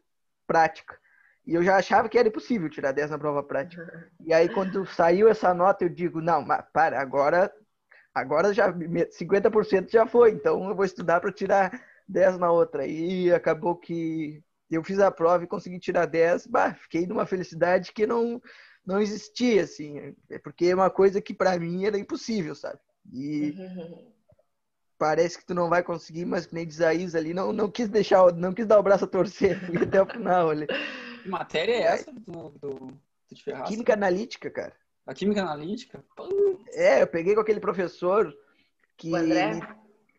prática. 0.47 0.99
E 1.45 1.53
eu 1.53 1.63
já 1.63 1.77
achava 1.77 2.09
que 2.09 2.17
era 2.17 2.27
impossível 2.27 2.69
tirar 2.69 2.91
10 2.91 3.09
na 3.11 3.19
prova 3.19 3.43
prática. 3.43 3.83
E 4.25 4.33
aí, 4.33 4.49
quando 4.49 4.85
saiu 4.85 5.27
essa 5.29 5.53
nota, 5.53 5.83
eu 5.85 5.89
digo, 5.89 6.19
não, 6.21 6.41
mas 6.41 6.63
para, 6.73 6.99
agora, 6.99 7.51
agora 8.13 8.53
já 8.53 8.71
me- 8.71 9.11
50% 9.11 9.91
já 9.91 10.05
foi, 10.07 10.31
então 10.31 10.67
eu 10.69 10.75
vou 10.75 10.85
estudar 10.85 11.19
para 11.21 11.31
tirar 11.31 11.79
10 12.07 12.37
na 12.37 12.51
outra. 12.51 12.87
E 12.87 13.31
acabou 13.31 13.75
que 13.75 14.43
eu 14.71 14.83
fiz 14.83 14.99
a 14.99 15.11
prova 15.11 15.43
e 15.43 15.47
consegui 15.47 15.79
tirar 15.79 16.05
10, 16.05 16.47
bah, 16.47 16.73
fiquei 16.73 17.05
numa 17.05 17.25
felicidade 17.25 17.91
que 17.93 18.07
não, 18.07 18.41
não 18.85 18.99
existia, 18.99 19.63
assim, 19.63 20.15
é 20.29 20.39
porque 20.39 20.65
é 20.65 20.75
uma 20.75 20.89
coisa 20.89 21.21
que 21.21 21.33
para 21.33 21.57
mim 21.59 21.85
era 21.85 21.97
impossível, 21.99 22.55
sabe? 22.55 22.79
E 23.13 23.53
parece 24.97 25.37
que 25.37 25.45
tu 25.45 25.53
não 25.53 25.69
vai 25.69 25.83
conseguir, 25.83 26.25
mas 26.25 26.45
que 26.45 26.55
nem 26.55 26.65
diz 26.65 26.81
a 26.81 26.93
Isa 26.93 27.17
ali, 27.17 27.33
não, 27.33 27.51
não 27.53 27.69
quis 27.69 27.89
deixar, 27.89 28.31
não 28.33 28.53
quis 28.53 28.65
dar 28.65 28.79
o 28.79 28.83
braço 28.83 29.05
a 29.05 29.07
torcer, 29.07 29.59
fui 29.65 29.77
até 29.77 30.01
o 30.01 30.05
final 30.05 30.49
ali. 30.49 30.65
Que 31.25 31.29
matéria 31.31 31.73
é 31.73 31.81
essa 31.81 32.13
do, 32.13 32.21
do, 32.21 32.69
do 33.29 33.33
te 33.33 33.43
ferraço? 33.43 33.71
Química 33.71 33.93
analítica, 33.93 34.47
cara. 34.51 34.73
A 35.07 35.13
química 35.15 35.41
analítica? 35.41 36.05
É, 36.71 37.01
eu 37.01 37.07
peguei 37.07 37.33
com 37.33 37.41
aquele 37.41 37.59
professor 37.59 38.31
que 38.95 39.11
O 39.11 39.15
André? 39.15 39.53
ele- 39.53 39.61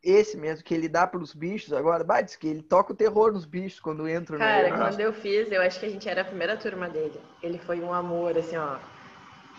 esse 0.03 0.37
mesmo 0.37 0.65
que 0.65 0.75
ele 0.75 0.89
dá 0.89 1.07
pros 1.07 1.33
bichos 1.33 1.73
agora, 1.73 2.03
bah, 2.03 2.23
diz 2.23 2.35
que 2.35 2.49
ele 2.49 2.61
toca 2.61 2.93
o 2.93 2.97
terror 2.97 3.33
nos 3.33 3.45
bichos 3.45 3.79
quando 3.79 4.09
entram 4.09 4.37
Cara, 4.37 4.71
no 4.71 4.77
quando 4.79 5.01
eu 5.01 5.13
fiz, 5.13 5.51
eu 5.53 5.63
acho 5.63 5.79
que 5.79 5.87
a 5.87 5.91
gente 5.91 6.09
era 6.09 6.23
a 6.23 6.25
primeira 6.25 6.57
turma 6.57 6.89
dele. 6.89 7.21
Ele 7.41 7.59
foi 7.61 7.81
um 7.81 7.93
amor, 7.93 8.37
assim, 8.37 8.57
ó. 8.57 8.77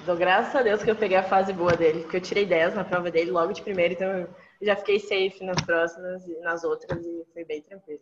Dou 0.05 0.17
graças 0.17 0.53
a 0.53 0.62
Deus 0.62 0.83
que 0.83 0.91
eu 0.91 0.97
peguei 0.97 1.15
a 1.15 1.23
fase 1.23 1.53
boa 1.53 1.77
dele, 1.77 2.01
porque 2.01 2.17
eu 2.17 2.21
tirei 2.21 2.45
10 2.45 2.75
na 2.75 2.83
prova 2.83 3.10
dele 3.10 3.31
logo 3.31 3.53
de 3.53 3.62
primeiro, 3.62 3.93
então 3.93 4.10
eu 4.19 4.29
já 4.62 4.75
fiquei 4.75 4.99
safe 4.99 5.45
nas 5.45 5.62
próximas 5.62 6.27
e 6.27 6.38
nas 6.39 6.65
outras 6.65 7.05
e 7.05 7.25
foi 7.33 7.45
bem 7.45 7.62
tranquilo. 7.62 8.01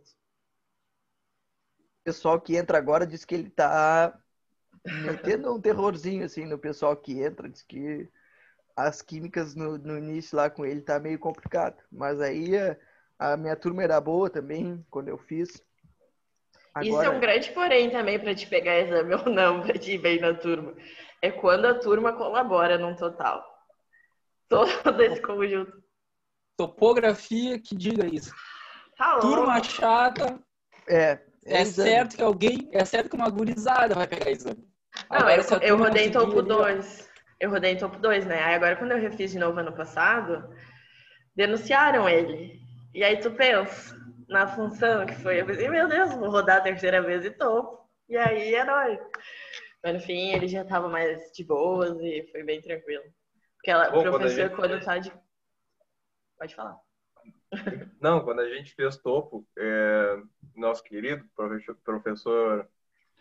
Pessoal 2.06 2.40
que 2.40 2.56
entra 2.56 2.78
agora 2.78 3.06
diz 3.06 3.26
que 3.26 3.34
ele 3.34 3.50
tá 3.50 4.16
metendo 5.04 5.52
um 5.54 5.60
terrorzinho 5.60 6.24
assim 6.24 6.46
no 6.46 6.60
pessoal 6.60 6.96
que 6.96 7.20
entra, 7.20 7.50
diz 7.50 7.64
que 7.64 8.08
as 8.76 9.02
químicas 9.02 9.56
no, 9.56 9.78
no 9.80 9.98
início 9.98 10.38
lá 10.38 10.50
com 10.50 10.64
ele 10.66 10.82
tá 10.82 11.00
meio 11.00 11.18
complicado, 11.18 11.82
mas 11.92 12.22
aí 12.22 12.56
a, 12.56 12.78
a 13.18 13.38
minha 13.38 13.56
turma 13.56 13.84
era 13.84 14.00
boa 14.00 14.30
também 14.30 14.86
quando 14.92 15.10
eu 15.10 15.18
fiz. 15.18 15.64
Isso 16.82 17.02
é 17.02 17.10
um 17.10 17.20
grande 17.20 17.52
porém 17.52 17.90
também 17.90 18.20
para 18.20 18.36
te 18.36 18.46
pegar 18.48 18.78
exame 18.80 19.16
ou 19.16 19.26
não, 19.30 19.62
para 19.66 19.80
te 19.80 19.94
ir 19.94 19.98
bem 19.98 20.20
na 20.20 20.34
turma. 20.34 20.76
É 21.22 21.32
quando 21.32 21.66
a 21.66 21.80
turma 21.80 22.14
colabora 22.14 22.78
num 22.78 22.96
total. 22.96 23.44
Todo 24.48 25.02
esse 25.02 25.22
conjunto. 25.22 25.84
Topografia 26.56 27.60
que 27.60 27.76
diga 27.76 28.06
isso. 28.06 28.32
Tá. 28.96 29.20
Turma 29.20 29.62
chata, 29.64 30.40
é, 30.88 31.20
é 31.46 31.62
exame. 31.62 31.90
certo 31.90 32.16
que 32.18 32.24
alguém, 32.24 32.70
é 32.72 32.84
certo 32.86 33.10
que 33.10 33.16
uma 33.16 33.30
gurizada 33.30 33.96
vai 33.96 34.08
pegar 34.08 34.32
exame. 34.32 34.68
Não, 35.10 35.18
Agora, 35.18 35.36
eu, 35.36 35.58
a 35.58 35.66
eu 35.66 35.78
rodei 35.78 36.12
topo 36.12 36.40
ali, 36.40 36.52
ó, 36.52 36.58
2. 36.58 37.10
Eu 37.40 37.50
rodei 37.50 37.72
em 37.74 37.78
topo 37.78 37.98
2, 38.00 38.26
né? 38.26 38.42
Aí 38.44 38.56
agora 38.56 38.76
quando 38.78 38.92
eu 38.92 38.98
refiz 39.00 39.32
de 39.32 39.40
novo 39.40 39.60
ano 39.60 39.74
passado, 39.74 40.50
denunciaram 41.36 42.08
ele. 42.08 42.60
E 42.94 43.04
aí 43.04 43.18
tu 43.20 43.32
pensa 43.32 43.96
na 44.28 44.48
função 44.48 45.06
que 45.06 45.16
foi. 45.16 45.42
Eu 45.42 45.46
pensei, 45.46 45.70
meu 45.70 45.88
Deus, 45.88 46.14
vou 46.16 46.30
rodar 46.30 46.58
a 46.58 46.62
terceira 46.62 47.02
vez 47.02 47.26
e 47.26 47.32
topo. 47.32 47.90
E 48.08 48.18
aí 48.18 48.56
é 48.56 48.64
nóis. 48.64 49.00
Mas 49.84 49.94
no 49.96 50.00
fim 50.00 50.30
ele 50.32 50.48
já 50.48 50.64
tava 50.64 50.88
mais 50.88 51.20
de 51.32 51.44
boas 51.44 51.98
e 52.00 52.28
foi 52.32 52.44
bem 52.44 52.62
tranquilo. 52.62 53.04
Porque 53.58 53.72
ela, 53.72 53.90
Bom, 53.90 54.00
o 54.00 54.04
quando 54.04 54.18
professor, 54.18 54.44
gente- 54.44 54.56
quando 54.56 54.84
tá 54.84 54.98
de. 54.98 55.12
Pode 56.38 56.56
falar. 56.56 56.78
Não, 58.02 58.22
quando 58.24 58.42
a 58.42 58.50
gente 58.50 58.74
fez 58.74 58.98
topo, 58.98 59.46
é, 59.58 60.18
nosso 60.56 60.84
querido 60.84 61.26
professor, 61.36 61.76
professor 61.84 62.68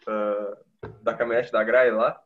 ah, 0.07 0.59
da 1.03 1.15
caminhonete 1.15 1.53
da 1.53 1.65
Grai 1.65 1.91
lá, 1.91 2.21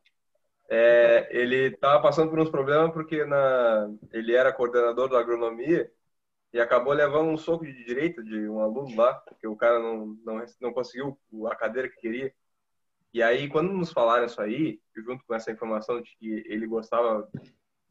é, 0.69 1.27
ele 1.31 1.73
estava 1.73 2.01
passando 2.01 2.29
por 2.29 2.39
uns 2.39 2.49
problemas 2.49 2.91
porque 2.93 3.25
na, 3.25 3.89
ele 4.13 4.35
era 4.35 4.53
coordenador 4.53 5.09
da 5.09 5.19
agronomia 5.19 5.91
e 6.53 6.59
acabou 6.59 6.93
levando 6.93 7.29
um 7.29 7.37
soco 7.37 7.65
de 7.65 7.85
direita 7.85 8.23
de 8.23 8.47
um 8.49 8.59
aluno 8.61 8.95
lá, 8.95 9.13
porque 9.15 9.47
o 9.47 9.55
cara 9.55 9.79
não, 9.79 10.17
não, 10.25 10.45
não 10.61 10.73
conseguiu 10.73 11.19
a 11.47 11.55
cadeira 11.55 11.89
que 11.89 11.97
queria. 11.97 12.33
E 13.13 13.23
aí, 13.23 13.49
quando 13.49 13.73
nos 13.73 13.91
falaram 13.91 14.25
isso 14.25 14.41
aí, 14.41 14.79
junto 14.95 15.25
com 15.25 15.33
essa 15.33 15.51
informação 15.51 16.01
de 16.01 16.15
que 16.17 16.43
ele 16.47 16.67
gostava, 16.67 17.27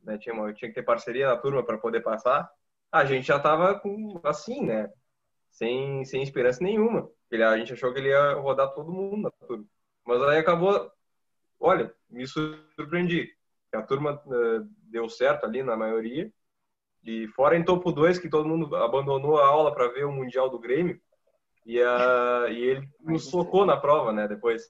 né, 0.05 0.19
tinha, 0.19 0.35
uma- 0.35 0.53
tinha 0.53 0.69
que 0.69 0.75
ter 0.75 0.83
parceria 0.85 1.29
na 1.29 1.37
turma 1.37 1.65
para 1.65 1.79
poder 1.79 2.01
passar, 2.03 2.49
a 2.91 3.05
gente 3.05 3.27
já 3.27 3.39
tava 3.39 3.79
com, 3.79 4.21
assim, 4.25 4.65
né? 4.65 4.91
Sem, 5.51 6.05
sem 6.05 6.23
esperança 6.23 6.63
nenhuma. 6.63 7.09
Ele, 7.31 7.43
a 7.43 7.57
gente 7.59 7.73
achou 7.73 7.93
que 7.93 7.99
ele 7.99 8.09
ia 8.09 8.35
rodar 8.35 8.73
todo 8.73 8.93
mundo 8.93 9.23
na 9.23 9.47
turma. 9.47 9.65
Mas 10.07 10.23
aí 10.23 10.39
acabou. 10.39 10.91
Olha, 11.61 11.93
me 12.09 12.27
surpreendi. 12.27 13.29
A 13.75 13.83
turma 13.83 14.23
eh, 14.27 14.61
deu 14.85 15.09
certo 15.09 15.45
ali 15.45 15.63
na 15.63 15.77
maioria. 15.77 16.33
E 17.05 17.29
fora 17.29 17.57
em 17.57 17.65
topo 17.65 17.93
2, 17.93 18.19
que 18.19 18.29
todo 18.29 18.49
mundo 18.49 18.75
abandonou 18.77 19.39
a 19.39 19.47
aula 19.47 19.75
para 19.75 19.89
ver 19.89 20.05
o 20.05 20.13
Mundial 20.13 20.49
do 20.49 20.59
Grêmio. 20.59 21.01
E, 21.67 21.81
a, 21.83 22.47
e 22.49 22.63
ele 22.63 22.89
nos 23.01 23.31
focou 23.31 23.67
na 23.67 23.77
prova, 23.77 24.13
né? 24.13 24.27
Depois. 24.27 24.63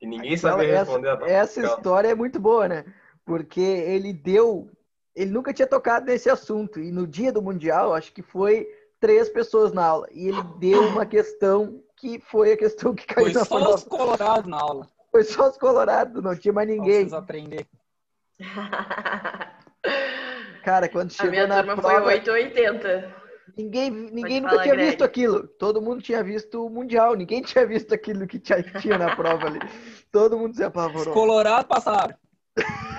E 0.00 0.06
ninguém 0.06 0.36
sabia 0.36 0.68
essa, 0.68 0.78
responder 0.84 1.08
a 1.10 1.16
prova. 1.16 1.32
essa 1.32 1.60
história 1.62 2.08
é 2.08 2.14
muito 2.14 2.40
boa, 2.40 2.66
né? 2.66 2.84
Porque 3.24 3.60
ele 3.60 4.12
deu. 4.12 4.70
Ele 5.14 5.30
nunca 5.30 5.52
tinha 5.52 5.66
tocado 5.66 6.06
nesse 6.06 6.30
assunto. 6.30 6.80
E 6.80 6.90
no 6.92 7.06
dia 7.06 7.32
do 7.32 7.42
Mundial, 7.42 7.92
acho 7.94 8.12
que 8.12 8.22
foi 8.22 8.66
três 9.00 9.28
pessoas 9.28 9.72
na 9.72 9.84
aula. 9.84 10.06
E 10.12 10.28
ele 10.28 10.42
deu 10.58 10.82
uma 10.88 11.04
questão 11.06 11.82
que 11.96 12.18
foi 12.20 12.52
a 12.52 12.56
questão 12.56 12.94
que 12.94 13.06
caiu 13.06 13.26
Foi 13.26 13.34
na 13.34 13.44
só 13.44 13.56
prova. 13.58 13.74
os 13.74 13.84
colorados 13.84 14.46
na 14.50 14.58
aula. 14.60 14.86
Foi 15.10 15.24
só 15.24 15.48
os 15.50 15.58
colorados, 15.58 16.22
não 16.22 16.36
tinha 16.36 16.52
mais 16.52 16.68
ninguém. 16.68 17.00
vocês 17.00 17.12
aprender. 17.12 17.66
Cara, 20.64 20.88
quando 20.88 21.08
A 21.10 21.14
chegou 21.14 21.30
minha 21.30 21.46
na 21.46 21.56
turma 21.58 21.76
prova, 21.76 22.02
foi 22.02 22.14
880. 22.14 23.14
ninguém, 23.56 23.90
ninguém 23.90 24.22
Pode 24.22 24.40
nunca 24.40 24.50
falar, 24.50 24.62
tinha 24.62 24.74
Greg. 24.74 24.88
visto 24.90 25.04
aquilo. 25.04 25.48
Todo 25.48 25.80
mundo 25.82 26.02
tinha 26.02 26.22
visto 26.22 26.64
o 26.66 26.70
Mundial. 26.70 27.14
Ninguém 27.14 27.42
tinha 27.42 27.66
visto 27.66 27.92
aquilo 27.94 28.26
que 28.26 28.38
tinha, 28.38 28.62
tinha 28.62 28.98
na 28.98 29.16
prova 29.16 29.46
ali. 29.46 29.58
Todo 30.12 30.38
mundo 30.38 30.54
se 30.54 30.60
Os 30.62 30.66
apavorou. 30.68 31.12
colorados 31.14 31.66
passaram. 31.66 32.14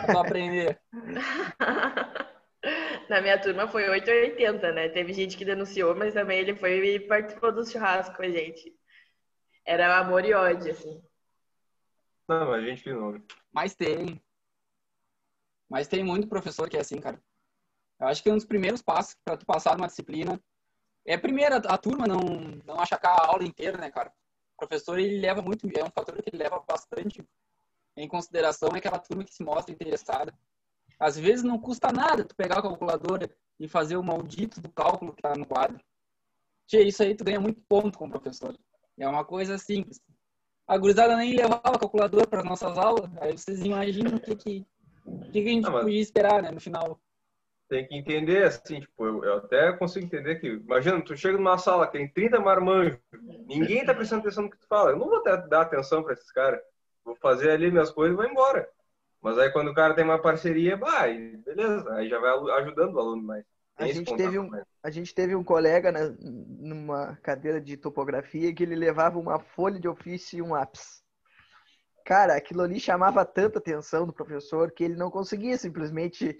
Pra 0.05 0.21
aprender. 0.21 0.79
Na 3.09 3.21
minha 3.21 3.39
turma 3.39 3.67
foi 3.67 3.89
880, 3.89 4.71
né? 4.71 4.89
Teve 4.89 5.13
gente 5.13 5.35
que 5.35 5.43
denunciou, 5.43 5.95
mas 5.95 6.13
também 6.13 6.39
ele 6.39 6.55
foi 6.55 6.95
e 6.95 6.99
participou 6.99 7.51
do 7.51 7.65
churrasco 7.65 8.15
com 8.15 8.23
a 8.23 8.29
gente. 8.29 8.73
Era 9.65 9.97
amor 9.97 10.23
e 10.23 10.33
ódio, 10.33 10.71
assim. 10.71 11.01
Não, 12.27 12.47
mas 12.47 12.63
a 12.63 12.67
gente 12.67 12.83
viu 12.83 12.99
nome. 12.99 13.23
Mas 13.51 13.75
tem. 13.75 14.21
Mas 15.69 15.87
tem 15.87 16.03
muito 16.03 16.27
professor 16.27 16.69
que 16.69 16.77
é 16.77 16.81
assim, 16.81 16.99
cara. 16.99 17.21
Eu 17.99 18.07
acho 18.07 18.23
que 18.23 18.31
um 18.31 18.35
dos 18.35 18.45
primeiros 18.45 18.81
passos 18.81 19.15
para 19.23 19.37
tu 19.37 19.45
passar 19.45 19.75
numa 19.75 19.87
disciplina 19.87 20.41
é 21.05 21.17
primeiro 21.17 21.55
a, 21.55 21.57
a 21.57 21.77
turma 21.77 22.07
não 22.07 22.19
não 22.65 22.79
achacar 22.79 23.11
a 23.11 23.27
aula 23.27 23.43
inteira, 23.43 23.77
né, 23.77 23.91
cara? 23.91 24.11
O 24.55 24.67
professor 24.67 24.99
ele 24.99 25.19
leva 25.19 25.41
muito, 25.41 25.67
é 25.77 25.83
um 25.83 25.91
fator 25.91 26.21
que 26.21 26.29
ele 26.29 26.41
leva 26.41 26.59
bastante 26.67 27.23
em 27.97 28.07
consideração 28.07 28.69
é 28.73 28.77
aquela 28.77 28.99
turma 28.99 29.23
que 29.23 29.33
se 29.33 29.43
mostra 29.43 29.73
interessada. 29.73 30.33
Às 30.99 31.17
vezes 31.17 31.43
não 31.43 31.59
custa 31.59 31.91
nada 31.91 32.23
tu 32.23 32.35
pegar 32.35 32.59
a 32.59 32.61
calculadora 32.61 33.29
e 33.59 33.67
fazer 33.67 33.97
o 33.97 34.03
maldito 34.03 34.61
do 34.61 34.69
cálculo 34.69 35.13
que 35.13 35.21
tá 35.21 35.33
no 35.35 35.45
quadro. 35.45 35.79
Tia, 36.67 36.81
isso 36.81 37.03
aí 37.03 37.15
tu 37.15 37.23
ganha 37.23 37.39
muito 37.39 37.61
ponto 37.67 37.97
com 37.97 38.07
o 38.07 38.09
professor. 38.09 38.55
É 38.97 39.07
uma 39.07 39.25
coisa 39.25 39.57
simples. 39.57 39.99
A 40.67 40.77
gurizada 40.77 41.15
nem 41.17 41.35
levava 41.35 41.77
calculador 41.79 42.27
para 42.27 42.43
nossas 42.43 42.77
aulas. 42.77 43.09
Aí 43.19 43.31
vocês 43.37 43.61
imaginam 43.61 44.15
o 44.15 44.19
que, 44.19 44.35
que, 44.35 44.65
o 45.05 45.19
que, 45.31 45.31
que 45.43 45.49
a 45.49 45.51
gente 45.51 45.67
Ah, 45.67 45.71
mas- 45.71 45.83
podia 45.83 46.01
esperar, 46.01 46.41
né, 46.43 46.51
no 46.51 46.61
final. 46.61 46.99
Tem 47.67 47.87
que 47.87 47.95
entender, 47.95 48.43
assim, 48.43 48.81
tipo, 48.81 49.05
eu, 49.05 49.23
eu 49.23 49.37
até 49.37 49.71
consigo 49.73 50.05
entender 50.05 50.35
que, 50.35 50.47
imagina, 50.47 51.01
tu 51.03 51.15
chega 51.15 51.37
numa 51.37 51.57
sala 51.57 51.87
que 51.87 51.93
tem 51.93 52.07
30 52.07 52.37
marmanjos, 52.39 52.99
ninguém 53.47 53.85
tá 53.85 53.93
prestando 53.93 54.21
atenção 54.21 54.43
no 54.43 54.49
que 54.51 54.57
tu 54.57 54.67
fala. 54.67 54.91
Eu 54.91 54.97
não 54.99 55.07
vou 55.09 55.23
dar 55.23 55.61
atenção 55.61 56.03
para 56.03 56.13
esses 56.13 56.29
caras. 56.31 56.59
Vou 57.03 57.15
fazer 57.15 57.51
ali 57.51 57.71
minhas 57.71 57.89
coisas 57.91 58.13
e 58.13 58.17
vou 58.21 58.25
embora. 58.29 58.67
Mas 59.21 59.37
aí 59.37 59.51
quando 59.51 59.69
o 59.69 59.73
cara 59.73 59.93
tem 59.93 60.03
uma 60.03 60.19
parceria, 60.21 60.75
vai, 60.75 61.17
beleza, 61.45 61.93
aí 61.93 62.09
já 62.09 62.19
vai 62.19 62.31
ajudando 62.61 62.95
o 62.95 62.99
aluno 62.99 63.21
mais. 63.23 63.45
A 63.77 63.87
gente 63.87 64.15
teve 64.15 64.37
um- 64.37 64.49
mais. 64.49 64.63
A 64.83 64.89
gente 64.89 65.13
teve 65.13 65.35
um 65.35 65.43
colega 65.43 65.91
né, 65.91 66.15
numa 66.19 67.15
cadeira 67.17 67.61
de 67.61 67.77
topografia 67.77 68.53
que 68.53 68.63
ele 68.63 68.75
levava 68.75 69.19
uma 69.19 69.39
folha 69.39 69.79
de 69.79 69.87
ofício 69.87 70.37
e 70.39 70.41
um 70.41 70.51
lápis. 70.53 71.01
Cara, 72.03 72.35
aquilo 72.35 72.61
ali 72.61 72.79
chamava 72.79 73.23
tanta 73.23 73.59
atenção 73.59 74.07
do 74.07 74.13
professor 74.13 74.71
que 74.71 74.83
ele 74.83 74.95
não 74.95 75.11
conseguia 75.11 75.55
simplesmente 75.57 76.37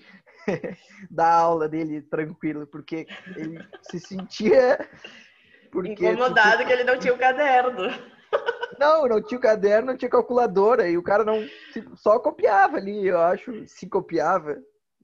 dar 1.09 1.33
aula 1.33 1.69
dele 1.69 2.01
tranquilo, 2.01 2.65
porque 2.65 3.05
ele 3.35 3.63
se 3.83 3.99
sentia. 3.99 4.89
Porque 5.71 5.91
Incomodado 5.91 6.65
que 6.65 6.73
ele 6.73 6.83
não 6.83 6.97
tinha 6.97 7.13
o 7.13 7.17
caderno. 7.17 7.89
Não, 8.81 9.07
não 9.07 9.21
tinha 9.21 9.37
o 9.37 9.41
caderno, 9.41 9.91
não 9.91 9.97
tinha 9.97 10.09
calculadora, 10.09 10.89
e 10.89 10.97
o 10.97 11.03
cara 11.03 11.23
não 11.23 11.47
só 11.95 12.17
copiava 12.17 12.77
ali, 12.77 13.05
eu 13.05 13.21
acho, 13.21 13.67
se 13.67 13.87
copiava. 13.87 14.57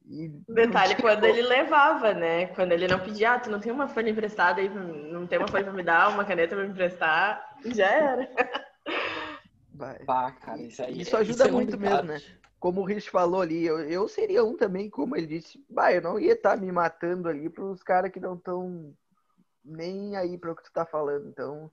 E 0.10 0.30
Detalhe, 0.50 0.96
quando 0.96 1.26
ele 1.26 1.44
levava, 1.44 2.12
né? 2.12 2.48
Quando 2.48 2.72
ele 2.72 2.88
não 2.88 3.00
pedia, 3.00 3.34
ah, 3.34 3.40
tu 3.40 3.52
não 3.52 3.60
tem 3.60 3.72
uma 3.72 3.88
folha 3.88 4.10
emprestada 4.10 4.62
aí, 4.62 4.68
não 4.68 5.28
tem 5.28 5.38
uma 5.38 5.48
folha 5.48 5.66
pra 5.66 5.74
me 5.74 5.84
dar, 5.84 6.10
uma 6.10 6.26
caneta 6.26 6.56
pra 6.56 6.66
me 6.66 6.72
emprestar, 6.72 7.56
já 7.66 7.86
era. 7.86 8.30
Vai. 9.76 10.00
Pá, 10.06 10.32
cara, 10.32 10.60
isso 10.60 10.82
aí. 10.82 11.00
Isso 11.00 11.16
ajuda 11.16 11.48
é 11.48 11.52
muito 11.52 11.80
mesmo, 11.80 12.02
né? 12.02 12.20
Como 12.60 12.82
o 12.82 12.84
Rich 12.84 13.12
falou 13.12 13.42
ali, 13.42 13.64
eu, 13.64 13.80
eu 13.82 14.08
seria 14.08 14.44
um 14.44 14.58
também, 14.58 14.90
como 14.90 15.16
ele 15.16 15.28
disse, 15.28 15.64
bah, 15.70 15.94
eu 15.94 16.02
não 16.02 16.20
ia 16.20 16.34
estar 16.34 16.58
me 16.58 16.72
matando 16.72 17.30
ali 17.30 17.48
pros 17.48 17.84
caras 17.84 18.12
que 18.12 18.20
não 18.20 18.34
estão 18.34 18.92
nem 19.64 20.18
aí 20.18 20.36
para 20.36 20.52
o 20.52 20.56
que 20.56 20.64
tu 20.64 20.74
tá 20.74 20.84
falando. 20.84 21.28
Então, 21.28 21.70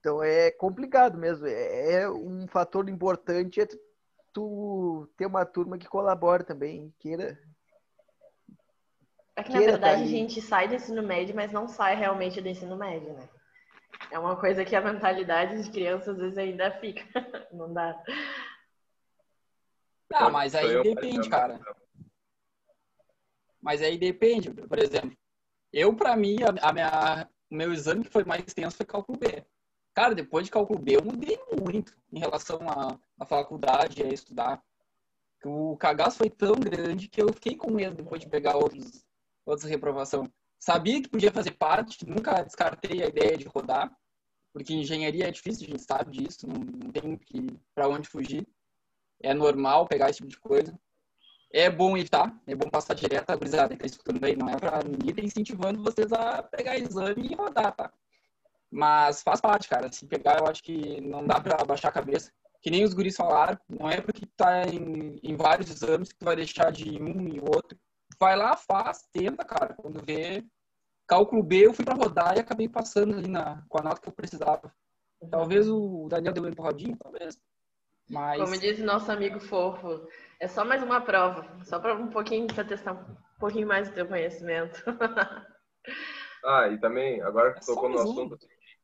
então 0.00 0.22
é 0.22 0.50
complicado 0.50 1.18
mesmo. 1.18 1.46
É, 1.46 2.02
é 2.02 2.10
um 2.10 2.46
fator 2.48 2.88
importante 2.88 3.60
é 3.60 3.66
tu, 3.66 3.78
tu 4.32 5.08
ter 5.16 5.26
uma 5.26 5.44
turma 5.44 5.78
que 5.78 5.86
colabora 5.86 6.42
também, 6.42 6.92
queira. 6.98 7.38
É 9.36 9.42
que, 9.42 9.50
na 9.50 9.58
Queira 9.58 9.72
verdade, 9.72 9.94
tá 9.94 9.98
a 9.98 10.02
ali. 10.02 10.10
gente 10.10 10.40
sai 10.40 10.66
do 10.68 10.74
ensino 10.74 11.02
médio, 11.02 11.34
mas 11.36 11.52
não 11.52 11.68
sai 11.68 11.94
realmente 11.94 12.40
do 12.40 12.48
ensino 12.48 12.76
médio, 12.76 13.12
né? 13.12 13.28
É 14.10 14.18
uma 14.18 14.36
coisa 14.36 14.64
que 14.64 14.74
a 14.74 14.80
mentalidade 14.80 15.62
de 15.62 15.70
criança 15.70 16.12
às 16.12 16.18
vezes 16.18 16.38
ainda 16.38 16.70
fica. 16.80 17.04
Não 17.52 17.72
dá. 17.72 18.02
Ah, 20.12 20.30
mas 20.30 20.54
aí 20.54 20.72
eu, 20.72 20.82
depende, 20.82 21.18
Alexandre. 21.18 21.30
cara. 21.30 21.76
Mas 23.60 23.82
aí 23.82 23.98
depende. 23.98 24.50
Por 24.52 24.78
exemplo, 24.78 25.16
eu, 25.72 25.94
pra 25.94 26.16
mim, 26.16 26.38
a, 26.42 26.68
a 26.68 26.72
minha, 26.72 27.28
o 27.50 27.54
meu 27.54 27.72
exame 27.72 28.04
que 28.04 28.10
foi 28.10 28.24
mais 28.24 28.42
tenso 28.54 28.76
foi 28.76 28.86
cálculo 28.86 29.18
B. 29.18 29.44
Cara, 29.94 30.14
depois 30.14 30.44
de 30.44 30.50
cálculo 30.50 30.78
B, 30.78 30.96
eu 30.96 31.04
mudei 31.04 31.38
muito 31.60 31.96
em 32.12 32.18
relação 32.18 32.58
à, 32.68 32.98
à 33.18 33.26
faculdade, 33.26 34.02
a 34.02 34.08
estudar. 34.08 34.62
O 35.44 35.76
cagaço 35.76 36.18
foi 36.18 36.30
tão 36.30 36.54
grande 36.54 37.08
que 37.08 37.20
eu 37.20 37.32
fiquei 37.32 37.56
com 37.56 37.72
medo 37.72 37.96
depois 37.96 38.20
de 38.20 38.28
pegar 38.28 38.56
outros, 38.56 39.04
outras 39.44 39.68
reprovação. 39.68 40.30
Sabia 40.58 41.00
que 41.00 41.08
podia 41.08 41.32
fazer 41.32 41.52
parte, 41.52 42.06
nunca 42.06 42.42
descartei 42.42 43.02
a 43.02 43.06
ideia 43.06 43.36
de 43.36 43.48
rodar, 43.48 43.90
porque 44.52 44.74
engenharia 44.74 45.26
é 45.26 45.30
difícil, 45.30 45.66
a 45.66 45.70
gente 45.70 45.82
sabe 45.82 46.18
disso, 46.18 46.46
não, 46.46 46.92
tem 46.92 47.18
para 47.74 47.88
onde 47.88 48.08
fugir. 48.08 48.46
É 49.22 49.32
normal 49.34 49.86
pegar 49.86 50.10
esse 50.10 50.18
tipo 50.18 50.28
de 50.28 50.38
coisa. 50.38 50.78
É 51.52 51.68
bom 51.68 51.96
evitar, 51.96 52.38
é 52.46 52.54
bom 52.54 52.70
passar 52.70 52.94
direto 52.94 53.30
a 53.30 53.36
gurizada 53.36 53.74
que 53.74 53.80
tá 53.80 53.86
escutando 53.86 54.22
aí, 54.24 54.36
não 54.36 54.48
é 54.48 54.56
pra 54.56 54.82
ninguém 54.84 55.14
tá 55.14 55.22
incentivando 55.22 55.82
vocês 55.82 56.12
a 56.12 56.42
pegar 56.42 56.78
exame 56.78 57.28
e 57.28 57.34
rodar, 57.34 57.74
tá? 57.74 57.92
Mas 58.70 59.22
faz 59.22 59.40
parte, 59.40 59.68
cara. 59.68 59.90
Se 59.90 60.06
pegar, 60.06 60.38
eu 60.38 60.46
acho 60.46 60.62
que 60.62 61.00
não 61.00 61.26
dá 61.26 61.40
pra 61.40 61.64
baixar 61.64 61.88
a 61.88 61.92
cabeça. 61.92 62.32
Que 62.62 62.70
nem 62.70 62.84
os 62.84 62.94
guris 62.94 63.16
falaram, 63.16 63.58
não 63.68 63.90
é 63.90 64.00
porque 64.00 64.26
tá 64.36 64.62
em, 64.64 65.18
em 65.22 65.34
vários 65.34 65.70
exames 65.70 66.12
que 66.12 66.18
tu 66.18 66.24
vai 66.24 66.36
deixar 66.36 66.70
de 66.70 67.02
um 67.02 67.26
e 67.26 67.40
outro. 67.40 67.78
Vai 68.18 68.36
lá, 68.36 68.56
faz, 68.56 69.08
tenta, 69.12 69.44
cara. 69.44 69.74
Quando 69.74 70.04
vê. 70.04 70.44
Cálculo 71.08 71.42
B, 71.42 71.66
eu 71.66 71.74
fui 71.74 71.84
pra 71.84 71.94
rodar 71.94 72.36
e 72.36 72.40
acabei 72.40 72.68
passando 72.68 73.16
ali 73.16 73.28
na, 73.28 73.64
com 73.68 73.80
a 73.80 73.82
nota 73.82 74.00
que 74.00 74.08
eu 74.08 74.12
precisava. 74.12 74.72
Talvez 75.28 75.68
o 75.68 76.06
Daniel 76.08 76.32
deu 76.32 76.44
uma 76.44 76.50
empurradinha, 76.50 76.96
talvez. 77.02 77.36
Mas. 78.08 78.40
Como 78.40 78.56
diz 78.56 78.78
o 78.78 78.84
nosso 78.84 79.10
amigo 79.10 79.40
fofo, 79.40 80.06
é 80.38 80.46
só 80.46 80.64
mais 80.64 80.82
uma 80.82 81.00
prova. 81.00 81.58
Só 81.64 81.80
para 81.80 81.94
um 81.96 82.08
pouquinho, 82.08 82.46
para 82.46 82.64
testar 82.64 82.92
um 82.92 83.16
pouquinho 83.40 83.66
mais 83.66 83.88
do 83.88 83.94
teu 83.94 84.06
conhecimento. 84.06 84.82
Ah, 86.44 86.68
e 86.68 86.78
também, 86.78 87.20
agora 87.20 87.50
É 87.50 87.52
que 87.54 87.64
só 87.64 87.74
tocou 87.74 87.88
no 87.88 88.00
um. 88.00 88.30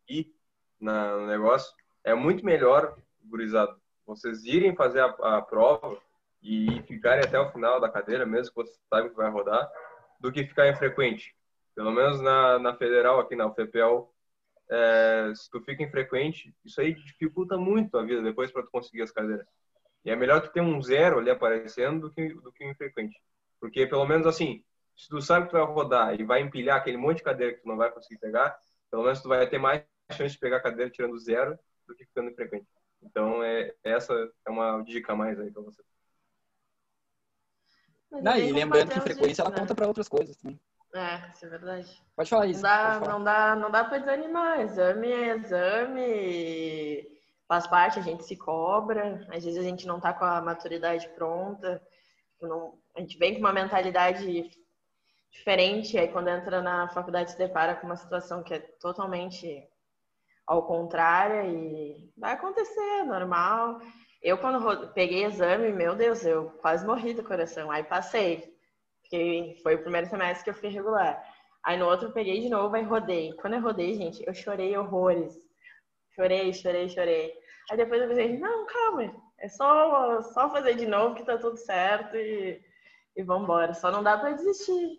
Ir 0.08 0.34
na, 0.80 1.16
no 1.16 1.26
negócio, 1.26 1.74
é 2.04 2.14
muito 2.14 2.44
melhor, 2.44 2.96
gurizado, 3.24 3.76
vocês 4.06 4.44
irem 4.44 4.76
fazer 4.76 5.00
a, 5.00 5.38
a 5.38 5.42
prova 5.42 5.98
e 6.42 6.80
ficarem 6.82 7.24
até 7.24 7.38
o 7.38 7.50
final 7.50 7.80
da 7.80 7.88
cadeira, 7.88 8.24
mesmo 8.24 8.54
que 8.54 8.62
vocês 8.62 8.78
sabem 8.88 9.10
que 9.10 9.16
vai 9.16 9.30
rodar, 9.30 9.68
do 10.20 10.30
que 10.30 10.46
ficar 10.46 10.68
infrequente. 10.68 11.34
Pelo 11.74 11.90
menos 11.90 12.20
na, 12.20 12.58
na 12.58 12.74
federal, 12.76 13.18
aqui 13.18 13.34
na 13.34 13.46
UFPL, 13.46 14.08
é, 14.70 15.32
se 15.34 15.50
tu 15.50 15.60
fica 15.60 15.82
infrequente, 15.82 16.54
isso 16.64 16.80
aí 16.80 16.94
dificulta 16.94 17.56
muito 17.56 17.98
a 17.98 18.02
vida 18.02 18.22
depois 18.22 18.50
para 18.50 18.62
tu 18.62 18.70
conseguir 18.70 19.02
as 19.02 19.10
cadeiras. 19.10 19.46
E 20.04 20.10
é 20.10 20.16
melhor 20.16 20.40
tu 20.40 20.52
ter 20.52 20.60
um 20.60 20.80
zero 20.80 21.18
ali 21.18 21.30
aparecendo 21.30 22.08
do 22.08 22.14
que, 22.14 22.32
do 22.34 22.52
que 22.52 22.64
um 22.64 22.70
infrequente. 22.70 23.20
Porque 23.60 23.86
pelo 23.86 24.06
menos 24.06 24.26
assim, 24.26 24.64
se 24.96 25.08
tu 25.08 25.20
sabe 25.20 25.46
que 25.46 25.50
tu 25.50 25.58
vai 25.58 25.66
rodar 25.66 26.18
e 26.18 26.24
vai 26.24 26.40
empilhar 26.40 26.76
aquele 26.76 26.96
monte 26.96 27.18
de 27.18 27.24
cadeira 27.24 27.54
que 27.54 27.60
tu 27.60 27.68
não 27.68 27.76
vai 27.76 27.90
conseguir 27.90 28.18
pegar, 28.18 28.56
pelo 28.90 29.02
menos 29.02 29.20
tu 29.20 29.28
vai 29.28 29.46
ter 29.48 29.58
mais 29.58 29.82
chance 30.14 30.34
de 30.34 30.38
pegar 30.40 30.58
a 30.58 30.62
cadeira 30.62 30.90
tirando 30.90 31.18
zero 31.18 31.58
do 31.86 31.94
que 31.94 32.04
ficando 32.04 32.30
infrequente. 32.30 32.66
Então, 33.02 33.42
é, 33.42 33.74
essa 33.84 34.12
é 34.46 34.50
uma 34.50 34.82
dica 34.82 35.12
a 35.12 35.16
mais 35.16 35.38
aí 35.38 35.50
pra 35.50 35.62
você. 35.62 35.82
Não, 38.10 38.32
bem 38.32 38.48
e 38.48 38.52
lembrando 38.52 38.90
que 38.90 39.00
frequência 39.00 39.42
ela 39.42 39.50
disse, 39.50 39.60
conta 39.60 39.74
pra 39.74 39.86
outras 39.88 40.08
coisas 40.08 40.36
também. 40.36 40.58
né? 40.94 41.22
É, 41.26 41.30
isso 41.32 41.44
é 41.44 41.48
verdade. 41.48 42.02
Pode 42.14 42.30
falar 42.30 42.44
Não 42.44 42.50
isso. 42.50 42.62
dá, 42.62 42.86
pode 42.86 42.98
falar. 43.00 43.12
não 43.12 43.24
dá, 43.24 43.56
não 43.56 43.70
dá 43.70 43.84
para 43.84 43.98
desanimar. 43.98 44.60
Exame 44.60 45.08
é 45.12 45.36
exame, 45.36 47.20
faz 47.46 47.66
parte, 47.66 47.98
a 47.98 48.02
gente 48.02 48.24
se 48.24 48.36
cobra. 48.36 49.26
Às 49.30 49.44
vezes 49.44 49.58
a 49.58 49.62
gente 49.62 49.86
não 49.86 50.00
tá 50.00 50.12
com 50.14 50.24
a 50.24 50.40
maturidade 50.40 51.08
pronta. 51.10 51.82
Não, 52.40 52.78
a 52.94 53.00
gente 53.00 53.18
vem 53.18 53.34
com 53.34 53.40
uma 53.40 53.52
mentalidade 53.52 54.50
diferente. 55.30 55.98
Aí 55.98 56.08
quando 56.08 56.28
entra 56.28 56.62
na 56.62 56.88
faculdade 56.88 57.32
se 57.32 57.38
depara 57.38 57.74
com 57.74 57.86
uma 57.86 57.96
situação 57.96 58.42
que 58.42 58.54
é 58.54 58.58
totalmente 58.60 59.68
ao 60.46 60.66
contrário 60.66 61.50
e 61.50 62.12
vai 62.16 62.34
acontecer, 62.34 63.04
normal. 63.04 63.80
Eu 64.22 64.38
quando 64.38 64.92
peguei 64.92 65.24
exame, 65.24 65.72
meu 65.72 65.94
Deus, 65.94 66.24
eu 66.24 66.50
quase 66.60 66.86
morri 66.86 67.14
do 67.14 67.24
coração. 67.24 67.70
Aí 67.70 67.82
passei, 67.82 68.56
porque 69.02 69.56
foi 69.62 69.74
o 69.74 69.82
primeiro 69.82 70.08
semestre 70.08 70.44
que 70.44 70.50
eu 70.50 70.54
fui 70.54 70.68
regular. 70.68 71.22
Aí 71.64 71.76
no 71.76 71.86
outro 71.86 72.12
peguei 72.12 72.40
de 72.40 72.48
novo, 72.48 72.74
aí 72.76 72.82
rodei. 72.84 73.32
Quando 73.34 73.54
eu 73.54 73.60
rodei, 73.60 73.94
gente, 73.94 74.22
eu 74.26 74.32
chorei 74.32 74.76
horrores. 74.76 75.36
Chorei, 76.14 76.52
chorei, 76.52 76.88
chorei. 76.88 77.34
Aí 77.70 77.76
depois 77.76 78.00
eu 78.00 78.08
pensei, 78.08 78.38
não, 78.38 78.64
calma, 78.66 79.12
é 79.38 79.48
só, 79.48 80.22
só 80.22 80.50
fazer 80.50 80.76
de 80.76 80.86
novo 80.86 81.16
que 81.16 81.24
tá 81.24 81.36
tudo 81.36 81.56
certo 81.56 82.16
e, 82.16 82.62
e 83.16 83.22
vambora. 83.22 83.74
Só 83.74 83.90
não 83.90 84.02
dá 84.02 84.16
para 84.16 84.32
desistir. 84.32 84.98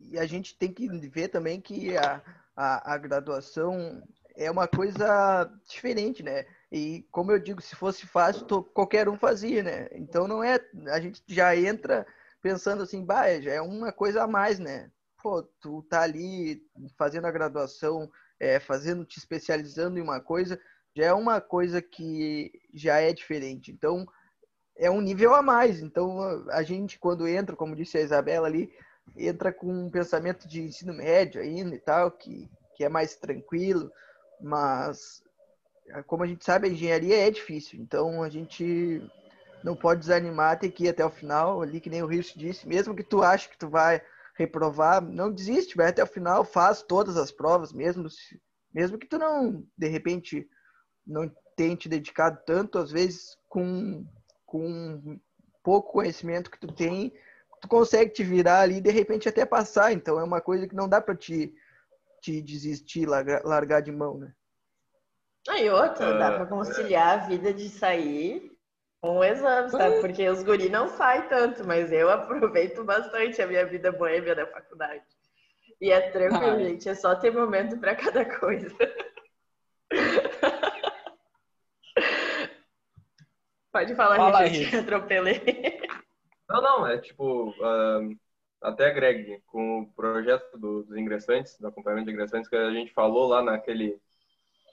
E 0.00 0.18
a 0.18 0.26
gente 0.26 0.58
tem 0.58 0.72
que 0.72 0.88
ver 1.08 1.28
também 1.28 1.60
que 1.60 1.96
a, 1.96 2.20
a, 2.56 2.94
a 2.94 2.98
graduação 2.98 4.02
é 4.36 4.50
uma 4.50 4.66
coisa 4.66 5.50
diferente, 5.68 6.22
né? 6.22 6.44
E 6.70 7.06
como 7.10 7.30
eu 7.30 7.38
digo, 7.38 7.60
se 7.60 7.76
fosse 7.76 8.06
fácil, 8.06 8.46
tô, 8.46 8.62
qualquer 8.62 9.08
um 9.08 9.16
fazia, 9.16 9.62
né? 9.62 9.88
Então 9.92 10.26
não 10.26 10.42
é. 10.42 10.58
A 10.88 11.00
gente 11.00 11.22
já 11.28 11.56
entra 11.56 12.06
pensando 12.42 12.82
assim, 12.82 13.04
bah, 13.04 13.40
já 13.40 13.52
é 13.52 13.60
uma 13.60 13.92
coisa 13.92 14.24
a 14.24 14.26
mais, 14.26 14.58
né? 14.58 14.90
Pô, 15.22 15.42
tu 15.60 15.82
tá 15.88 16.02
ali 16.02 16.62
fazendo 16.98 17.26
a 17.26 17.32
graduação, 17.32 18.10
é, 18.38 18.60
fazendo, 18.60 19.04
te 19.04 19.18
especializando 19.18 19.98
em 19.98 20.02
uma 20.02 20.20
coisa, 20.20 20.60
já 20.94 21.06
é 21.06 21.12
uma 21.12 21.40
coisa 21.40 21.80
que 21.80 22.52
já 22.74 23.00
é 23.00 23.12
diferente. 23.12 23.72
Então, 23.72 24.06
é 24.76 24.90
um 24.90 25.00
nível 25.00 25.34
a 25.34 25.42
mais. 25.42 25.80
Então, 25.80 26.20
a 26.50 26.62
gente, 26.62 26.98
quando 26.98 27.26
entra, 27.26 27.56
como 27.56 27.76
disse 27.76 27.96
a 27.96 28.02
Isabela 28.02 28.46
ali, 28.46 28.70
entra 29.16 29.52
com 29.52 29.66
um 29.66 29.90
pensamento 29.90 30.48
de 30.48 30.62
ensino 30.62 30.92
médio 30.92 31.40
ainda 31.40 31.74
e 31.74 31.78
tal, 31.78 32.10
que, 32.10 32.50
que 32.74 32.84
é 32.84 32.88
mais 32.88 33.16
tranquilo, 33.16 33.90
mas 34.40 35.22
como 36.06 36.22
a 36.22 36.26
gente 36.26 36.44
sabe, 36.44 36.66
a 36.66 36.70
engenharia 36.70 37.26
é 37.26 37.30
difícil, 37.30 37.80
então 37.80 38.22
a 38.22 38.28
gente 38.28 39.02
não 39.62 39.76
pode 39.76 40.00
desanimar, 40.00 40.58
tem 40.58 40.70
que 40.70 40.84
ir 40.84 40.88
até 40.88 41.04
o 41.04 41.10
final, 41.10 41.62
ali 41.62 41.80
que 41.80 41.90
nem 41.90 42.02
o 42.02 42.06
Rio 42.06 42.22
disse, 42.36 42.68
mesmo 42.68 42.94
que 42.94 43.02
tu 43.02 43.22
ache 43.22 43.48
que 43.48 43.58
tu 43.58 43.68
vai 43.68 44.02
reprovar, 44.36 45.00
não 45.00 45.32
desiste, 45.32 45.76
vai 45.76 45.88
até 45.88 46.02
o 46.02 46.06
final, 46.06 46.44
faz 46.44 46.82
todas 46.82 47.16
as 47.16 47.30
provas, 47.30 47.72
mesmo, 47.72 48.08
mesmo 48.72 48.98
que 48.98 49.06
tu 49.06 49.18
não, 49.18 49.64
de 49.76 49.88
repente, 49.88 50.48
não 51.06 51.30
tenha 51.56 51.76
te 51.76 51.88
dedicado 51.88 52.40
tanto, 52.44 52.78
às 52.78 52.90
vezes 52.90 53.38
com, 53.48 54.04
com 54.44 55.18
pouco 55.62 55.92
conhecimento 55.92 56.50
que 56.50 56.58
tu 56.58 56.72
tem, 56.72 57.12
tu 57.64 57.68
consegue 57.68 58.12
te 58.12 58.22
virar 58.22 58.60
ali 58.60 58.76
e 58.76 58.80
de 58.82 58.90
repente 58.90 59.26
até 59.26 59.46
passar. 59.46 59.90
Então 59.92 60.20
é 60.20 60.24
uma 60.24 60.40
coisa 60.40 60.68
que 60.68 60.76
não 60.76 60.86
dá 60.86 61.00
para 61.00 61.16
te, 61.16 61.54
te 62.20 62.42
desistir, 62.42 63.06
largar, 63.06 63.42
largar 63.42 63.80
de 63.80 63.90
mão, 63.90 64.18
né? 64.18 64.34
Aí 65.48 65.70
outra, 65.70 66.14
dá 66.14 66.32
para 66.32 66.46
conciliar 66.46 67.18
a 67.18 67.26
vida 67.26 67.52
de 67.52 67.68
sair 67.68 68.52
com 69.00 69.18
o 69.18 69.24
exame, 69.24 69.70
sabe? 69.70 70.00
Porque 70.00 70.28
os 70.28 70.42
guri 70.42 70.68
não 70.68 70.88
saem 70.88 71.28
tanto, 71.28 71.66
mas 71.66 71.90
eu 71.92 72.10
aproveito 72.10 72.84
bastante 72.84 73.40
a 73.42 73.46
minha 73.46 73.66
vida 73.66 73.90
boêmia 73.92 74.34
da 74.34 74.46
faculdade. 74.46 75.04
E 75.80 75.90
é 75.90 76.10
tranquilo, 76.10 76.56
Ai. 76.56 76.64
gente, 76.64 76.88
é 76.88 76.94
só 76.94 77.14
ter 77.14 77.30
momento 77.30 77.78
para 77.78 77.94
cada 77.94 78.24
coisa. 78.38 78.74
Pode 83.72 83.94
falar, 83.94 84.16
Fala, 84.16 84.46
gente, 84.46 84.76
atropelei. 84.76 85.82
Não, 86.48 86.60
não, 86.60 86.86
é 86.86 86.98
tipo, 86.98 87.50
uh, 87.50 88.16
até 88.60 88.90
Greg, 88.92 89.42
com 89.46 89.80
o 89.80 89.92
projeto 89.92 90.58
do, 90.58 90.82
dos 90.82 90.96
ingressantes, 90.96 91.58
do 91.58 91.68
acompanhamento 91.68 92.06
de 92.06 92.12
ingressantes, 92.12 92.48
que 92.48 92.56
a 92.56 92.70
gente 92.70 92.92
falou 92.92 93.28
lá 93.28 93.42
naquele, 93.42 93.98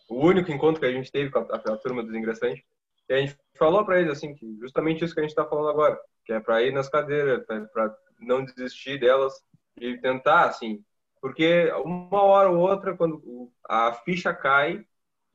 o 0.09 0.25
único 0.25 0.51
encontro 0.51 0.79
que 0.79 0.87
a 0.87 0.91
gente 0.91 1.11
teve 1.11 1.29
com 1.29 1.39
a, 1.39 1.55
a, 1.55 1.77
turma 1.77 2.03
dos 2.03 2.15
ingressantes, 2.15 2.63
que 3.07 3.13
a 3.13 3.17
gente 3.17 3.37
falou 3.57 3.85
para 3.85 3.99
eles, 3.99 4.11
assim, 4.11 4.33
que 4.35 4.57
justamente 4.59 5.03
isso 5.03 5.13
que 5.13 5.19
a 5.19 5.23
gente 5.23 5.31
está 5.31 5.45
falando 5.45 5.69
agora, 5.69 5.99
que 6.25 6.33
é 6.33 6.39
para 6.39 6.61
ir 6.61 6.71
nas 6.73 6.89
cadeiras, 6.89 7.45
para 7.45 7.95
não 8.19 8.43
desistir 8.45 8.99
delas 8.99 9.43
e 9.77 9.97
tentar, 9.97 10.45
assim, 10.45 10.83
porque 11.21 11.71
uma 11.85 12.23
hora 12.23 12.49
ou 12.49 12.57
outra, 12.57 12.97
quando 12.97 13.51
a 13.67 13.93
ficha 13.93 14.33
cai, 14.33 14.85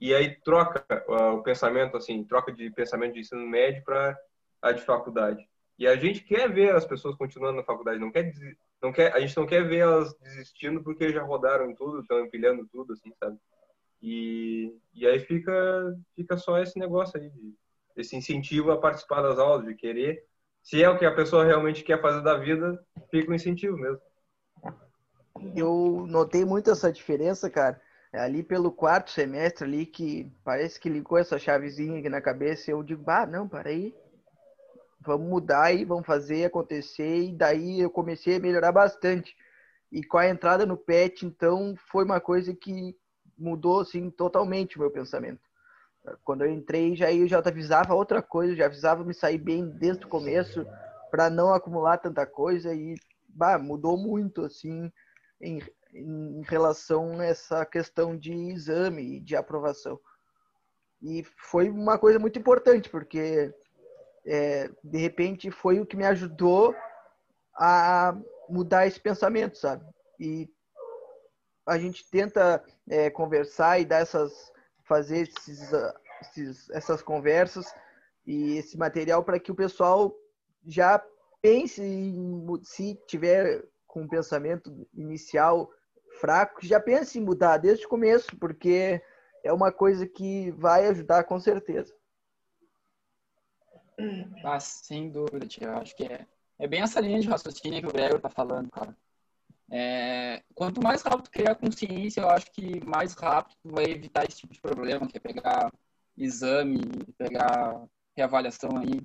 e 0.01 0.14
aí 0.14 0.34
troca 0.41 0.84
uh, 1.09 1.37
o 1.37 1.43
pensamento, 1.43 1.97
assim, 1.97 2.24
troca 2.24 2.53
de 2.53 2.70
pensamento 2.70 3.14
de 3.14 3.20
ensino 3.20 3.47
médio 3.47 3.82
para 3.84 4.18
a 4.61 4.72
de 4.72 4.82
faculdade. 4.82 5.47
E 5.79 5.87
a 5.87 5.95
gente 5.97 6.22
quer 6.22 6.51
ver 6.51 6.74
as 6.74 6.87
pessoas 6.87 7.14
continuando 7.16 7.59
na 7.59 7.64
faculdade, 7.64 7.99
não 7.99 8.11
quer, 8.11 8.33
não 8.83 8.93
quer, 8.93 9.12
a 9.12 9.20
gente 9.20 9.37
não 9.37 9.47
quer 9.47 9.62
ver 9.66 9.79
elas 9.79 10.14
desistindo 10.18 10.83
porque 10.83 11.12
já 11.12 11.22
rodaram 11.22 11.74
tudo, 11.74 12.01
estão 12.01 12.20
empilhando 12.20 12.66
tudo, 12.66 12.95
assim, 12.95 13.12
sabe? 13.18 13.37
E, 14.03 14.74
e 14.95 15.07
aí 15.07 15.18
fica, 15.20 15.53
fica 16.14 16.37
só 16.39 16.59
esse 16.59 16.79
negócio 16.79 17.20
aí, 17.20 17.29
de, 17.29 17.55
esse 17.97 18.16
incentivo 18.16 18.70
a 18.70 18.79
participar 18.79 19.20
das 19.20 19.39
aulas, 19.39 19.66
de 19.66 19.74
querer. 19.74 20.24
Se 20.62 20.83
é 20.83 20.89
o 20.89 20.99
que 20.99 21.05
a 21.05 21.14
pessoa 21.14 21.45
realmente 21.45 21.85
quer 21.85 22.01
fazer 22.01 22.22
da 22.22 22.37
vida, 22.37 22.83
fica 23.11 23.29
o 23.29 23.33
um 23.33 23.35
incentivo 23.35 23.77
mesmo. 23.77 24.01
Eu 25.55 26.07
notei 26.09 26.45
muito 26.45 26.70
essa 26.70 26.91
diferença, 26.91 27.51
cara, 27.51 27.81
ali 28.12 28.43
pelo 28.43 28.72
quarto 28.72 29.11
semestre 29.11 29.64
ali, 29.64 29.85
que 29.85 30.33
parece 30.43 30.81
que 30.81 30.89
ligou 30.89 31.18
essa 31.18 31.39
chavezinha 31.39 31.99
aqui 31.99 32.09
na 32.09 32.20
cabeça, 32.20 32.70
eu 32.70 32.83
digo, 32.83 33.03
ah, 33.11 33.27
não, 33.27 33.47
para 33.47 33.68
aí, 33.68 33.95
vamos 35.07 35.28
mudar 35.28 35.72
e 35.72 35.84
vamos 35.84 36.07
fazer 36.07 36.44
acontecer. 36.44 37.24
E 37.24 37.32
daí 37.32 37.80
eu 37.80 37.90
comecei 37.90 38.36
a 38.36 38.40
melhorar 38.40 38.72
bastante. 38.72 39.34
E 39.90 40.02
com 40.02 40.18
a 40.18 40.28
entrada 40.28 40.66
no 40.66 40.76
PET, 40.76 41.24
então, 41.24 41.74
foi 41.90 42.04
uma 42.04 42.20
coisa 42.20 42.54
que 42.54 42.96
mudou 43.38 43.80
assim 43.80 44.11
totalmente 44.11 44.76
o 44.76 44.80
meu 44.80 44.90
pensamento. 44.90 45.40
Quando 46.24 46.44
eu 46.44 46.50
entrei, 46.50 46.94
já 46.94 47.12
eu 47.12 47.26
já 47.26 47.38
avisava 47.38 47.94
outra 47.94 48.22
coisa, 48.22 48.54
já 48.54 48.66
avisava 48.66 49.04
me 49.04 49.14
sair 49.14 49.38
bem 49.38 49.68
desde 49.68 50.04
o 50.04 50.09
começo 50.09 50.66
para 51.11 51.28
não 51.28 51.52
acumular 51.52 51.98
tanta 51.98 52.26
coisa 52.26 52.74
e 52.74 52.94
bah, 53.28 53.59
mudou 53.59 53.96
muito 53.96 54.44
assim 54.44 54.90
em, 55.40 55.61
em 55.92 56.42
relação 56.42 57.18
a 57.18 57.24
essa 57.24 57.64
questão 57.66 58.16
de 58.16 58.32
exame 58.32 59.16
e 59.16 59.20
de 59.20 59.34
aprovação. 59.34 59.98
E 61.02 61.24
foi 61.50 61.68
uma 61.68 61.98
coisa 61.98 62.18
muito 62.18 62.38
importante, 62.38 62.88
porque 62.88 63.52
é, 64.27 64.70
de 64.83 64.99
repente 64.99 65.51
foi 65.51 65.81
o 65.81 65.87
que 65.87 65.97
me 65.97 66.05
ajudou 66.05 66.74
a 67.55 68.16
mudar 68.49 68.87
esse 68.87 69.01
pensamento, 69.01 69.57
sabe? 69.57 69.85
E 70.18 70.49
a 71.66 71.79
gente 71.79 72.09
tenta 72.11 72.62
é, 72.89 73.11
conversar 73.11 73.81
e 73.81 73.85
dar 73.85 74.01
essas, 74.01 74.53
fazer 74.85 75.29
esses, 75.29 75.72
esses, 76.22 76.70
essas 76.70 77.03
conversas 77.03 77.66
e 78.27 78.57
esse 78.57 78.77
material 78.77 79.24
para 79.24 79.39
que 79.39 79.53
o 79.53 79.57
pessoal 79.57 80.14
já 80.64 81.03
pense 81.41 81.83
em, 81.83 82.47
se 82.62 82.95
tiver 83.07 83.64
com 83.87 84.03
um 84.03 84.09
pensamento 84.09 84.87
inicial 84.95 85.70
fraco, 86.20 86.64
já 86.64 86.81
pense 86.81 87.18
em 87.18 87.22
mudar 87.22 87.59
desde 87.59 87.87
o 87.87 87.89
começo, 87.89 88.37
porque 88.39 89.01
é 89.45 89.53
uma 89.53 89.70
coisa 89.70 90.07
que 90.07 90.51
vai 90.53 90.87
ajudar 90.89 91.24
com 91.24 91.39
certeza. 91.39 91.95
Ah, 94.44 94.61
sem 94.61 95.11
dúvida, 95.11 95.47
tia. 95.47 95.68
Eu 95.68 95.78
acho 95.78 95.97
que 95.97 96.05
é, 96.05 96.26
é 96.59 96.66
bem 96.66 96.82
essa 96.82 97.01
linha 97.01 97.20
de 97.20 97.28
raciocínio 97.28 97.80
que 97.80 97.88
o 97.88 97.92
Gregor 97.92 98.20
tá 98.20 98.28
falando, 98.28 98.70
cara. 98.70 98.97
É, 99.70 100.42
quanto 100.55 100.82
mais 100.82 101.03
rápido 101.03 101.30
criar 101.30 101.57
consciência, 101.57 102.20
eu 102.20 102.30
acho 102.30 102.51
que 102.53 102.84
mais 102.84 103.14
rápido 103.14 103.57
vai 103.64 103.84
evitar 103.84 104.24
esse 104.24 104.38
tipo 104.38 104.53
de 104.53 104.61
problema, 104.61 105.07
que 105.09 105.16
é 105.16 105.20
pegar 105.20 105.72
exame, 106.16 106.80
pegar 107.18 107.84
reavaliação 108.16 108.70
aí. 108.78 109.01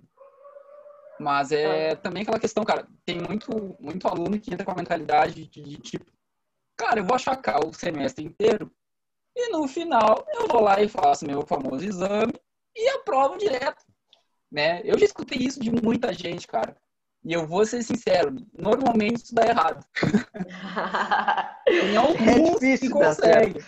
Mas 1.20 1.52
é 1.52 1.96
também 1.96 2.24
aquela 2.24 2.40
questão, 2.40 2.64
cara, 2.64 2.88
tem 3.06 3.20
muito, 3.20 3.76
muito 3.80 4.08
aluno 4.08 4.40
que 4.40 4.54
entra 4.54 4.66
com 4.66 4.72
a 4.72 4.76
mentalidade 4.76 5.48
de, 5.48 5.62
de 5.62 5.78
tipo, 5.78 6.12
cara, 6.76 7.00
eu 7.00 7.06
vou 7.06 7.16
achacar 7.16 7.66
o 7.66 7.74
semestre 7.74 8.26
inteiro 8.26 8.72
e 9.36 9.50
no 9.50 9.68
final 9.68 10.26
eu 10.34 10.48
vou 10.48 10.62
lá 10.62 10.82
e 10.82 10.88
faço 10.88 11.26
meu 11.26 11.46
famoso 11.46 11.86
exame 11.86 12.34
e 12.76 12.90
aprovo 12.90 13.38
direto 13.38 13.84
né? 14.52 14.82
Eu 14.84 14.98
já 14.98 15.06
escutei 15.06 15.40
isso 15.40 15.60
de 15.60 15.72
muita 15.72 16.14
gente, 16.14 16.48
cara. 16.48 16.76
E 17.24 17.34
eu 17.34 17.48
vou 17.48 17.66
ser 17.66 17.84
sincero, 17.84 18.36
normalmente 18.58 19.24
isso 19.24 19.36
dá 19.36 19.46
errado. 19.46 19.86
Tem 21.66 21.96
alguns 21.96 22.64
é 22.64 22.78
que 22.78 22.90
conseguem, 22.90 23.62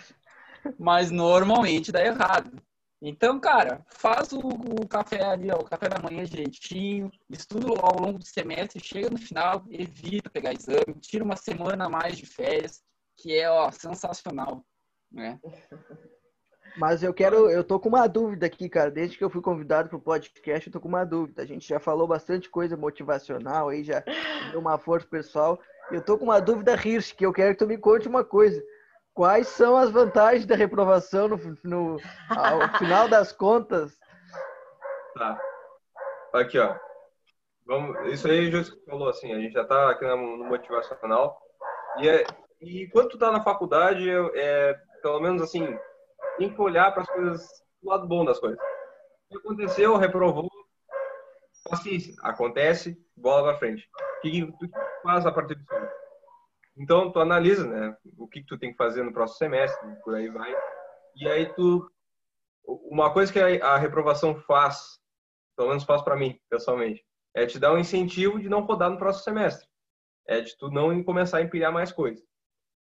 mas 0.76 1.10
normalmente 1.12 1.92
dá 1.92 2.04
errado. 2.04 2.60
Então, 3.00 3.38
cara, 3.38 3.84
faz 3.90 4.32
o, 4.32 4.38
o, 4.38 4.88
café 4.88 5.22
ali, 5.22 5.50
ó, 5.52 5.56
o 5.56 5.64
café 5.64 5.88
da 5.88 6.00
manhã 6.02 6.24
direitinho, 6.24 7.12
estuda 7.28 7.68
ao 7.80 8.00
longo 8.00 8.18
do 8.18 8.26
semestre, 8.26 8.82
chega 8.82 9.10
no 9.10 9.18
final, 9.18 9.64
evita 9.68 10.30
pegar 10.30 10.54
exame, 10.54 10.98
tira 11.00 11.22
uma 11.22 11.36
semana 11.36 11.84
a 11.84 11.88
mais 11.88 12.16
de 12.16 12.26
férias, 12.26 12.82
que 13.16 13.38
é, 13.38 13.48
ó, 13.48 13.70
sensacional, 13.70 14.64
né? 15.12 15.38
Mas 16.76 17.02
eu 17.02 17.14
quero, 17.14 17.48
eu 17.50 17.62
tô 17.62 17.78
com 17.78 17.88
uma 17.88 18.06
dúvida 18.06 18.46
aqui, 18.46 18.68
cara. 18.68 18.90
Desde 18.90 19.16
que 19.16 19.22
eu 19.22 19.30
fui 19.30 19.40
convidado 19.40 19.88
pro 19.88 20.00
podcast, 20.00 20.66
eu 20.66 20.72
tô 20.72 20.80
com 20.80 20.88
uma 20.88 21.04
dúvida. 21.04 21.42
A 21.42 21.46
gente 21.46 21.68
já 21.68 21.78
falou 21.78 22.06
bastante 22.06 22.50
coisa 22.50 22.76
motivacional 22.76 23.68
aí, 23.68 23.84
já 23.84 24.02
deu 24.50 24.60
uma 24.60 24.76
força 24.76 25.06
pessoal. 25.06 25.60
Eu 25.90 26.02
tô 26.02 26.18
com 26.18 26.24
uma 26.24 26.40
dúvida, 26.40 26.74
Hirsch, 26.74 27.12
que 27.12 27.24
eu 27.24 27.32
quero 27.32 27.52
que 27.52 27.58
tu 27.58 27.66
me 27.66 27.78
conte 27.78 28.08
uma 28.08 28.24
coisa. 28.24 28.62
Quais 29.12 29.46
são 29.46 29.76
as 29.76 29.90
vantagens 29.90 30.46
da 30.46 30.56
reprovação 30.56 31.28
no, 31.28 31.38
no 31.62 31.96
ao 32.30 32.78
final 32.78 33.08
das 33.08 33.30
contas? 33.32 33.96
Tá. 35.14 35.40
Aqui, 36.32 36.58
ó. 36.58 36.74
Vamos, 37.66 38.12
isso 38.12 38.26
aí, 38.26 38.50
que 38.50 38.90
falou 38.90 39.08
assim, 39.08 39.32
a 39.32 39.38
gente 39.38 39.52
já 39.52 39.64
tá 39.64 39.90
aqui 39.90 40.04
no, 40.04 40.36
no 40.36 40.44
motivacional. 40.46 41.40
E, 41.98 42.08
é, 42.08 42.24
e 42.60 42.88
quando 42.88 43.10
tu 43.10 43.18
tá 43.18 43.30
na 43.30 43.42
faculdade, 43.42 44.10
é, 44.34 44.74
pelo 45.00 45.20
menos 45.20 45.40
assim, 45.40 45.78
tem 46.38 46.52
que 46.52 46.60
olhar 46.60 46.92
para 46.92 47.02
as 47.02 47.08
coisas, 47.08 47.48
do 47.82 47.88
lado 47.88 48.06
bom 48.06 48.24
das 48.24 48.38
coisas. 48.38 48.58
O 48.58 49.32
que 49.32 49.38
aconteceu, 49.38 49.96
reprovou, 49.96 50.50
paciência. 51.68 52.14
Acontece, 52.22 52.96
bola 53.16 53.50
para 53.50 53.58
frente. 53.58 53.88
O 54.18 54.20
que 54.22 54.52
tu 54.58 54.70
faz 55.02 55.26
a 55.26 55.32
partir 55.32 55.56
disso? 55.56 55.68
Então, 56.76 57.12
tu 57.12 57.20
analisa, 57.20 57.66
né, 57.66 57.96
o 58.18 58.26
que 58.26 58.42
tu 58.42 58.58
tem 58.58 58.72
que 58.72 58.76
fazer 58.76 59.02
no 59.04 59.12
próximo 59.12 59.38
semestre, 59.38 59.96
por 60.02 60.14
aí 60.14 60.28
vai. 60.28 60.54
E 61.16 61.28
aí 61.28 61.52
tu 61.54 61.88
uma 62.66 63.12
coisa 63.12 63.32
que 63.32 63.38
a, 63.38 63.76
reprovação 63.76 64.34
faz, 64.42 64.98
pelo 65.56 65.68
menos 65.68 65.84
faz 65.84 66.02
para 66.02 66.16
mim, 66.16 66.38
pessoalmente, 66.48 67.04
é 67.34 67.46
te 67.46 67.58
dar 67.58 67.72
um 67.72 67.78
incentivo 67.78 68.40
de 68.40 68.48
não 68.48 68.60
rodar 68.60 68.90
no 68.90 68.98
próximo 68.98 69.24
semestre. 69.24 69.68
É 70.26 70.40
de 70.40 70.56
tu 70.56 70.70
não 70.70 71.02
começar 71.04 71.38
a 71.38 71.42
empilhar 71.42 71.72
mais 71.72 71.92
coisas. 71.92 72.24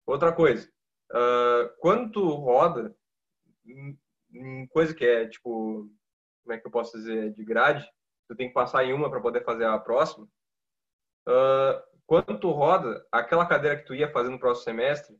Outra 0.05 0.33
coisa, 0.33 0.67
uh, 1.11 1.69
quando 1.79 2.11
tu 2.11 2.29
roda, 2.29 2.93
em 4.33 4.67
coisa 4.67 4.93
que 4.93 5.05
é 5.05 5.27
tipo, 5.27 5.89
como 6.43 6.53
é 6.53 6.57
que 6.57 6.67
eu 6.67 6.71
posso 6.71 6.97
dizer, 6.97 7.33
de 7.33 7.43
grade, 7.43 7.89
tu 8.27 8.35
tem 8.35 8.47
que 8.47 8.53
passar 8.53 8.83
em 8.83 8.93
uma 8.93 9.09
para 9.09 9.21
poder 9.21 9.43
fazer 9.43 9.65
a 9.65 9.79
próxima. 9.79 10.27
Uh, 11.27 11.81
quando 12.05 12.39
tu 12.39 12.51
roda, 12.51 13.05
aquela 13.11 13.45
cadeira 13.45 13.77
que 13.77 13.85
tu 13.85 13.93
ia 13.93 14.11
fazer 14.11 14.29
no 14.29 14.39
próximo 14.39 14.63
semestre 14.63 15.15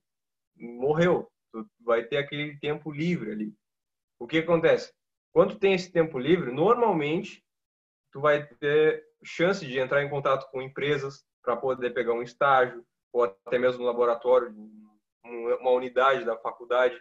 morreu. 0.56 1.32
Tu 1.52 1.68
vai 1.82 2.04
ter 2.04 2.18
aquele 2.18 2.60
tempo 2.60 2.92
livre 2.92 3.32
ali. 3.32 3.56
O 4.20 4.28
que 4.28 4.40
acontece? 4.40 4.94
Quando 5.32 5.54
tu 5.54 5.60
tem 5.60 5.74
esse 5.74 5.92
tempo 5.92 6.18
livre, 6.20 6.52
normalmente 6.52 7.44
tu 8.12 8.20
vai 8.22 8.46
ter 8.46 9.04
chance 9.24 9.66
de 9.66 9.80
entrar 9.80 10.04
em 10.04 10.10
contato 10.10 10.50
com 10.52 10.62
empresas 10.62 11.26
para 11.44 11.56
poder 11.56 11.92
pegar 11.92 12.14
um 12.14 12.24
estágio 12.24 12.86
ou 13.12 13.24
até 13.24 13.58
mesmo 13.58 13.84
um 13.84 13.88
laboratório, 13.88 14.54
uma 15.24 15.72
unidade 15.72 16.26
da 16.26 16.38
faculdade 16.38 17.00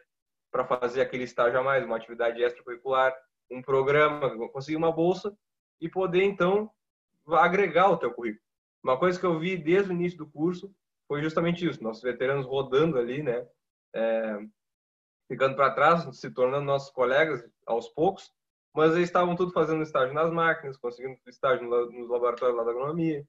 para 0.51 0.65
fazer 0.65 1.01
aquele 1.01 1.25
estágio 1.25 1.59
a 1.59 1.63
mais, 1.63 1.85
uma 1.85 1.97
atividade 1.97 2.43
extracurricular, 2.43 3.15
um 3.51 3.63
programa, 3.63 4.49
conseguir 4.51 4.77
uma 4.77 4.93
bolsa 4.93 5.37
e 5.81 5.89
poder 5.89 6.25
então 6.25 6.71
agregar 7.33 7.91
o 7.91 7.97
teu 7.97 8.13
currículo. 8.13 8.43
Uma 8.83 8.99
coisa 8.99 9.19
que 9.19 9.27
eu 9.27 9.39
vi 9.39 9.57
desde 9.57 9.91
o 9.91 9.95
início 9.95 10.19
do 10.19 10.27
curso 10.27 10.75
foi 11.07 11.23
justamente 11.23 11.67
isso, 11.67 11.83
nossos 11.83 12.03
veteranos 12.03 12.47
rodando 12.47 12.99
ali, 12.99 13.23
né, 13.23 13.47
é, 13.95 14.39
ficando 15.27 15.57
para 15.57 15.73
trás, 15.73 16.17
se 16.19 16.31
tornando 16.31 16.65
nossos 16.65 16.91
colegas 16.91 17.45
aos 17.67 17.89
poucos, 17.89 18.31
mas 18.75 18.93
eles 18.93 19.09
estavam 19.09 19.35
tudo 19.35 19.53
fazendo 19.53 19.83
estágio 19.83 20.15
nas 20.15 20.31
máquinas, 20.31 20.77
conseguindo 20.77 21.19
estágio 21.27 21.67
nos 21.67 22.09
laboratórios 22.09 22.57
lá 22.57 22.65
da 22.65 22.71
agronomia 22.71 23.27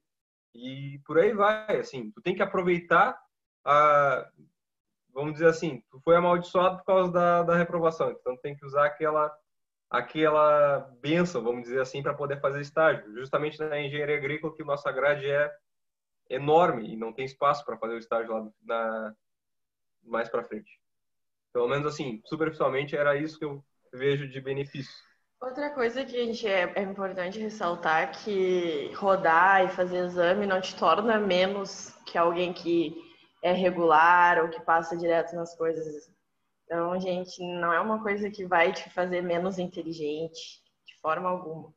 e 0.54 1.00
por 1.04 1.18
aí 1.18 1.32
vai, 1.32 1.78
assim, 1.78 2.10
tu 2.10 2.20
tem 2.20 2.34
que 2.34 2.42
aproveitar 2.42 3.18
a, 3.64 4.28
vamos 5.12 5.34
dizer 5.34 5.48
assim, 5.48 5.82
tu 5.90 6.00
foi 6.00 6.16
amaldiçoado 6.16 6.78
por 6.78 6.84
causa 6.84 7.12
da, 7.12 7.42
da 7.42 7.56
reprovação, 7.56 8.10
então 8.10 8.36
tem 8.36 8.56
que 8.56 8.64
usar 8.64 8.86
aquela 8.86 9.34
aquela 9.90 10.88
benção, 11.00 11.42
vamos 11.42 11.62
dizer 11.62 11.80
assim, 11.80 12.00
para 12.00 12.14
poder 12.14 12.40
fazer 12.40 12.60
estágio. 12.60 13.12
Justamente 13.12 13.58
na 13.58 13.80
engenharia 13.80 14.16
agrícola 14.16 14.54
que 14.54 14.62
nossa 14.62 14.92
grade 14.92 15.28
é 15.28 15.52
enorme 16.28 16.92
e 16.92 16.96
não 16.96 17.12
tem 17.12 17.24
espaço 17.24 17.64
para 17.64 17.76
fazer 17.76 17.94
o 17.94 17.98
estágio 17.98 18.32
lá 18.32 18.48
na 18.62 19.14
mais 20.04 20.28
para 20.28 20.44
frente. 20.44 20.80
Pelo 21.52 21.68
menos 21.68 21.86
assim, 21.86 22.22
superficialmente 22.24 22.96
era 22.96 23.16
isso 23.16 23.38
que 23.38 23.44
eu 23.44 23.62
vejo 23.92 24.28
de 24.28 24.40
benefício. 24.40 24.94
Outra 25.40 25.70
coisa 25.70 26.04
que 26.04 26.16
a 26.16 26.24
gente 26.24 26.46
é, 26.46 26.72
é 26.76 26.82
importante 26.82 27.40
ressaltar 27.40 28.12
que 28.22 28.92
rodar 28.94 29.64
e 29.64 29.68
fazer 29.70 30.04
exame 30.04 30.46
não 30.46 30.60
te 30.60 30.76
torna 30.76 31.18
menos 31.18 31.96
que 32.06 32.16
alguém 32.16 32.52
que 32.52 33.09
é 33.42 33.52
regular 33.52 34.42
ou 34.42 34.48
que 34.48 34.60
passa 34.60 34.96
direto 34.96 35.34
nas 35.34 35.54
coisas. 35.56 36.10
Então, 36.64 36.98
gente, 37.00 37.42
não 37.42 37.72
é 37.72 37.80
uma 37.80 38.02
coisa 38.02 38.30
que 38.30 38.46
vai 38.46 38.72
te 38.72 38.88
fazer 38.90 39.22
menos 39.22 39.58
inteligente, 39.58 40.62
de 40.86 41.00
forma 41.00 41.28
alguma. 41.28 41.72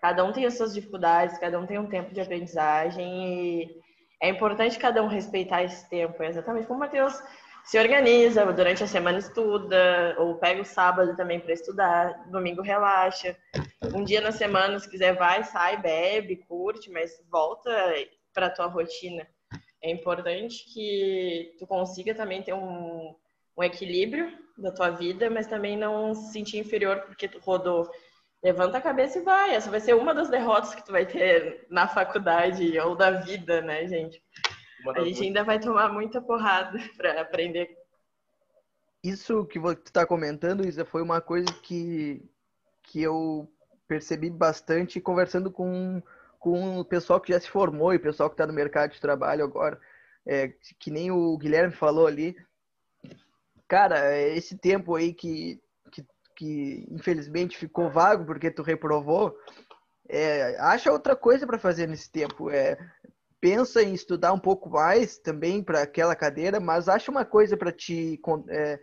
Cada 0.00 0.24
um 0.24 0.32
tem 0.32 0.46
as 0.46 0.56
suas 0.56 0.74
dificuldades, 0.74 1.38
cada 1.38 1.58
um 1.58 1.66
tem 1.66 1.78
um 1.78 1.88
tempo 1.88 2.14
de 2.14 2.20
aprendizagem 2.20 3.62
e 3.62 3.80
é 4.22 4.28
importante 4.28 4.78
cada 4.78 5.02
um 5.02 5.08
respeitar 5.08 5.64
esse 5.64 5.88
tempo. 5.88 6.22
É 6.22 6.28
exatamente 6.28 6.66
como 6.66 6.78
o 6.78 6.80
Matheus 6.80 7.20
se 7.64 7.78
organiza, 7.78 8.46
durante 8.52 8.82
a 8.82 8.86
semana 8.86 9.18
estuda, 9.18 10.16
ou 10.18 10.36
pega 10.36 10.62
o 10.62 10.64
sábado 10.64 11.16
também 11.16 11.40
para 11.40 11.52
estudar, 11.52 12.30
domingo 12.30 12.62
relaxa. 12.62 13.36
Um 13.94 14.04
dia 14.04 14.20
na 14.20 14.32
semana, 14.32 14.78
se 14.78 14.88
quiser, 14.88 15.14
vai, 15.16 15.44
sai, 15.44 15.76
bebe, 15.76 16.36
curte, 16.48 16.90
mas 16.90 17.10
volta 17.30 17.70
para 18.32 18.50
tua 18.50 18.66
rotina. 18.66 19.26
É 19.82 19.90
importante 19.90 20.64
que 20.72 21.54
tu 21.58 21.66
consiga 21.66 22.14
também 22.14 22.42
ter 22.42 22.52
um, 22.52 23.14
um 23.56 23.62
equilíbrio 23.62 24.36
da 24.56 24.72
tua 24.72 24.90
vida, 24.90 25.30
mas 25.30 25.46
também 25.46 25.76
não 25.76 26.14
se 26.14 26.32
sentir 26.32 26.58
inferior 26.58 27.02
porque 27.02 27.28
tu 27.28 27.38
rodou. 27.38 27.88
Levanta 28.42 28.78
a 28.78 28.82
cabeça 28.82 29.18
e 29.18 29.22
vai. 29.22 29.54
Essa 29.54 29.70
vai 29.70 29.80
ser 29.80 29.94
uma 29.94 30.14
das 30.14 30.28
derrotas 30.28 30.74
que 30.74 30.84
tu 30.84 30.92
vai 30.92 31.06
ter 31.06 31.66
na 31.70 31.88
faculdade 31.88 32.78
ou 32.78 32.96
da 32.96 33.10
vida, 33.10 33.60
né, 33.60 33.86
gente? 33.86 34.22
A 34.94 35.04
gente 35.04 35.22
ainda 35.22 35.42
vai 35.42 35.58
tomar 35.58 35.92
muita 35.92 36.20
porrada 36.20 36.78
para 36.96 37.20
aprender. 37.20 37.76
Isso 39.02 39.44
que 39.44 39.58
você 39.58 39.80
está 39.80 40.06
comentando, 40.06 40.66
Isa, 40.66 40.84
foi 40.84 41.02
uma 41.02 41.20
coisa 41.20 41.52
que, 41.62 42.22
que 42.82 43.02
eu 43.02 43.48
percebi 43.86 44.28
bastante 44.28 45.00
conversando 45.00 45.50
com 45.50 46.02
com 46.38 46.78
o 46.78 46.84
pessoal 46.84 47.20
que 47.20 47.32
já 47.32 47.40
se 47.40 47.50
formou 47.50 47.92
e 47.92 47.96
o 47.96 48.02
pessoal 48.02 48.28
que 48.28 48.34
está 48.34 48.46
no 48.46 48.52
mercado 48.52 48.92
de 48.92 49.00
trabalho 49.00 49.44
agora, 49.44 49.78
é, 50.26 50.52
que 50.78 50.90
nem 50.90 51.10
o 51.10 51.36
Guilherme 51.36 51.74
falou 51.74 52.06
ali. 52.06 52.36
Cara, 53.66 54.16
esse 54.16 54.56
tempo 54.56 54.94
aí 54.94 55.12
que, 55.12 55.60
que, 55.90 56.06
que 56.36 56.86
infelizmente 56.90 57.56
ficou 57.56 57.90
vago 57.90 58.24
porque 58.24 58.50
tu 58.50 58.62
reprovou, 58.62 59.36
é, 60.08 60.56
acha 60.60 60.92
outra 60.92 61.14
coisa 61.14 61.46
para 61.46 61.58
fazer 61.58 61.86
nesse 61.86 62.10
tempo. 62.10 62.50
É, 62.50 62.78
pensa 63.40 63.82
em 63.82 63.94
estudar 63.94 64.32
um 64.32 64.38
pouco 64.38 64.70
mais 64.70 65.18
também 65.18 65.62
para 65.62 65.82
aquela 65.82 66.16
cadeira, 66.16 66.58
mas 66.60 66.88
acha 66.88 67.10
uma 67.10 67.24
coisa 67.24 67.56
para 67.56 67.72
te, 67.72 68.20
é, 68.48 68.78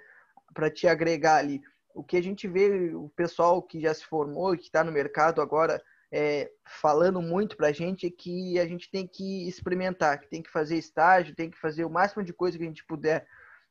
para 0.53 0.69
te 0.69 0.87
agregar 0.87 1.37
ali. 1.37 1.61
O 1.93 2.03
que 2.03 2.17
a 2.17 2.21
gente 2.21 2.47
vê, 2.47 2.93
o 2.93 3.09
pessoal 3.09 3.61
que 3.61 3.79
já 3.81 3.93
se 3.93 4.05
formou 4.05 4.53
e 4.53 4.57
que 4.57 4.65
está 4.65 4.83
no 4.83 4.91
mercado 4.91 5.41
agora, 5.41 5.81
é, 6.17 6.49
falando 6.65 7.21
muito 7.21 7.57
para 7.57 7.67
a 7.67 7.71
gente 7.73 8.07
é 8.07 8.09
que 8.09 8.57
a 8.57 8.65
gente 8.65 8.89
tem 8.89 9.05
que 9.05 9.49
experimentar, 9.49 10.17
que 10.17 10.29
tem 10.29 10.41
que 10.41 10.49
fazer 10.49 10.77
estágio, 10.77 11.35
tem 11.35 11.49
que 11.49 11.59
fazer 11.59 11.83
o 11.83 11.89
máximo 11.89 12.23
de 12.23 12.31
coisa 12.31 12.57
que 12.57 12.63
a 12.63 12.67
gente 12.67 12.85
puder. 12.85 13.27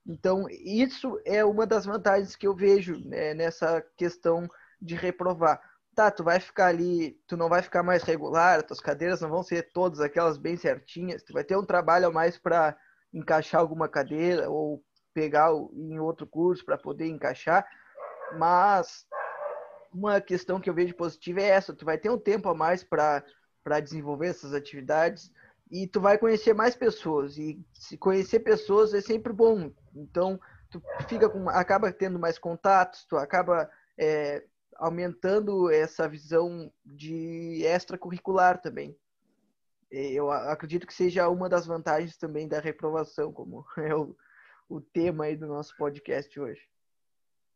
Então, 0.07 0.47
isso 0.51 1.19
é 1.25 1.43
uma 1.43 1.67
das 1.67 1.87
vantagens 1.87 2.37
que 2.37 2.47
eu 2.47 2.55
vejo 2.55 2.99
né, 3.09 3.33
nessa 3.33 3.81
questão 3.97 4.47
de 4.79 4.95
reprovar. 4.95 5.59
Tá, 5.95 6.11
tu 6.11 6.23
vai 6.23 6.39
ficar 6.39 6.67
ali, 6.67 7.19
tu 7.27 7.35
não 7.35 7.49
vai 7.49 7.63
ficar 7.63 7.83
mais 7.83 8.03
regular, 8.03 8.63
tuas 8.63 8.81
cadeiras 8.81 9.23
não 9.23 9.31
vão 9.31 9.43
ser 9.43 9.73
todas 9.73 10.01
aquelas 10.01 10.37
bem 10.37 10.59
certinhas, 10.59 11.23
tu 11.23 11.33
vai 11.33 11.45
ter 11.45 11.57
um 11.57 11.65
trabalho 11.65 12.09
a 12.09 12.13
mais 12.13 12.37
para 12.37 12.77
encaixar 13.11 13.63
alguma 13.63 13.89
cadeira 13.89 14.51
ou 14.51 14.85
pegar 15.15 15.51
em 15.73 15.99
outro 15.99 16.27
curso 16.27 16.63
para 16.63 16.77
poder 16.77 17.07
encaixar, 17.07 17.67
mas 18.37 19.07
uma 19.95 20.21
questão 20.21 20.61
que 20.61 20.69
eu 20.69 20.75
vejo 20.75 20.95
positiva 20.95 21.41
é 21.41 21.49
essa, 21.49 21.73
tu 21.73 21.85
vai 21.85 21.97
ter 21.97 22.11
um 22.11 22.19
tempo 22.19 22.49
a 22.49 22.55
mais 22.55 22.83
para 22.83 23.23
desenvolver 23.81 24.27
essas 24.27 24.53
atividades 24.53 25.33
e 25.71 25.87
tu 25.87 26.01
vai 26.01 26.19
conhecer 26.19 26.53
mais 26.53 26.75
pessoas 26.75 27.39
e 27.39 27.65
se 27.73 27.97
conhecer 27.97 28.41
pessoas 28.41 28.93
é 28.93 29.01
sempre 29.01 29.33
bom. 29.33 29.73
Então 29.95 30.39
tu 30.71 30.83
fica 31.09 31.29
com, 31.29 31.49
acaba 31.49 31.93
tendo 31.93 32.19
mais 32.19 32.39
contatos, 32.39 33.05
tu 33.05 33.17
acaba 33.17 33.71
é, 33.97 34.45
aumentando 34.77 35.71
essa 35.71 36.09
visão 36.09 36.73
de 36.85 37.63
extracurricular 37.65 38.61
também. 38.61 38.97
Eu 39.91 40.29
acredito 40.33 40.89
que 40.89 40.95
seja 40.95 41.29
uma 41.29 41.49
das 41.49 41.67
vantagens 41.67 42.17
também 42.17 42.49
da 42.49 42.59
reprovação, 42.59 43.33
como 43.33 43.65
é 43.79 43.95
o, 43.95 44.17
o 44.69 44.81
tema 44.81 45.27
aí 45.27 45.37
do 45.37 45.47
nosso 45.47 45.77
podcast 45.77 46.39
hoje. 46.41 46.69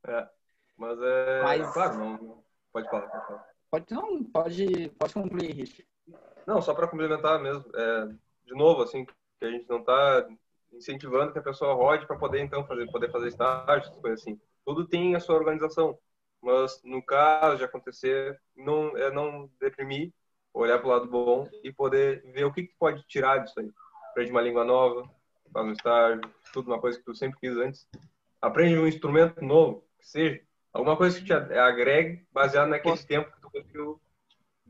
É. 0.06 0.37
Mas 0.78 0.98
é. 1.02 1.42
Mas... 1.42 1.72
Claro, 1.74 1.98
não. 1.98 2.44
Pode 2.72 2.88
falar, 2.88 3.08
pode 3.08 3.26
falar. 3.26 3.48
Pode, 3.70 3.86
não, 3.90 4.24
pode, 4.24 4.88
pode 4.98 5.12
concluir, 5.12 5.52
Rich. 5.52 5.86
Não, 6.46 6.62
só 6.62 6.72
para 6.72 6.88
complementar 6.88 7.38
mesmo. 7.42 7.64
É, 7.74 8.06
de 8.46 8.54
novo, 8.54 8.82
assim, 8.82 9.04
que 9.04 9.44
a 9.44 9.50
gente 9.50 9.68
não 9.68 9.80
está 9.80 10.26
incentivando 10.72 11.32
que 11.32 11.38
a 11.38 11.42
pessoa 11.42 11.74
rode 11.74 12.06
para 12.06 12.16
poder, 12.16 12.40
então, 12.40 12.64
fazer, 12.66 12.90
poder 12.90 13.10
fazer 13.10 13.28
estágios, 13.28 13.88
coisas 14.00 14.20
assim. 14.20 14.40
tudo 14.64 14.86
tem 14.86 15.14
a 15.14 15.20
sua 15.20 15.34
organização. 15.34 15.98
Mas 16.40 16.80
no 16.84 17.02
caso 17.02 17.58
de 17.58 17.64
acontecer, 17.64 18.40
não 18.56 18.96
é 18.96 19.10
não 19.10 19.50
deprimir, 19.60 20.12
olhar 20.54 20.78
para 20.78 20.86
o 20.86 20.90
lado 20.90 21.06
bom 21.06 21.48
e 21.62 21.72
poder 21.72 22.22
ver 22.32 22.44
o 22.44 22.52
que, 22.52 22.62
que 22.62 22.74
pode 22.78 23.02
tirar 23.06 23.38
disso 23.38 23.58
aí. 23.58 23.70
Aprende 24.10 24.30
uma 24.30 24.40
língua 24.40 24.64
nova, 24.64 25.08
faz 25.52 25.66
um 25.66 25.72
estágio, 25.72 26.20
tudo 26.52 26.68
uma 26.68 26.80
coisa 26.80 26.98
que 26.98 27.04
tu 27.04 27.14
sempre 27.14 27.38
quis 27.40 27.56
antes. 27.56 27.86
Aprende 28.40 28.78
um 28.78 28.86
instrumento 28.86 29.44
novo, 29.44 29.84
que 29.98 30.06
seja 30.06 30.40
alguma 30.72 30.96
coisa 30.96 31.18
que 31.18 31.24
te 31.24 31.32
agregue 31.32 32.26
baseado 32.32 32.68
naquele 32.68 32.94
Posso- 32.94 33.06
tempo 33.06 33.30
que 33.32 33.40
tu 33.40 33.50
conseguiu 33.50 34.00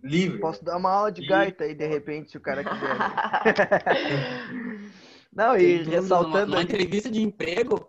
livre. 0.02 0.38
Posso 0.40 0.64
dar 0.64 0.76
uma 0.76 0.90
aula 0.90 1.12
de 1.12 1.22
E- 1.22 1.26
gaita 1.26 1.64
aí, 1.64 1.74
de 1.74 1.86
repente, 1.86 2.30
se 2.30 2.36
o 2.36 2.40
cara 2.40 2.64
quiser. 2.64 2.74
Não, 5.32 5.54
Sem 5.54 5.64
e 5.66 5.78
dúvida, 5.78 6.00
ressaltando 6.00 6.46
numa, 6.52 6.62
entrevista 6.62 7.10
de 7.10 7.22
emprego, 7.22 7.88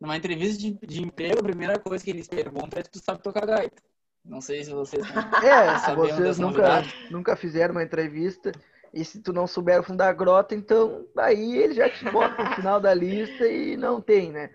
numa 0.00 0.16
entrevista 0.16 0.58
de, 0.60 0.72
de 0.86 1.02
emprego, 1.02 1.40
a 1.40 1.42
primeira 1.42 1.78
coisa 1.78 2.02
que 2.02 2.10
eles 2.10 2.26
perguntam 2.26 2.80
é 2.80 2.84
se 2.84 2.90
tu 2.90 2.98
sabe 2.98 3.22
tocar 3.22 3.46
gaita. 3.46 3.80
Não 4.24 4.40
sei 4.40 4.64
se 4.64 4.70
vocês 4.72 5.02
É, 5.44 5.78
se 5.78 5.94
vocês 5.94 6.16
dessa 6.18 6.40
nunca, 6.42 6.62
novidade. 6.62 6.94
nunca 7.10 7.36
fizeram 7.36 7.72
uma 7.74 7.82
entrevista 7.82 8.50
e 8.92 9.04
se 9.04 9.20
tu 9.22 9.32
não 9.32 9.46
souber 9.46 9.82
fundar 9.82 10.08
a 10.08 10.12
grota, 10.12 10.54
então 10.54 11.06
aí 11.16 11.56
ele 11.56 11.74
já 11.74 11.88
te 11.88 12.04
bota 12.10 12.42
no 12.42 12.54
final 12.56 12.80
da 12.80 12.92
lista 12.94 13.46
e 13.46 13.76
não 13.76 14.00
tem, 14.00 14.32
né? 14.32 14.50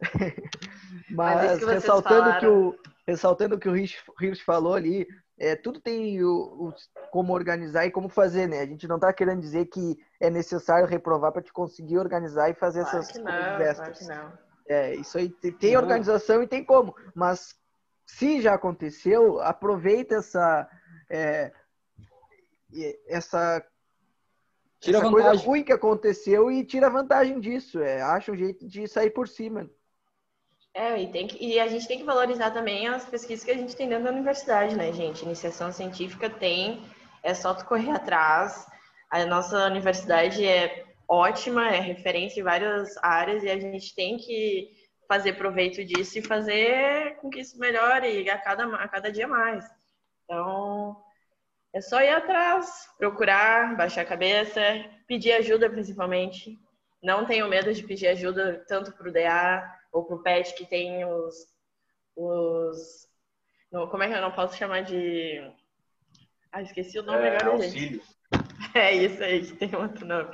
Mas 1.10 1.36
Mas, 1.42 1.52
isso 1.58 1.66
que 1.66 1.72
ressaltando 1.74 2.38
que 2.38 2.46
o 2.46 2.78
ressaltando 3.06 3.58
que 3.58 3.68
o 3.68 3.72
Rich, 3.72 3.98
Rich 4.18 4.44
falou 4.44 4.74
ali, 4.74 5.06
é, 5.38 5.56
tudo 5.56 5.80
tem 5.80 6.22
o, 6.22 6.68
o- 6.68 6.74
como 7.10 7.32
organizar 7.32 7.84
e 7.86 7.90
como 7.90 8.08
fazer, 8.08 8.46
né? 8.46 8.60
A 8.60 8.66
gente 8.66 8.86
não 8.86 8.98
tá 9.00 9.12
querendo 9.12 9.40
dizer 9.40 9.66
que 9.66 9.98
é 10.20 10.30
necessário 10.30 10.86
reprovar 10.86 11.32
para 11.32 11.42
te 11.42 11.52
conseguir 11.52 11.98
organizar 11.98 12.50
e 12.50 12.54
fazer 12.54 12.82
Claro 12.82 12.98
essas 12.98 13.18
não, 13.18 13.24
claro 13.32 13.62
extras. 13.62 13.98
que 13.98 14.04
não. 14.04 14.32
É, 14.68 14.94
isso 14.94 15.18
aí 15.18 15.28
tem, 15.28 15.52
tem 15.52 15.76
organização 15.76 16.42
e 16.42 16.46
tem 16.46 16.64
como, 16.64 16.94
mas 17.14 17.56
se 18.06 18.40
já 18.40 18.54
aconteceu, 18.54 19.40
aproveita 19.40 20.16
essa 20.16 20.68
é, 21.10 21.52
essa, 23.08 23.64
Tira 24.78 24.98
essa 24.98 25.10
coisa 25.10 25.32
ruim 25.34 25.64
que 25.64 25.72
aconteceu 25.72 26.50
e 26.50 26.64
tira 26.64 26.88
vantagem 26.88 27.40
disso. 27.40 27.80
É, 27.80 28.00
acha 28.00 28.32
um 28.32 28.36
jeito 28.36 28.66
de 28.66 28.86
sair 28.86 29.10
por 29.10 29.28
cima. 29.28 29.68
É, 30.72 31.02
e, 31.02 31.10
tem 31.10 31.26
que, 31.26 31.44
e 31.44 31.58
a 31.58 31.66
gente 31.66 31.86
tem 31.86 31.98
que 31.98 32.04
valorizar 32.04 32.52
também 32.52 32.86
as 32.86 33.04
pesquisas 33.04 33.44
que 33.44 33.50
a 33.50 33.56
gente 33.56 33.74
tem 33.74 33.88
dentro 33.88 34.04
da 34.04 34.12
universidade, 34.12 34.76
né, 34.76 34.92
gente? 34.92 35.24
Iniciação 35.24 35.72
científica 35.72 36.30
tem, 36.30 36.82
é 37.22 37.34
só 37.34 37.52
tu 37.54 37.64
correr 37.64 37.90
atrás. 37.90 38.66
A 39.10 39.26
nossa 39.26 39.66
universidade 39.66 40.46
é 40.46 40.84
ótima, 41.08 41.68
é 41.68 41.80
referência 41.80 42.40
em 42.40 42.44
várias 42.44 42.96
áreas 42.98 43.42
e 43.42 43.50
a 43.50 43.58
gente 43.58 43.94
tem 43.96 44.16
que 44.16 44.70
fazer 45.08 45.32
proveito 45.32 45.84
disso 45.84 46.18
e 46.18 46.22
fazer 46.22 47.16
com 47.16 47.28
que 47.28 47.40
isso 47.40 47.58
melhore 47.58 48.30
a 48.30 48.38
cada, 48.38 48.64
a 48.76 48.86
cada 48.86 49.10
dia 49.10 49.26
mais. 49.26 49.64
Então, 50.22 50.96
é 51.74 51.80
só 51.80 52.00
ir 52.00 52.10
atrás, 52.10 52.88
procurar, 52.96 53.76
baixar 53.76 54.02
a 54.02 54.06
cabeça, 54.06 54.60
pedir 55.08 55.32
ajuda 55.32 55.68
principalmente. 55.68 56.56
Não 57.02 57.26
tenho 57.26 57.48
medo 57.48 57.74
de 57.74 57.82
pedir 57.82 58.06
ajuda 58.06 58.64
tanto 58.68 58.92
para 58.92 59.08
o 59.08 59.12
DA 59.12 59.79
ou 59.92 60.04
para 60.04 60.16
o 60.16 60.22
PET 60.22 60.54
que 60.54 60.66
tem 60.66 61.04
os. 61.04 61.34
os 62.16 63.08
não, 63.72 63.86
como 63.88 64.02
é 64.02 64.08
que 64.08 64.14
eu 64.14 64.20
não 64.22 64.32
posso 64.32 64.56
chamar 64.56 64.82
de. 64.82 65.40
Ah, 66.52 66.62
esqueci 66.62 66.98
o 66.98 67.02
nome 67.02 67.26
É, 67.28 67.36
agora, 67.36 67.68
gente. 67.68 68.00
auxílio. 68.00 68.02
É 68.74 68.92
isso 68.92 69.20
aí, 69.24 69.44
que 69.44 69.56
tem 69.56 69.74
outro 69.74 70.06
nome. 70.06 70.28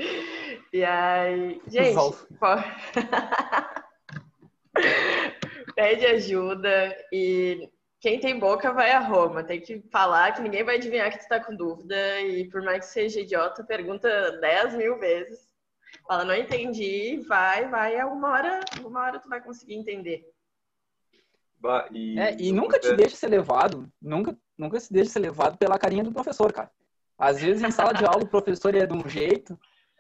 E 0.71 0.85
aí, 0.85 1.59
gente, 1.69 1.97
Os 1.97 2.27
po- 2.39 2.93
pede 5.75 6.07
ajuda 6.07 6.97
e 7.13 7.71
quem 8.01 8.21
tem 8.21 8.39
boca 8.39 8.73
vai 8.73 8.91
a 8.93 8.99
Roma. 8.99 9.43
Tem 9.43 9.61
que 9.61 9.81
falar 9.91 10.33
que 10.35 10.43
ninguém 10.43 10.65
vai 10.65 10.77
adivinhar 10.77 11.11
que 11.11 11.19
tu 11.19 11.29
tá 11.29 11.43
com 11.43 11.57
dúvida 11.57 12.21
e 12.21 12.49
por 12.51 12.63
mais 12.63 12.87
que 12.87 12.93
seja 12.93 13.21
idiota, 13.21 13.65
pergunta 13.65 14.33
10 14.39 14.75
mil 14.75 14.99
vezes. 14.99 15.46
Fala, 16.07 16.25
não 16.25 16.35
entendi, 16.35 17.19
vai, 17.27 17.69
vai, 17.69 18.03
uma 18.05 18.31
hora, 18.31 18.61
uma 18.85 19.03
hora 19.03 19.19
tu 19.19 19.29
vai 19.29 19.41
conseguir 19.41 19.75
entender. 19.75 20.25
Bah, 21.59 21.89
e, 21.91 22.19
É, 22.19 22.37
e 22.39 22.53
nunca 22.53 22.79
te 22.79 22.95
deixa 22.95 23.17
ser 23.17 23.29
levado, 23.29 23.91
nunca, 24.01 24.37
nunca 24.57 24.79
se 24.79 24.93
deixa 24.93 25.11
ser 25.11 25.21
levado 25.21 25.57
pela 25.59 25.79
carinha 25.79 26.05
do 26.05 26.13
professor, 26.13 26.53
cara. 26.53 26.71
Às 27.19 27.41
vezes 27.41 27.63
em 27.63 27.71
sala 27.71 27.93
de 27.93 28.05
aula 28.05 28.25
o 28.25 28.29
professor 28.29 28.75
é 28.75 28.87
de 28.87 28.93
um 28.93 29.09
jeito, 29.09 29.59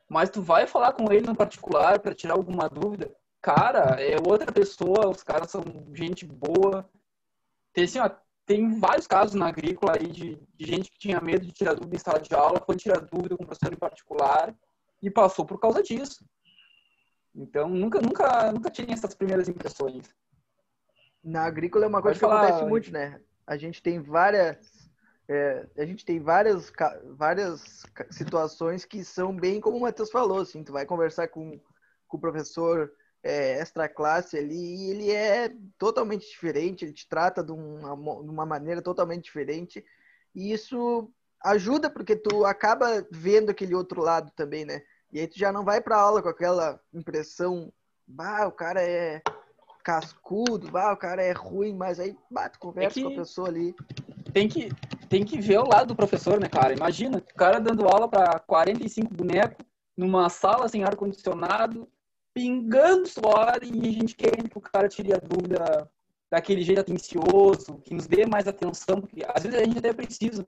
mas 0.09 0.30
tu 0.30 0.43
vai 0.43 0.66
falar 0.66 0.93
com 0.93 1.11
ele 1.12 1.26
no 1.26 1.34
particular 1.34 1.99
para 1.99 2.14
tirar 2.14 2.34
alguma 2.34 2.68
dúvida, 2.68 3.12
cara, 3.41 4.01
é 4.01 4.16
outra 4.16 4.53
pessoa, 4.53 5.09
os 5.09 5.22
caras 5.22 5.51
são 5.51 5.62
gente 5.95 6.26
boa. 6.26 6.89
Tem, 7.72 7.84
assim, 7.84 7.99
ó, 7.99 8.11
tem 8.45 8.78
vários 8.78 9.07
casos 9.07 9.34
na 9.34 9.49
agrícola 9.49 9.95
aí 9.99 10.07
de, 10.07 10.37
de 10.55 10.66
gente 10.66 10.91
que 10.91 10.99
tinha 10.99 11.20
medo 11.20 11.45
de 11.45 11.53
tirar 11.53 11.74
dúvida 11.74 11.97
em 11.97 11.99
sala 11.99 12.20
de 12.20 12.34
aula, 12.34 12.62
foi 12.64 12.76
tirar 12.76 13.01
dúvida 13.01 13.37
com 13.37 13.43
o 13.43 13.47
professor 13.47 13.72
em 13.72 13.78
particular 13.78 14.55
e 15.03 15.11
passou 15.11 15.44
por 15.44 15.59
causa 15.59 15.82
disso. 15.82 16.24
Então 17.34 17.68
nunca, 17.68 18.01
nunca, 18.01 18.53
nunca 18.53 18.70
tirem 18.70 18.94
essas 18.94 19.14
primeiras 19.14 19.49
impressões. 19.49 20.09
Na 21.22 21.44
agrícola 21.44 21.84
é 21.84 21.88
uma 21.88 22.01
coisa 22.01 22.18
Pode 22.18 22.32
que 22.32 22.36
falar, 22.36 22.49
acontece 22.49 22.70
muito, 22.70 22.92
né? 22.92 23.20
A 23.47 23.57
gente 23.57 23.82
tem 23.82 24.01
várias. 24.01 24.90
é, 25.28 25.66
a 25.76 25.84
gente 25.84 26.05
tem 26.05 26.20
várias, 26.20 26.72
várias 27.16 27.84
situações 28.11 28.84
que 28.84 29.05
são 29.05 29.36
bem 29.36 29.61
como 29.61 29.76
o 29.76 29.80
Matheus 29.80 30.11
falou, 30.11 30.40
assim, 30.40 30.64
tu 30.64 30.72
vai 30.72 30.86
conversar 30.86 31.28
com, 31.28 31.61
com 32.07 32.16
o 32.16 32.20
professor 32.20 32.92
é, 33.22 33.59
extra 33.59 33.88
classe 33.88 34.38
ali 34.38 34.55
e 34.55 34.90
ele 34.90 35.11
é 35.11 35.53
totalmente 35.76 36.28
diferente, 36.28 36.84
ele 36.84 36.92
te 36.92 37.09
trata 37.09 37.42
de 37.42 37.53
uma, 37.53 37.94
de 37.97 38.30
uma 38.30 38.47
maneira 38.47 38.80
totalmente 38.80 39.24
diferente 39.24 39.84
e 40.32 40.53
isso 40.53 41.12
ajuda 41.45 41.89
porque 41.91 42.16
tu 42.16 42.45
acaba 42.45 43.07
vendo 43.11 43.51
aquele 43.51 43.74
outro 43.74 44.01
lado 44.03 44.30
também, 44.37 44.64
né? 44.64 44.82
E 45.12 45.20
aí 45.20 45.26
tu 45.26 45.39
já 45.39 45.53
não 45.53 45.64
vai 45.64 45.80
pra 45.80 45.97
aula 45.99 46.22
com 46.22 46.28
aquela 46.28 46.80
impressão, 46.93 47.72
bah, 48.07 48.47
o 48.47 48.53
cara 48.53 48.82
é 48.82 49.22
cascudo, 49.84 50.70
bah, 50.70 50.93
o 50.93 50.97
cara 50.97 51.22
é 51.22 51.32
ruim, 51.32 51.74
mas 51.74 52.01
aí, 52.01 52.16
bah, 52.30 52.49
tu 52.49 52.59
conversa 52.59 52.99
É 52.99 53.03
com 53.03 53.09
a 53.11 53.16
pessoa 53.16 53.49
ali. 53.49 53.74
tem 54.32 54.49
que, 54.49 54.68
tem 55.09 55.24
que 55.24 55.41
ver 55.41 55.59
o 55.61 55.68
lado 55.68 55.89
do 55.89 55.97
professor, 55.97 56.41
né, 56.41 56.49
cara? 56.49 56.74
Imagina, 56.74 57.18
o 57.18 57.34
cara 57.34 57.61
dando 57.61 57.87
aula 57.89 58.09
para 58.09 58.39
45 58.41 59.14
bonecos, 59.14 59.64
numa 59.97 60.28
sala 60.28 60.68
sem 60.68 60.82
ar-condicionado, 60.84 61.89
pingando 62.34 63.07
suor 63.09 63.61
e 63.62 63.89
a 63.89 63.93
gente 63.93 64.14
querendo 64.14 64.51
que 64.51 64.59
o 64.59 64.61
cara 64.61 64.89
tire 64.89 65.14
a 65.14 65.18
dúvida 65.18 65.89
daquele 66.30 66.62
jeito 66.62 66.80
atencioso, 66.80 67.78
que 67.84 67.95
nos 67.95 68.07
dê 68.07 68.26
mais 68.26 68.47
atenção, 68.49 69.01
porque 69.01 69.24
às 69.26 69.43
vezes 69.45 69.59
a 69.59 69.64
gente 69.64 69.78
até 69.78 69.93
precisa. 69.93 70.47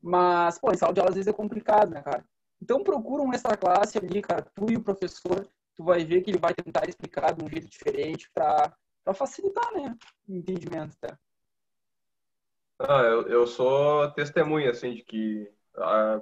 Mas, 0.00 0.58
pô, 0.58 0.70
em 0.72 0.76
sala 0.76 0.92
de 0.92 1.00
aula 1.00 1.10
às 1.10 1.16
vezes 1.16 1.28
é 1.28 1.32
complicado, 1.32 1.90
né, 1.90 2.02
cara? 2.02 2.24
Então 2.60 2.82
procura 2.82 3.22
um 3.22 3.32
extra 3.32 3.56
classe 3.56 3.98
ali, 3.98 4.20
cara, 4.20 4.42
tu 4.54 4.70
e 4.70 4.76
o 4.76 4.82
professor, 4.82 5.46
tu 5.76 5.84
vai 5.84 6.04
ver 6.04 6.22
que 6.22 6.30
ele 6.30 6.38
vai 6.38 6.54
tentar 6.54 6.88
explicar 6.88 7.32
de 7.32 7.44
um 7.44 7.48
jeito 7.48 7.68
diferente 7.68 8.30
para 8.32 8.72
facilitar, 9.14 9.72
né, 9.72 9.96
o 10.28 10.34
entendimento, 10.34 10.96
tá? 11.00 11.18
Ah, 12.80 13.02
eu, 13.02 13.22
eu 13.28 13.46
sou 13.46 14.08
testemunha, 14.12 14.70
assim, 14.70 14.94
de 14.94 15.02
que 15.02 15.50
ah, 15.76 16.20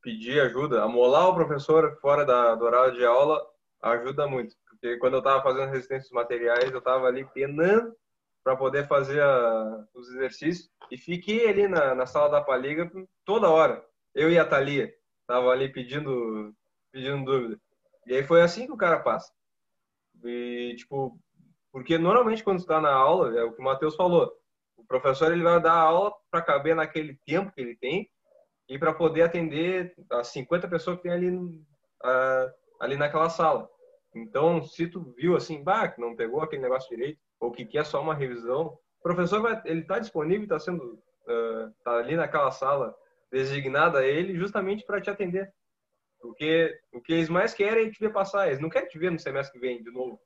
pedir 0.00 0.40
ajuda, 0.40 0.82
amolar 0.82 1.28
o 1.28 1.34
professor 1.34 1.98
fora 2.00 2.24
da, 2.24 2.54
do 2.54 2.64
horário 2.64 2.94
de 2.94 3.04
aula 3.04 3.44
ajuda 3.82 4.26
muito. 4.26 4.56
Porque 4.66 4.96
quando 4.96 5.14
eu 5.14 5.18
estava 5.18 5.42
fazendo 5.42 5.70
resistência 5.70 6.14
materiais, 6.14 6.70
eu 6.70 6.78
estava 6.78 7.06
ali 7.06 7.24
penando 7.26 7.94
para 8.42 8.56
poder 8.56 8.86
fazer 8.88 9.22
a- 9.22 9.84
os 9.94 10.08
exercícios 10.10 10.70
e 10.90 10.96
fiquei 10.98 11.48
ali 11.48 11.68
na, 11.68 11.94
na 11.94 12.06
sala 12.06 12.28
da 12.30 12.42
paliga 12.42 12.90
toda 13.24 13.50
hora. 13.50 13.84
Eu 14.14 14.30
e 14.30 14.38
a 14.38 14.44
Thalia 14.44 14.92
tava 15.26 15.50
ali 15.50 15.70
pedindo, 15.70 16.54
pedindo 16.92 17.24
dúvida. 17.24 17.60
E 18.06 18.14
aí 18.14 18.24
foi 18.24 18.40
assim 18.42 18.66
que 18.66 18.72
o 18.72 18.76
cara 18.76 19.00
passa. 19.00 19.32
E, 20.24 20.74
tipo, 20.76 21.18
porque 21.70 21.98
normalmente 21.98 22.42
quando 22.42 22.58
está 22.60 22.80
na 22.80 22.92
aula, 22.92 23.38
é 23.38 23.44
o 23.44 23.52
que 23.52 23.60
o 23.60 23.64
Matheus 23.64 23.94
falou, 23.94 24.32
o 24.76 24.84
professor 24.84 25.32
ele 25.32 25.42
vai 25.42 25.60
dar 25.60 25.74
aula 25.74 26.12
para 26.30 26.42
caber 26.42 26.74
naquele 26.74 27.18
tempo 27.26 27.52
que 27.52 27.60
ele 27.60 27.76
tem 27.76 28.10
e 28.68 28.78
para 28.78 28.94
poder 28.94 29.22
atender 29.22 29.94
as 30.12 30.28
50 30.28 30.68
pessoas 30.68 30.96
que 30.96 31.04
tem 31.04 31.12
ali, 31.12 31.30
ali 32.80 32.96
naquela 32.96 33.28
sala. 33.28 33.68
Então, 34.14 34.62
se 34.62 34.86
tu 34.88 35.12
viu 35.16 35.36
assim, 35.36 35.62
bah, 35.62 35.94
não 35.98 36.16
pegou 36.16 36.40
aquele 36.40 36.62
negócio 36.62 36.88
direito, 36.88 37.20
ou 37.40 37.50
que 37.52 37.64
quer 37.64 37.84
só 37.84 38.00
uma 38.02 38.14
revisão, 38.14 38.66
o 38.98 39.02
professor 39.02 39.40
vai, 39.40 39.60
ele 39.64 39.80
está 39.80 39.98
disponível, 39.98 40.42
está 40.44 40.58
sendo, 40.58 41.02
ah, 41.28 41.70
tá 41.84 41.98
ali 41.98 42.16
naquela 42.16 42.50
sala 42.50 42.94
designada 43.30 43.98
a 44.00 44.06
ele 44.06 44.36
justamente 44.36 44.84
para 44.84 45.00
te 45.00 45.10
atender. 45.10 45.52
Porque 46.20 46.76
o 46.92 47.00
que 47.00 47.12
eles 47.12 47.28
mais 47.28 47.54
querem 47.54 47.86
é 47.86 47.90
te 47.90 48.00
ver 48.00 48.12
passar. 48.12 48.48
Eles 48.48 48.58
não 48.60 48.68
querem 48.68 48.88
te 48.88 48.98
ver 48.98 49.10
no 49.10 49.18
semestre 49.20 49.52
que 49.58 49.64
vem 49.64 49.82
de 49.82 49.90
novo. 49.90 50.20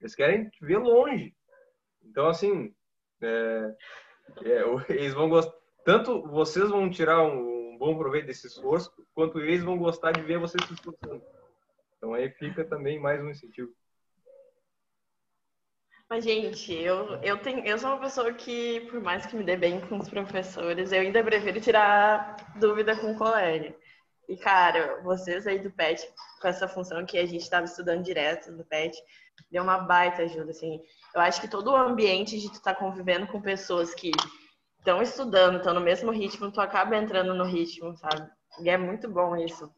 Eles 0.00 0.14
querem 0.14 0.48
te 0.50 0.64
ver 0.66 0.76
longe. 0.78 1.34
Então, 2.02 2.26
assim, 2.28 2.74
é, 3.22 3.74
é, 4.44 4.64
o- 4.66 4.80
eles 4.90 5.14
vão 5.14 5.28
gostar. 5.30 5.54
Tanto 5.84 6.22
vocês 6.28 6.68
vão 6.68 6.90
tirar 6.90 7.22
um, 7.22 7.72
um 7.74 7.78
bom 7.78 7.96
proveito 7.96 8.26
desse 8.26 8.46
esforço, 8.46 8.92
quanto 9.14 9.40
eles 9.40 9.62
vão 9.62 9.78
gostar 9.78 10.12
de 10.12 10.20
ver 10.22 10.38
vocês 10.38 10.62
se 10.66 10.74
esforçando. 10.74 11.22
Então 11.96 12.12
aí 12.12 12.28
fica 12.30 12.64
também 12.64 12.98
mais 13.00 13.22
um 13.22 13.30
incentivo. 13.30 13.72
Mas, 16.08 16.24
gente, 16.24 16.72
eu, 16.72 17.16
eu, 17.22 17.38
tenho, 17.38 17.64
eu 17.64 17.78
sou 17.78 17.90
uma 17.90 18.00
pessoa 18.00 18.32
que, 18.32 18.80
por 18.90 19.00
mais 19.00 19.26
que 19.26 19.36
me 19.36 19.42
dê 19.42 19.56
bem 19.56 19.80
com 19.80 19.98
os 19.98 20.08
professores, 20.08 20.92
eu 20.92 21.00
ainda 21.00 21.24
prefiro 21.24 21.60
tirar 21.60 22.36
dúvida 22.56 22.96
com 22.96 23.12
o 23.12 23.16
colega. 23.16 23.74
E, 24.28 24.36
cara, 24.36 25.02
vocês 25.02 25.46
aí 25.46 25.58
do 25.58 25.70
PET, 25.70 26.06
com 26.40 26.48
essa 26.48 26.68
função 26.68 27.04
que 27.04 27.18
a 27.18 27.26
gente 27.26 27.42
estava 27.42 27.64
estudando 27.66 28.04
direto 28.04 28.52
do 28.52 28.64
PET, 28.64 28.96
deu 29.50 29.62
uma 29.62 29.78
baita 29.78 30.22
ajuda, 30.22 30.50
assim. 30.50 30.80
Eu 31.14 31.20
acho 31.20 31.40
que 31.40 31.48
todo 31.48 31.70
o 31.70 31.76
ambiente 31.76 32.38
de 32.38 32.48
tu 32.48 32.54
estar 32.54 32.74
tá 32.74 32.80
convivendo 32.80 33.26
com 33.26 33.40
pessoas 33.40 33.94
que 33.94 34.10
estão 34.78 35.00
estudando, 35.02 35.56
estão 35.56 35.74
no 35.74 35.80
mesmo 35.80 36.10
ritmo, 36.10 36.52
tu 36.52 36.60
acaba 36.60 36.96
entrando 36.96 37.34
no 37.34 37.44
ritmo, 37.44 37.96
sabe? 37.96 38.30
E 38.60 38.68
é 38.68 38.76
muito 38.76 39.08
bom 39.08 39.36
isso. 39.36 39.72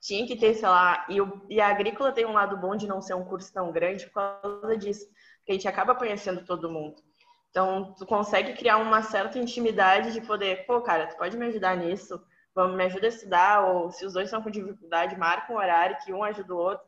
Tinha 0.00 0.26
que 0.26 0.36
ter, 0.36 0.54
sei 0.54 0.68
lá, 0.68 1.06
e, 1.08 1.20
o, 1.20 1.46
e 1.48 1.60
a 1.60 1.68
agrícola 1.68 2.12
tem 2.12 2.26
um 2.26 2.32
lado 2.32 2.56
bom 2.56 2.74
de 2.74 2.86
não 2.86 3.00
ser 3.00 3.14
um 3.14 3.24
curso 3.24 3.52
tão 3.52 3.70
grande 3.72 4.06
por 4.06 4.40
causa 4.40 4.76
disso, 4.76 5.06
porque 5.42 5.52
a 5.52 5.54
gente 5.54 5.68
acaba 5.68 5.94
conhecendo 5.94 6.44
todo 6.44 6.70
mundo. 6.70 7.02
Então, 7.50 7.92
tu 7.98 8.06
consegue 8.06 8.54
criar 8.54 8.78
uma 8.78 9.02
certa 9.02 9.38
intimidade 9.38 10.12
de 10.12 10.20
poder, 10.22 10.64
pô, 10.64 10.80
cara, 10.80 11.08
tu 11.08 11.16
pode 11.18 11.36
me 11.36 11.46
ajudar 11.46 11.76
nisso, 11.76 12.24
vamos 12.54 12.76
me 12.76 12.84
ajuda 12.84 13.06
a 13.06 13.08
estudar, 13.08 13.66
ou 13.66 13.90
se 13.90 14.06
os 14.06 14.14
dois 14.14 14.26
estão 14.26 14.42
com 14.42 14.50
dificuldade, 14.50 15.18
marca 15.18 15.52
um 15.52 15.56
horário 15.56 15.98
que 16.02 16.12
um 16.12 16.24
ajuda 16.24 16.54
o 16.54 16.58
outro. 16.58 16.86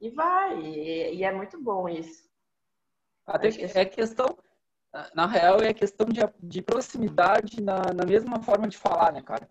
E 0.00 0.10
vai, 0.10 0.60
e, 0.60 1.16
e 1.16 1.24
é 1.24 1.32
muito 1.32 1.60
bom 1.60 1.88
isso. 1.88 2.24
Até 3.26 3.50
que 3.50 3.64
é 3.64 3.84
questão, 3.84 4.38
na 5.14 5.26
real, 5.26 5.60
é 5.60 5.74
questão 5.74 6.06
de, 6.06 6.20
de 6.38 6.62
proximidade 6.62 7.60
na, 7.60 7.92
na 7.92 8.04
mesma 8.04 8.40
forma 8.42 8.68
de 8.68 8.76
falar, 8.76 9.12
né, 9.12 9.22
cara? 9.22 9.48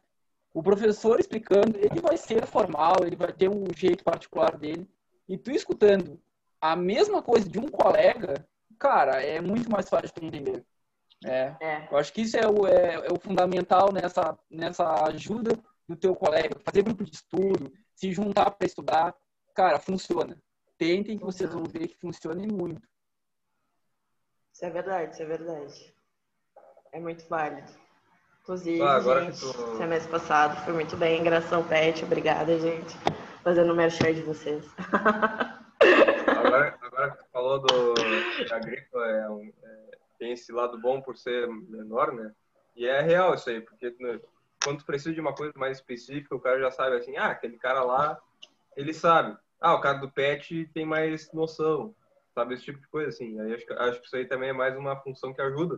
O 0.53 0.63
professor 0.63 1.19
explicando, 1.19 1.77
ele 1.77 1.99
vai 1.99 2.15
ser 2.15 2.45
formal, 2.45 2.97
ele 3.01 3.17
vai 3.17 3.33
ter 3.33 3.49
um 3.49 3.65
jeito 3.75 4.05
particular 4.05 4.55
dele. 4.55 4.89
E 5.27 5.37
tu 5.37 5.51
escutando 5.51 6.21
a 6.71 6.75
mesma 6.75 7.21
coisa 7.21 7.47
de 7.47 7.59
um 7.59 7.67
colega, 7.67 8.45
cara, 8.79 9.21
é 9.21 9.39
muito 9.41 9.69
mais 9.69 9.87
fácil 9.89 10.11
de 10.19 10.25
entender. 10.25 10.65
É. 11.23 11.55
é. 11.59 11.87
Eu 11.91 11.97
acho 11.97 12.11
que 12.13 12.21
isso 12.21 12.37
é 12.37 12.47
o, 12.47 12.67
é, 12.67 12.95
é, 12.95 13.11
o 13.11 13.19
fundamental 13.19 13.91
nessa, 13.91 14.37
nessa 14.49 15.05
ajuda 15.05 15.57
do 15.87 15.95
teu 15.95 16.15
colega. 16.15 16.59
Fazer 16.63 16.83
grupo 16.83 17.03
de 17.03 17.11
estudo, 17.11 17.71
se 17.95 18.11
juntar 18.11 18.51
para 18.51 18.65
estudar. 18.65 19.15
Cara, 19.53 19.79
funciona. 19.79 20.37
Tentem 20.77 21.17
que 21.17 21.23
vocês 21.23 21.51
vão 21.51 21.63
ver 21.63 21.87
que 21.87 21.97
funcione 21.97 22.47
muito. 22.47 22.87
Isso 24.53 24.65
é 24.65 24.69
verdade, 24.69 25.13
isso 25.13 25.21
é 25.21 25.25
verdade. 25.25 25.95
É 26.91 26.99
muito 26.99 27.27
válido. 27.27 27.71
Inclusive, 28.41 28.81
ah, 28.81 28.99
gente, 28.99 29.39
tu... 29.39 29.77
semestre 29.77 30.11
passado 30.11 30.63
foi 30.63 30.73
muito 30.73 30.95
bem. 30.97 31.23
Graças 31.23 31.51
ao 31.51 31.63
PET, 31.63 32.03
obrigada, 32.03 32.59
gente. 32.59 32.95
Fazendo 33.43 33.73
o 33.73 33.75
merchan 33.75 34.13
de 34.13 34.21
vocês. 34.21 34.65
Agora, 36.27 36.77
agora 36.81 37.11
que 37.11 37.17
tu 37.17 37.25
falou 37.45 37.59
do 37.59 37.93
agrícola, 38.51 39.07
é 39.07 39.29
um, 39.29 39.53
é, 39.63 39.97
tem 40.17 40.31
esse 40.31 40.51
lado 40.51 40.79
bom 40.79 40.99
por 40.99 41.15
ser 41.15 41.47
menor, 41.47 42.11
né? 42.11 42.33
E 42.75 42.87
é 42.87 43.01
real 43.01 43.35
isso 43.35 43.49
aí, 43.49 43.61
porque 43.61 43.95
né, 43.99 44.19
quando 44.63 44.79
tu 44.79 44.85
precisa 44.85 45.13
de 45.13 45.21
uma 45.21 45.33
coisa 45.33 45.53
mais 45.55 45.77
específica, 45.77 46.35
o 46.35 46.39
cara 46.39 46.59
já 46.59 46.71
sabe 46.71 46.95
assim, 46.95 47.15
ah, 47.17 47.27
aquele 47.27 47.57
cara 47.57 47.83
lá, 47.83 48.19
ele 48.75 48.93
sabe. 48.93 49.37
Ah, 49.61 49.75
o 49.75 49.81
cara 49.81 49.99
do 49.99 50.11
pet 50.11 50.69
tem 50.73 50.85
mais 50.85 51.31
noção, 51.31 51.95
sabe? 52.33 52.55
Esse 52.55 52.65
tipo 52.65 52.79
de 52.79 52.87
coisa, 52.87 53.09
assim. 53.09 53.39
Aí 53.39 53.53
acho, 53.53 53.65
acho 53.73 53.99
que 54.01 54.07
isso 54.07 54.15
aí 54.15 54.25
também 54.25 54.49
é 54.49 54.53
mais 54.53 54.75
uma 54.75 54.95
função 54.97 55.33
que 55.33 55.41
ajuda 55.41 55.75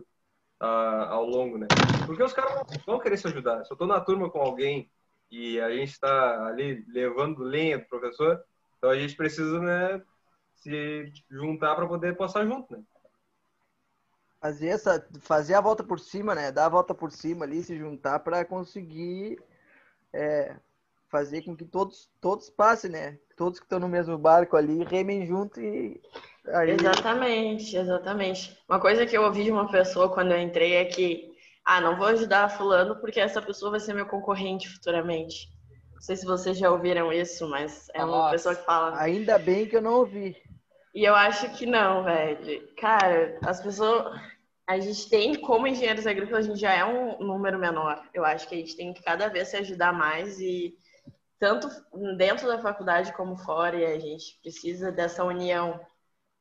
uh, 0.60 1.04
ao 1.10 1.24
longo, 1.26 1.58
né? 1.58 1.68
Porque 2.06 2.22
os 2.22 2.32
caras 2.32 2.66
vão 2.84 2.98
querer 2.98 3.18
se 3.18 3.28
ajudar. 3.28 3.64
Se 3.64 3.72
eu 3.72 3.76
tô 3.76 3.86
na 3.86 4.00
turma 4.00 4.30
com 4.30 4.40
alguém 4.40 4.90
e 5.30 5.60
a 5.60 5.70
gente 5.70 5.92
está 5.92 6.46
ali 6.46 6.84
levando 6.88 7.42
lenha 7.42 7.78
do 7.78 7.84
professor, 7.84 8.42
então 8.78 8.90
a 8.90 8.98
gente 8.98 9.14
precisa, 9.14 9.60
né, 9.60 10.02
se 10.60 11.12
juntar 11.30 11.74
para 11.74 11.86
poder 11.86 12.16
passar 12.16 12.44
junto, 12.46 12.76
né? 12.76 12.82
fazer 14.40 14.68
essa 14.68 15.06
fazer 15.20 15.54
a 15.54 15.60
volta 15.60 15.82
por 15.82 15.98
cima 15.98 16.34
né? 16.34 16.50
Dar 16.50 16.66
a 16.66 16.70
volta 16.70 16.94
por 16.94 17.10
cima 17.10 17.44
ali 17.44 17.62
se 17.62 17.76
juntar 17.76 18.20
para 18.20 18.44
conseguir 18.44 19.38
é, 20.12 20.54
fazer 21.08 21.42
com 21.42 21.56
que 21.56 21.64
todos 21.64 22.08
todos 22.20 22.48
passem 22.48 22.90
né? 22.90 23.18
Todos 23.36 23.58
que 23.58 23.66
estão 23.66 23.78
no 23.78 23.88
mesmo 23.88 24.16
barco 24.16 24.56
ali 24.56 24.84
remem 24.84 25.26
junto 25.26 25.60
e 25.60 26.00
aí... 26.46 26.70
exatamente 26.70 27.76
exatamente. 27.76 28.56
Uma 28.68 28.80
coisa 28.80 29.06
que 29.06 29.16
eu 29.16 29.22
ouvi 29.22 29.44
de 29.44 29.50
uma 29.50 29.70
pessoa 29.70 30.12
quando 30.12 30.32
eu 30.32 30.40
entrei 30.40 30.74
é 30.74 30.84
que 30.84 31.32
ah 31.64 31.80
não 31.80 31.96
vou 31.96 32.06
ajudar 32.06 32.48
fulano 32.48 32.96
porque 33.00 33.20
essa 33.20 33.42
pessoa 33.42 33.72
vai 33.72 33.80
ser 33.80 33.92
meu 33.92 34.06
concorrente 34.06 34.68
futuramente. 34.68 35.48
Não 35.92 36.00
sei 36.00 36.14
se 36.14 36.24
vocês 36.24 36.56
já 36.56 36.70
ouviram 36.70 37.12
isso 37.12 37.48
mas 37.48 37.88
é 37.92 38.04
uma 38.04 38.18
Nossa. 38.18 38.30
pessoa 38.30 38.54
que 38.54 38.64
fala. 38.64 39.00
ainda 39.00 39.36
bem 39.36 39.66
que 39.66 39.76
eu 39.76 39.82
não 39.82 39.94
ouvi 39.94 40.36
e 40.98 41.04
eu 41.04 41.14
acho 41.14 41.56
que 41.56 41.64
não, 41.64 42.02
velho. 42.02 42.68
Cara, 42.76 43.38
as 43.46 43.62
pessoas. 43.62 44.20
A 44.66 44.80
gente 44.80 45.08
tem, 45.08 45.40
como 45.40 45.68
engenheiros 45.68 46.08
agrícolas, 46.08 46.44
a 46.44 46.48
gente 46.48 46.60
já 46.60 46.74
é 46.74 46.84
um 46.84 47.20
número 47.20 47.56
menor. 47.56 48.04
Eu 48.12 48.24
acho 48.24 48.48
que 48.48 48.56
a 48.56 48.58
gente 48.58 48.76
tem 48.76 48.92
que 48.92 49.00
cada 49.00 49.28
vez 49.28 49.46
se 49.46 49.56
ajudar 49.58 49.92
mais 49.92 50.40
e 50.40 50.76
tanto 51.38 51.68
dentro 52.16 52.48
da 52.48 52.58
faculdade 52.58 53.12
como 53.12 53.36
fora, 53.36 53.76
e 53.76 53.86
a 53.86 53.96
gente 53.96 54.40
precisa 54.42 54.90
dessa 54.90 55.22
união. 55.22 55.80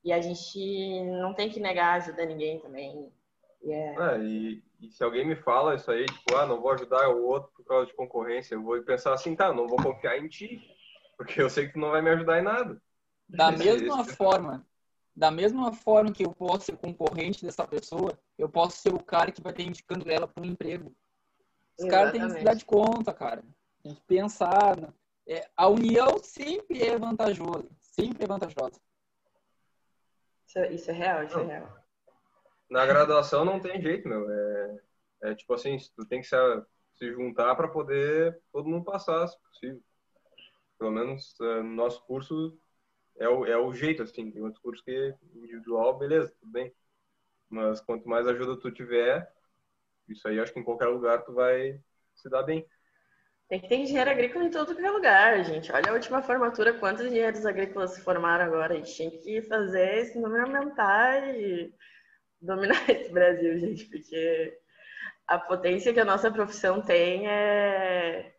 E 0.04 0.12
a 0.12 0.20
gente 0.20 1.04
não 1.04 1.36
tem 1.36 1.52
que 1.52 1.60
negar 1.60 1.94
ajuda 1.94 2.24
a 2.24 2.26
ninguém 2.26 2.60
também. 2.60 3.14
Yeah. 3.64 4.16
É, 4.16 4.24
e, 4.24 4.64
e, 4.82 4.90
se 4.90 5.04
alguém 5.04 5.24
me 5.24 5.36
fala 5.36 5.76
isso 5.76 5.92
aí, 5.92 6.08
tipo, 6.08 6.36
ah, 6.36 6.48
não 6.48 6.60
vou 6.60 6.72
ajudar 6.72 7.08
o 7.10 7.28
outro 7.28 7.52
por 7.56 7.64
causa 7.64 7.86
de 7.86 7.94
concorrência, 7.94 8.56
eu 8.56 8.64
vou 8.64 8.82
pensar 8.82 9.14
assim, 9.14 9.36
tá, 9.36 9.54
não 9.54 9.68
vou 9.68 9.78
confiar 9.78 10.18
em 10.18 10.28
ti, 10.28 10.60
porque 11.16 11.40
eu 11.40 11.48
sei 11.48 11.68
que 11.68 11.74
tu 11.74 11.80
não 11.80 11.92
vai 11.92 12.02
me 12.02 12.10
ajudar 12.10 12.40
em 12.40 12.44
nada. 12.44 12.82
Da 13.30 13.52
mesma 13.52 14.06
forma, 14.06 14.66
da 15.16 15.32
mesma 15.32 15.74
forma 15.74 16.12
que 16.12 16.24
eu 16.24 16.32
posso 16.32 16.66
ser 16.66 16.78
concorrente 16.78 17.44
dessa 17.44 17.68
pessoa, 17.68 18.18
eu 18.38 18.48
posso 18.48 18.78
ser 18.78 18.94
o 18.94 19.04
cara 19.04 19.32
que 19.32 19.42
vai 19.42 19.52
estar 19.52 19.64
indicando 19.64 20.10
ela 20.10 20.28
para 20.28 20.44
um 20.44 20.46
emprego. 20.46 20.96
Os 21.80 21.88
caras 21.90 22.12
têm 22.12 22.22
que 22.22 22.34
se 22.34 22.44
dar 22.44 22.56
de 22.56 22.66
conta, 22.66 23.14
cara. 23.14 23.44
Tem 23.84 23.94
que 23.94 24.02
pensar. 24.02 24.80
Né? 24.80 24.94
É, 25.28 25.50
a 25.56 25.68
união 25.68 26.18
sempre 26.20 26.82
é 26.82 26.98
vantajosa. 26.98 27.68
Sempre 27.80 28.24
é 28.24 28.28
vantajosa. 28.28 28.80
Isso, 30.48 30.60
é, 30.60 30.74
isso 30.74 30.92
é 30.92 30.94
real, 30.94 31.24
isso 31.24 31.40
é 31.40 31.44
real. 31.44 31.86
Na 32.70 32.86
graduação 32.86 33.44
não 33.44 33.60
tem 33.60 33.82
jeito, 33.82 34.08
meu. 34.08 34.30
É, 34.30 34.80
é 35.24 35.36
tipo 35.36 35.54
assim, 35.54 35.78
tu 35.96 36.06
tem 36.06 36.22
que 36.22 36.28
se, 36.28 36.36
se 36.96 37.12
juntar 37.12 37.56
para 37.56 37.68
poder 37.68 38.40
todo 38.52 38.70
mundo 38.70 38.86
passar, 38.86 39.28
se 39.28 39.38
possível. 39.42 39.82
Pelo 40.78 40.92
menos 40.92 41.36
é, 41.42 41.62
no 41.62 41.76
nosso 41.76 42.04
curso 42.06 42.58
é 43.20 43.28
o, 43.28 43.46
é 43.46 43.58
o 43.58 43.74
jeito, 43.74 44.04
assim. 44.04 44.32
Tem 44.32 44.42
outros 44.42 44.62
cursos 44.62 44.84
que 44.84 45.14
individual, 45.36 45.98
beleza, 45.98 46.34
tudo 46.40 46.52
bem. 46.52 46.74
Mas 47.50 47.82
quanto 47.82 48.08
mais 48.08 48.28
ajuda 48.28 48.60
tu 48.60 48.72
tiver, 48.72 49.32
isso 50.08 50.28
aí 50.28 50.40
acho 50.40 50.54
que 50.54 50.60
em 50.60 50.64
qualquer 50.64 50.88
lugar 50.88 51.24
tu 51.24 51.34
vai 51.34 51.80
se 52.16 52.30
dar 52.30 52.44
bem. 52.44 52.66
Tem 53.50 53.62
que 53.62 53.70
ter 53.70 53.78
engenheiro 53.78 54.10
agrícola 54.10 54.44
em 54.44 54.52
todo 54.52 54.76
lugar, 54.92 55.44
gente. 55.46 55.72
Olha 55.72 55.92
a 55.92 55.94
última 55.94 56.22
formatura, 56.22 56.74
quantos 56.74 57.06
engenheiros 57.06 57.46
agrícolas 57.46 57.92
se 57.92 58.02
formaram 58.02 58.44
agora. 58.44 58.74
A 58.74 58.78
gente 58.78 58.94
tinha 58.94 59.10
que 59.10 59.42
fazer 59.44 60.00
esse 60.00 60.20
número 60.20 60.44
aumentar 60.44 61.34
e 61.34 61.74
dominar 62.42 62.78
esse 62.92 63.10
Brasil, 63.10 63.58
gente, 63.58 63.86
porque 63.86 64.60
a 65.28 65.40
potência 65.40 65.94
que 65.94 66.00
a 66.00 66.06
nossa 66.06 66.30
profissão 66.30 66.82
tem 66.82 67.28
é, 67.28 68.34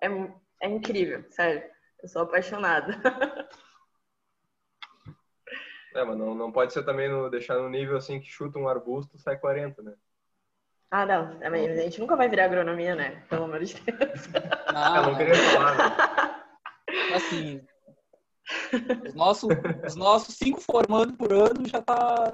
é, 0.00 0.08
é 0.60 0.68
incrível, 0.68 1.24
sério. 1.30 1.68
Eu 2.00 2.08
sou 2.08 2.22
apaixonada. 2.22 3.00
É, 5.94 6.04
mas 6.04 6.16
não, 6.16 6.34
não 6.34 6.50
pode 6.50 6.72
ser 6.72 6.84
também 6.84 7.08
no, 7.08 7.30
deixar 7.30 7.56
no 7.56 7.68
nível 7.68 7.96
assim 7.96 8.20
que 8.20 8.28
chuta 8.30 8.58
um 8.58 8.68
arbusto 8.68 9.18
sai 9.18 9.36
40, 9.36 9.82
né? 9.82 9.92
Ah, 10.90 11.06
não. 11.06 11.38
Também, 11.38 11.68
a 11.68 11.74
gente 11.74 12.00
nunca 12.00 12.16
vai 12.16 12.28
virar 12.28 12.44
agronomia, 12.44 12.94
né? 12.94 13.22
Pelo 13.28 13.44
amor 13.44 13.64
de 13.64 13.74
Deus. 13.74 14.28
Não, 14.72 14.96
Eu 14.96 15.02
não 15.04 15.16
queria 15.16 15.34
falar, 15.34 15.76
né? 15.76 17.14
Assim, 17.14 17.64
os 19.06 19.14
nossos, 19.14 19.48
os 19.86 19.94
nossos 19.96 20.34
cinco 20.34 20.60
formando 20.60 21.14
por 21.14 21.32
ano 21.32 21.66
já 21.66 21.80
tá, 21.80 22.32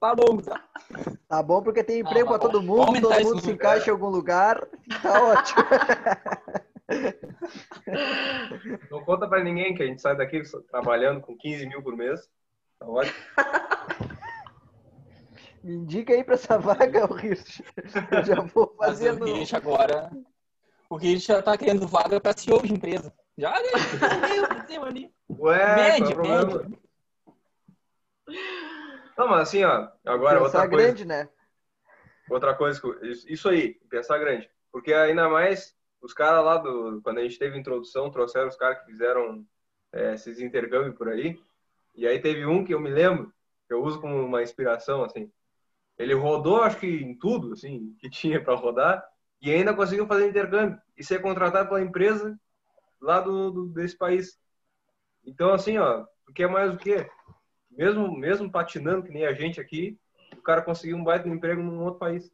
tá 0.00 0.14
bom, 0.14 0.38
tá? 0.38 0.64
Tá 1.28 1.42
bom 1.42 1.62
porque 1.62 1.84
tem 1.84 2.00
emprego 2.00 2.28
para 2.28 2.38
todo 2.38 2.62
mundo, 2.62 3.00
todo 3.00 3.24
mundo 3.24 3.40
se 3.40 3.50
encaixa 3.50 3.88
em 3.88 3.92
algum 3.92 4.08
lugar, 4.08 4.66
tá 5.02 5.22
ótimo. 5.22 5.64
Não 8.90 9.04
conta 9.04 9.28
para 9.28 9.44
ninguém 9.44 9.74
que 9.74 9.82
a 9.82 9.86
gente 9.86 10.00
sai 10.00 10.16
daqui 10.16 10.42
trabalhando 10.70 11.20
com 11.20 11.36
15 11.36 11.66
mil 11.66 11.82
por 11.82 11.96
mês. 11.96 12.28
Tá 12.78 12.86
ótimo. 12.86 13.16
Me 15.62 15.74
indica 15.74 16.12
aí 16.12 16.22
para 16.22 16.34
essa 16.34 16.56
vaga, 16.56 17.04
o 17.10 17.14
Rich. 17.14 17.64
Eu 18.10 18.24
já 18.24 18.40
vou 18.40 18.74
fazer. 18.78 19.20
o 19.20 19.24
Rich 19.24 19.56
agora. 19.56 20.10
O 20.88 20.96
Rich 20.96 21.26
já 21.26 21.42
tá 21.42 21.58
querendo 21.58 21.86
vaga 21.86 22.20
para 22.20 22.36
CEO 22.36 22.62
de 22.62 22.72
empresa. 22.72 23.12
Já, 23.36 23.50
né? 23.50 23.68
ali. 24.82 25.12
Ué, 25.30 25.76
médio, 25.76 26.14
qual 26.14 26.26
é 26.26 26.44
médio. 26.44 26.78
Não, 29.16 29.28
mas 29.28 29.48
assim, 29.48 29.64
ó, 29.64 29.90
agora 30.04 30.40
pensar 30.40 30.60
outra 30.60 30.68
coisa. 30.68 30.86
grande, 30.86 31.04
né? 31.04 31.28
Outra 32.30 32.54
coisa, 32.54 32.80
isso 33.02 33.48
aí, 33.48 33.74
pensar 33.90 34.18
grande. 34.18 34.50
Porque 34.70 34.92
ainda 34.92 35.28
mais 35.28 35.76
os 36.00 36.12
caras 36.12 36.44
lá 36.44 36.58
do. 36.58 37.00
Quando 37.02 37.18
a 37.18 37.22
gente 37.22 37.38
teve 37.38 37.58
introdução, 37.58 38.10
trouxeram 38.10 38.48
os 38.48 38.56
caras 38.56 38.78
que 38.80 38.86
fizeram 38.86 39.44
é, 39.92 40.14
esses 40.14 40.40
intercâmbios 40.40 40.96
por 40.96 41.08
aí. 41.08 41.40
E 41.98 42.06
aí 42.06 42.20
teve 42.20 42.46
um 42.46 42.64
que 42.64 42.72
eu 42.72 42.80
me 42.80 42.90
lembro 42.90 43.34
que 43.66 43.74
eu 43.74 43.82
uso 43.82 44.00
como 44.00 44.14
uma 44.22 44.40
inspiração, 44.40 45.02
assim. 45.02 45.32
Ele 45.98 46.14
rodou, 46.14 46.62
acho 46.62 46.78
que 46.78 46.86
em 46.86 47.18
tudo, 47.18 47.52
assim, 47.54 47.92
que 47.98 48.08
tinha 48.08 48.40
para 48.40 48.54
rodar, 48.54 49.04
e 49.42 49.50
ainda 49.50 49.74
conseguiu 49.74 50.06
fazer 50.06 50.28
intercâmbio 50.28 50.80
e 50.96 51.02
ser 51.02 51.20
contratado 51.20 51.68
pela 51.68 51.82
empresa 51.82 52.38
lá 53.00 53.20
do, 53.20 53.50
do 53.50 53.66
desse 53.66 53.98
país. 53.98 54.38
Então, 55.26 55.52
assim, 55.52 55.76
ó, 55.78 56.06
o 56.28 56.32
que 56.32 56.44
é 56.44 56.46
mais 56.46 56.72
o 56.72 56.78
que? 56.78 57.04
Mesmo, 57.68 58.16
mesmo 58.16 58.50
patinando, 58.50 59.02
que 59.02 59.12
nem 59.12 59.26
a 59.26 59.32
gente 59.32 59.60
aqui, 59.60 59.98
o 60.34 60.42
cara 60.42 60.62
conseguiu 60.62 60.96
um 60.96 61.04
baita 61.04 61.28
emprego 61.28 61.60
num 61.60 61.82
outro 61.82 61.98
país. 61.98 62.30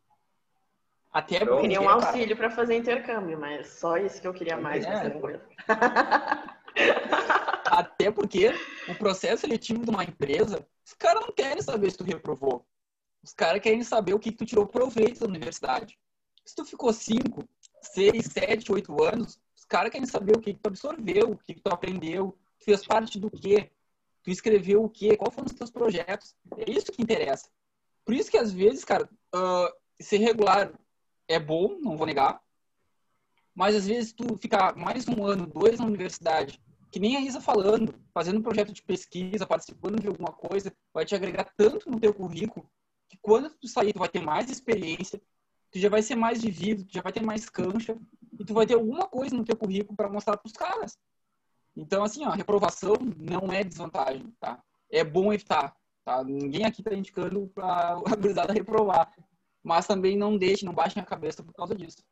Até 1.11 1.37
Então, 1.37 1.62
queria 1.62 1.81
um 1.81 1.87
cara, 1.87 2.07
auxílio 2.07 2.37
para 2.37 2.51
fazer 2.51 2.77
intercâmbio, 2.77 3.41
mas 3.41 3.69
só 3.69 3.97
isso 3.97 4.21
que 4.21 4.29
eu 4.29 4.35
queria 4.35 4.59
mais. 4.59 4.85
É. 4.85 5.21
Até 8.05 8.13
porque 8.13 8.53
o 8.87 8.95
processo 8.97 9.41
seletivo 9.41 9.83
de 9.83 9.89
uma 9.89 10.05
empresa, 10.05 10.67
os 10.85 10.93
caras 10.93 11.23
não 11.23 11.33
querem 11.33 11.63
saber 11.63 11.91
se 11.91 11.97
tu 11.97 12.05
reprovou. 12.05 12.63
Os 13.23 13.33
caras 13.33 13.63
querem 13.63 13.83
saber 13.83 14.13
o 14.13 14.19
que 14.19 14.31
tu 14.31 14.45
tirou 14.45 14.67
proveito 14.67 15.21
da 15.21 15.27
universidade. 15.27 15.99
Se 16.45 16.55
tu 16.55 16.67
ficou 16.67 16.93
5, 16.93 17.49
6, 17.81 18.27
7, 18.27 18.71
8 18.71 19.03
anos, 19.03 19.41
os 19.57 19.65
caras 19.65 19.91
querem 19.91 20.07
saber 20.07 20.37
o 20.37 20.41
que, 20.41 20.53
tu 20.53 20.67
absorveu, 20.67 21.31
o 21.31 21.39
que, 21.39 21.55
tu 21.55 21.69
aprendeu, 21.71 22.39
tu 22.59 22.67
fez 22.67 22.87
parte 22.87 23.19
do 23.19 23.31
quê, 23.31 23.71
tu 24.23 24.31
escreveu 24.31 24.85
o 24.85 24.91
quê, 24.91 25.17
quais 25.17 25.35
foram 25.35 25.47
os 25.47 25.55
teus 25.55 25.71
projetos. 25.71 26.37
É 26.59 26.71
isso 26.71 26.93
que 26.93 27.01
interessa. 27.01 27.49
Por 28.05 28.13
isso 28.13 28.31
que 28.31 28.37
às 28.37 28.53
vezes, 28.53 28.85
cara, 28.85 29.09
ah, 29.33 29.73
ser 29.99 30.19
regular 30.19 30.71
é 31.27 31.39
bom, 31.39 31.79
não 31.81 31.97
vou 31.97 32.07
negar, 32.07 32.39
mas 33.55 33.75
às 33.75 33.87
vezes 33.87 34.13
tu 34.13 34.37
ficar 34.37 34.77
mais 34.77 35.09
um 35.09 35.25
ano, 35.25 35.47
dois 35.47 35.81
na 35.81 35.87
universidade, 35.87 36.61
que 36.95 37.01
nem 37.01 37.17
a 37.17 37.21
Isa 37.21 37.41
falando, 37.41 37.93
fazendo 38.13 38.39
um 38.39 38.43
projeto 38.43 38.73
de 38.73 38.81
pesquisa, 38.81 39.45
participando 39.45 40.01
de 40.01 40.07
alguma 40.07 40.31
coisa, 40.31 40.73
vai 40.93 41.05
te 41.05 41.13
agregar 41.13 41.53
tanto 41.57 41.91
no 41.91 41.99
teu 41.99 42.15
currículo, 42.15 42.71
que 43.09 43.19
quando 43.21 43.51
tu 43.51 43.67
sair, 43.67 43.93
tu 43.93 43.99
vai 43.99 44.09
ter 44.09 44.21
mais 44.21 44.49
experiência, 44.49 45.21
tu 45.73 45.81
já 45.81 45.89
vai 45.89 46.03
ser 46.03 46.15
mais 46.15 46.41
vivido, 46.41 46.85
tu 46.85 46.95
já 46.95 47.03
vai 47.03 47.13
ter 47.13 47.21
mais 47.21 47.51
cancha, 47.51 47.99
e 48.39 48.45
tu 48.45 48.55
vai 48.55 48.65
ter 48.65 48.75
alguma 48.75 49.09
coisa 49.09 49.35
no 49.35 49.45
teu 49.45 49.57
currículo 49.57 49.97
para 49.97 50.09
mostrar 50.09 50.37
para 50.37 50.47
os 50.47 50.53
caras. 50.53 50.97
Então, 51.77 52.05
assim, 52.05 52.25
ó, 52.25 52.31
reprovação 52.31 52.95
não 53.19 53.53
é 53.53 53.65
desvantagem, 53.65 54.33
tá? 54.39 54.63
É 54.89 55.03
bom 55.03 55.33
evitar, 55.33 55.75
tá? 56.05 56.23
Ninguém 56.23 56.65
aqui 56.65 56.81
tá 56.81 56.95
indicando 56.95 57.51
para 57.53 57.99
a 58.49 58.53
reprovar. 58.53 59.13
Mas 59.65 59.89
também 59.89 60.17
não 60.17 60.39
deixe, 60.39 60.65
não 60.65 60.73
baixem 60.73 61.03
a 61.03 61.07
cabeça 61.07 61.43
por 61.43 61.55
causa 61.55 61.75
disso. 61.75 62.05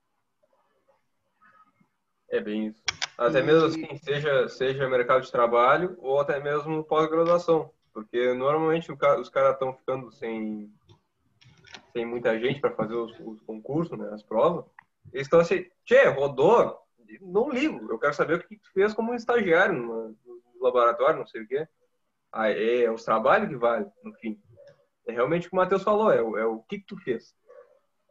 É 2.28 2.40
bem 2.40 2.66
isso. 2.66 2.82
Até 3.26 3.40
E- 3.40 3.42
mesmo 3.42 3.66
assim, 3.66 3.96
seja, 3.96 4.48
seja 4.48 4.88
mercado 4.88 5.22
de 5.22 5.30
trabalho 5.32 5.96
ou 5.98 6.20
até 6.20 6.40
mesmo 6.40 6.82
pós-graduação. 6.84 7.70
Porque 7.92 8.32
normalmente 8.34 8.90
os 8.90 9.28
caras 9.28 9.52
estão 9.52 9.74
ficando 9.74 10.10
sem, 10.12 10.72
sem 11.92 12.06
muita 12.06 12.38
gente 12.38 12.60
para 12.60 12.74
fazer 12.74 12.94
os, 12.94 13.12
os 13.20 13.40
concursos, 13.42 13.96
né, 13.98 14.08
as 14.12 14.22
provas. 14.22 14.64
Eles 15.12 15.26
estão 15.26 15.40
assim, 15.40 15.66
tchê, 15.84 16.04
rodou? 16.08 16.78
Não 17.20 17.50
ligo, 17.50 17.90
eu 17.92 17.98
quero 17.98 18.14
saber 18.14 18.34
o 18.34 18.42
que 18.48 18.56
tu 18.56 18.72
fez 18.72 18.94
como 18.94 19.14
estagiário 19.14 19.74
numa, 19.74 20.08
no 20.24 20.62
laboratório, 20.62 21.18
não 21.18 21.26
sei 21.26 21.42
o 21.42 21.46
quê. 21.46 21.68
Ah, 22.32 22.50
é, 22.50 22.84
é 22.84 22.90
os 22.90 23.04
trabalhos 23.04 23.48
que 23.50 23.56
vale, 23.56 23.86
no 24.02 24.14
fim. 24.14 24.40
É 25.06 25.12
realmente 25.12 25.46
o 25.46 25.50
que 25.50 25.56
o 25.56 25.58
Matheus 25.58 25.82
falou, 25.82 26.10
é, 26.10 26.22
o- 26.22 26.38
é 26.38 26.46
o 26.46 26.60
que, 26.62 26.78
que 26.78 26.86
tu 26.86 26.96
fez. 27.02 27.34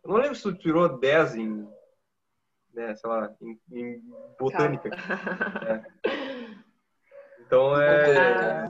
Eu 0.03 0.11
não 0.11 0.17
lembro 0.17 0.35
se 0.35 0.43
tu 0.43 0.53
tirou 0.53 0.99
10 0.99 1.35
em, 1.35 1.67
né, 2.73 2.95
sei 2.95 3.09
lá, 3.09 3.33
em, 3.41 3.59
em 3.71 4.03
botânica. 4.39 4.89
Então 7.39 7.79
é. 7.79 8.69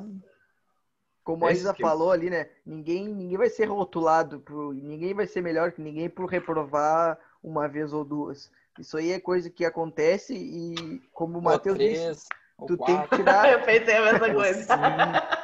Como 1.24 1.45
a 1.45 1.52
Esse 1.52 1.62
Isa 1.62 1.74
falou 1.76 2.12
ali, 2.12 2.30
né? 2.30 2.49
Ninguém, 2.66 3.08
ninguém 3.08 3.38
vai 3.38 3.49
ser 3.49 3.66
rotulado, 3.66 4.39
por, 4.39 4.74
ninguém 4.74 5.14
vai 5.14 5.28
ser 5.28 5.41
melhor 5.41 5.72
que 5.72 5.82
ninguém 5.82 6.10
por 6.10 6.26
reprovar 6.26 7.18
uma 7.43 7.68
vez 7.68 7.93
ou 7.93 8.04
duas. 8.04 8.52
Isso 8.80 8.97
aí 8.97 9.12
é 9.12 9.20
coisa 9.20 9.49
que 9.49 9.64
acontece 9.64 10.34
e, 10.34 10.99
como 11.14 11.38
o 11.38 11.41
Matheus 11.41 11.78
disse, 11.78 12.28
tu 12.68 12.78
tem 12.78 12.78
que 12.78 13.08
quatro. 13.08 13.18
tirar, 13.18 13.49
Eu 13.54 13.62
pensei 13.62 13.95
a 13.95 14.02
mesma 14.02 14.34
coisa. 14.34 14.66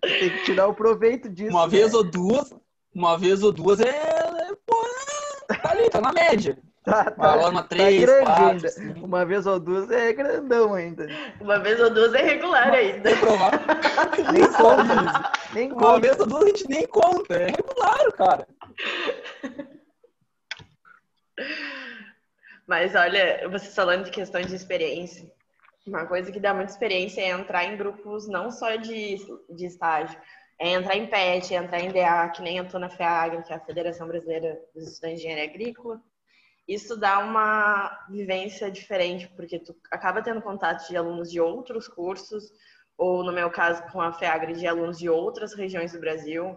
tu 0.00 0.18
tem 0.18 0.30
que 0.30 0.44
tirar 0.44 0.68
o 0.68 0.74
proveito 0.74 1.28
disso. 1.28 1.50
Uma 1.50 1.66
né? 1.66 1.70
vez 1.70 1.92
ou 1.92 2.04
duas, 2.04 2.54
uma 2.94 3.18
vez 3.18 3.42
ou 3.42 3.50
duas 3.50 3.80
é, 3.80 3.88
é, 3.88 4.54
pô, 4.64 4.76
é- 5.50 5.54
tá 5.56 5.70
ali, 5.70 5.90
tá 5.90 6.00
na 6.00 6.12
média. 6.12 6.56
Tá, 6.82 7.02
Uma 7.02 7.10
tá, 7.10 7.32
aula, 7.32 7.50
uma 7.50 7.62
tá 7.62 7.76
quatro. 8.24 8.68
Uma 9.04 9.24
vez 9.26 9.46
ou 9.46 9.60
duas 9.60 9.90
é 9.90 10.12
grandão 10.14 10.72
ainda. 10.72 11.06
Uma 11.38 11.58
vez 11.58 11.78
ou 11.78 11.90
duas 11.90 12.14
é 12.14 12.22
regular 12.22 12.72
ainda. 12.72 13.10
Nem 14.32 14.52
conta. 14.52 15.32
Nem 15.52 15.72
Uma 15.72 15.80
conta. 15.80 16.00
vez 16.00 16.18
ou 16.20 16.26
duas 16.26 16.42
a 16.42 16.46
gente 16.46 16.68
nem 16.68 16.86
conta. 16.86 17.34
É 17.34 17.46
regular, 17.50 18.12
cara. 18.12 18.48
Mas 22.66 22.94
olha, 22.94 23.48
vocês 23.50 23.74
falando 23.74 24.04
de 24.04 24.10
questão 24.10 24.40
de 24.40 24.54
experiência, 24.54 25.30
uma 25.86 26.06
coisa 26.06 26.32
que 26.32 26.40
dá 26.40 26.54
muita 26.54 26.70
experiência 26.72 27.20
é 27.20 27.28
entrar 27.28 27.64
em 27.64 27.76
grupos 27.76 28.28
não 28.28 28.50
só 28.50 28.76
de, 28.76 29.16
de 29.50 29.66
estágio, 29.66 30.18
é 30.58 30.70
entrar 30.72 30.96
em 30.96 31.06
PET, 31.06 31.54
é 31.54 31.58
entrar 31.58 31.80
em 31.80 31.90
DA, 31.90 32.28
que 32.28 32.40
nem 32.42 32.64
tô 32.66 32.78
na 32.78 32.88
FEAGRA, 32.88 33.42
que 33.42 33.52
é 33.52 33.56
a 33.56 33.60
Federação 33.60 34.06
Brasileira 34.06 34.58
dos 34.74 34.84
Estudantes 34.84 35.20
de 35.20 35.26
Engenharia 35.26 35.50
Agrícola. 35.50 36.00
Isso 36.70 36.96
dá 36.96 37.18
uma 37.18 38.06
vivência 38.08 38.70
diferente, 38.70 39.26
porque 39.34 39.58
tu 39.58 39.74
acaba 39.90 40.22
tendo 40.22 40.40
contato 40.40 40.86
de 40.86 40.96
alunos 40.96 41.28
de 41.28 41.40
outros 41.40 41.88
cursos, 41.88 42.52
ou 42.96 43.24
no 43.24 43.32
meu 43.32 43.50
caso 43.50 43.82
com 43.90 44.00
a 44.00 44.12
FEAGRA, 44.12 44.52
de 44.52 44.68
alunos 44.68 44.96
de 44.96 45.08
outras 45.08 45.52
regiões 45.52 45.92
do 45.92 45.98
Brasil. 45.98 46.56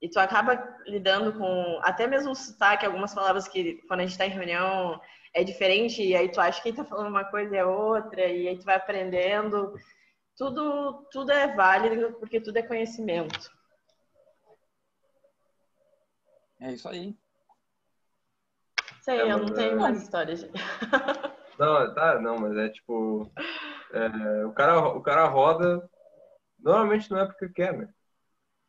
E 0.00 0.08
tu 0.08 0.20
acaba 0.20 0.52
lidando 0.86 1.36
com 1.36 1.80
até 1.82 2.06
mesmo 2.06 2.30
o 2.30 2.36
sotaque, 2.36 2.86
algumas 2.86 3.12
palavras 3.12 3.48
que 3.48 3.82
quando 3.88 3.98
a 3.98 4.02
gente 4.04 4.12
está 4.12 4.26
em 4.26 4.30
reunião 4.30 5.00
é 5.34 5.42
diferente, 5.42 6.04
e 6.04 6.14
aí 6.14 6.30
tu 6.30 6.40
acha 6.40 6.62
que 6.62 6.68
ele 6.68 6.76
tá 6.76 6.84
falando 6.84 7.08
uma 7.08 7.24
coisa 7.24 7.56
é 7.56 7.64
outra, 7.64 8.26
e 8.26 8.46
aí 8.46 8.56
tu 8.56 8.64
vai 8.64 8.76
aprendendo. 8.76 9.74
Tudo, 10.36 11.04
tudo 11.10 11.32
é 11.32 11.52
válido 11.52 12.12
porque 12.20 12.40
tudo 12.40 12.58
é 12.58 12.62
conhecimento. 12.62 13.50
É 16.60 16.72
isso 16.72 16.88
aí. 16.88 17.18
Sei, 19.08 19.20
É, 19.20 19.32
eu 19.32 19.38
não 19.38 19.46
tenho 19.54 19.72
é- 19.72 19.74
mais 19.76 20.02
histórias. 20.02 20.42
Não, 21.58 21.92
tá, 21.94 22.20
não, 22.20 22.38
mas 22.38 22.56
é 22.56 22.68
tipo. 22.68 23.32
é, 23.92 24.44
o, 24.44 24.52
cara, 24.52 24.78
o 24.90 25.00
cara 25.00 25.24
roda. 25.26 25.82
Normalmente 26.62 27.10
não 27.10 27.18
é 27.18 27.24
porque 27.26 27.48
quer, 27.48 27.72
né? 27.72 27.88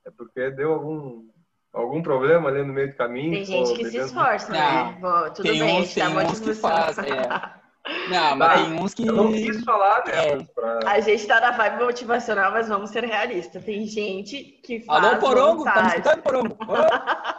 É 0.05 0.09
porque 0.09 0.49
deu 0.49 0.73
algum, 0.73 1.27
algum 1.73 2.01
problema 2.01 2.49
ali 2.49 2.63
no 2.63 2.73
meio 2.73 2.89
do 2.89 2.95
caminho. 2.95 3.31
Tem 3.33 3.45
gente 3.45 3.67
pô, 3.69 3.75
que 3.75 3.85
se 3.91 3.97
esforça, 3.97 4.51
né? 4.51 4.97
Bom, 4.99 5.23
tudo 5.33 5.43
Tem 5.43 5.59
bem, 5.59 5.77
a 5.77 5.81
uns- 5.81 5.87
gente 5.89 5.99
tá 5.99 6.05
tem 6.07 6.17
uns 6.17 6.39
que 6.39 6.45
motivando. 6.47 6.55
faz, 6.55 6.97
é. 6.99 7.29
Não, 8.09 8.35
mas 8.37 8.49
Ah, 8.49 8.53
tem 8.63 8.73
uns 8.79 8.93
que. 8.95 9.07
Eu 9.07 9.13
não 9.13 9.31
quis 9.33 9.63
falar, 9.63 10.03
né? 10.05 10.11
É. 10.31 10.43
pra- 10.55 10.79
A 10.91 10.99
gente 10.99 11.27
tá 11.27 11.39
na 11.41 11.51
vibe 11.51 11.83
motivacional, 11.83 12.51
mas 12.51 12.67
vamos 12.69 12.89
ser 12.89 13.03
realistas. 13.03 13.63
Tem 13.63 13.85
gente 13.85 14.43
que 14.63 14.79
faz 14.81 15.03
Alô, 15.05 15.19
Porongo? 15.19 15.63
Tá 15.63 15.75
me 15.75 15.89
vontade. 15.89 16.07
escutando, 16.07 16.23
Porongo? 16.23 16.55
Porongo? 16.65 17.38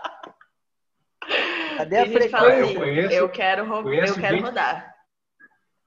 Cadê 1.80 1.96
a 1.98 2.28
fala 2.30 2.48
Ah, 2.48 2.58
eu 2.58 2.66
frequência? 2.68 2.78
conheço- 2.80 3.14
eu 3.14 3.28
quero, 3.28 3.64
eu 3.66 4.14
quero 4.14 4.36
gente- 4.36 4.40
rodar. 4.44 4.94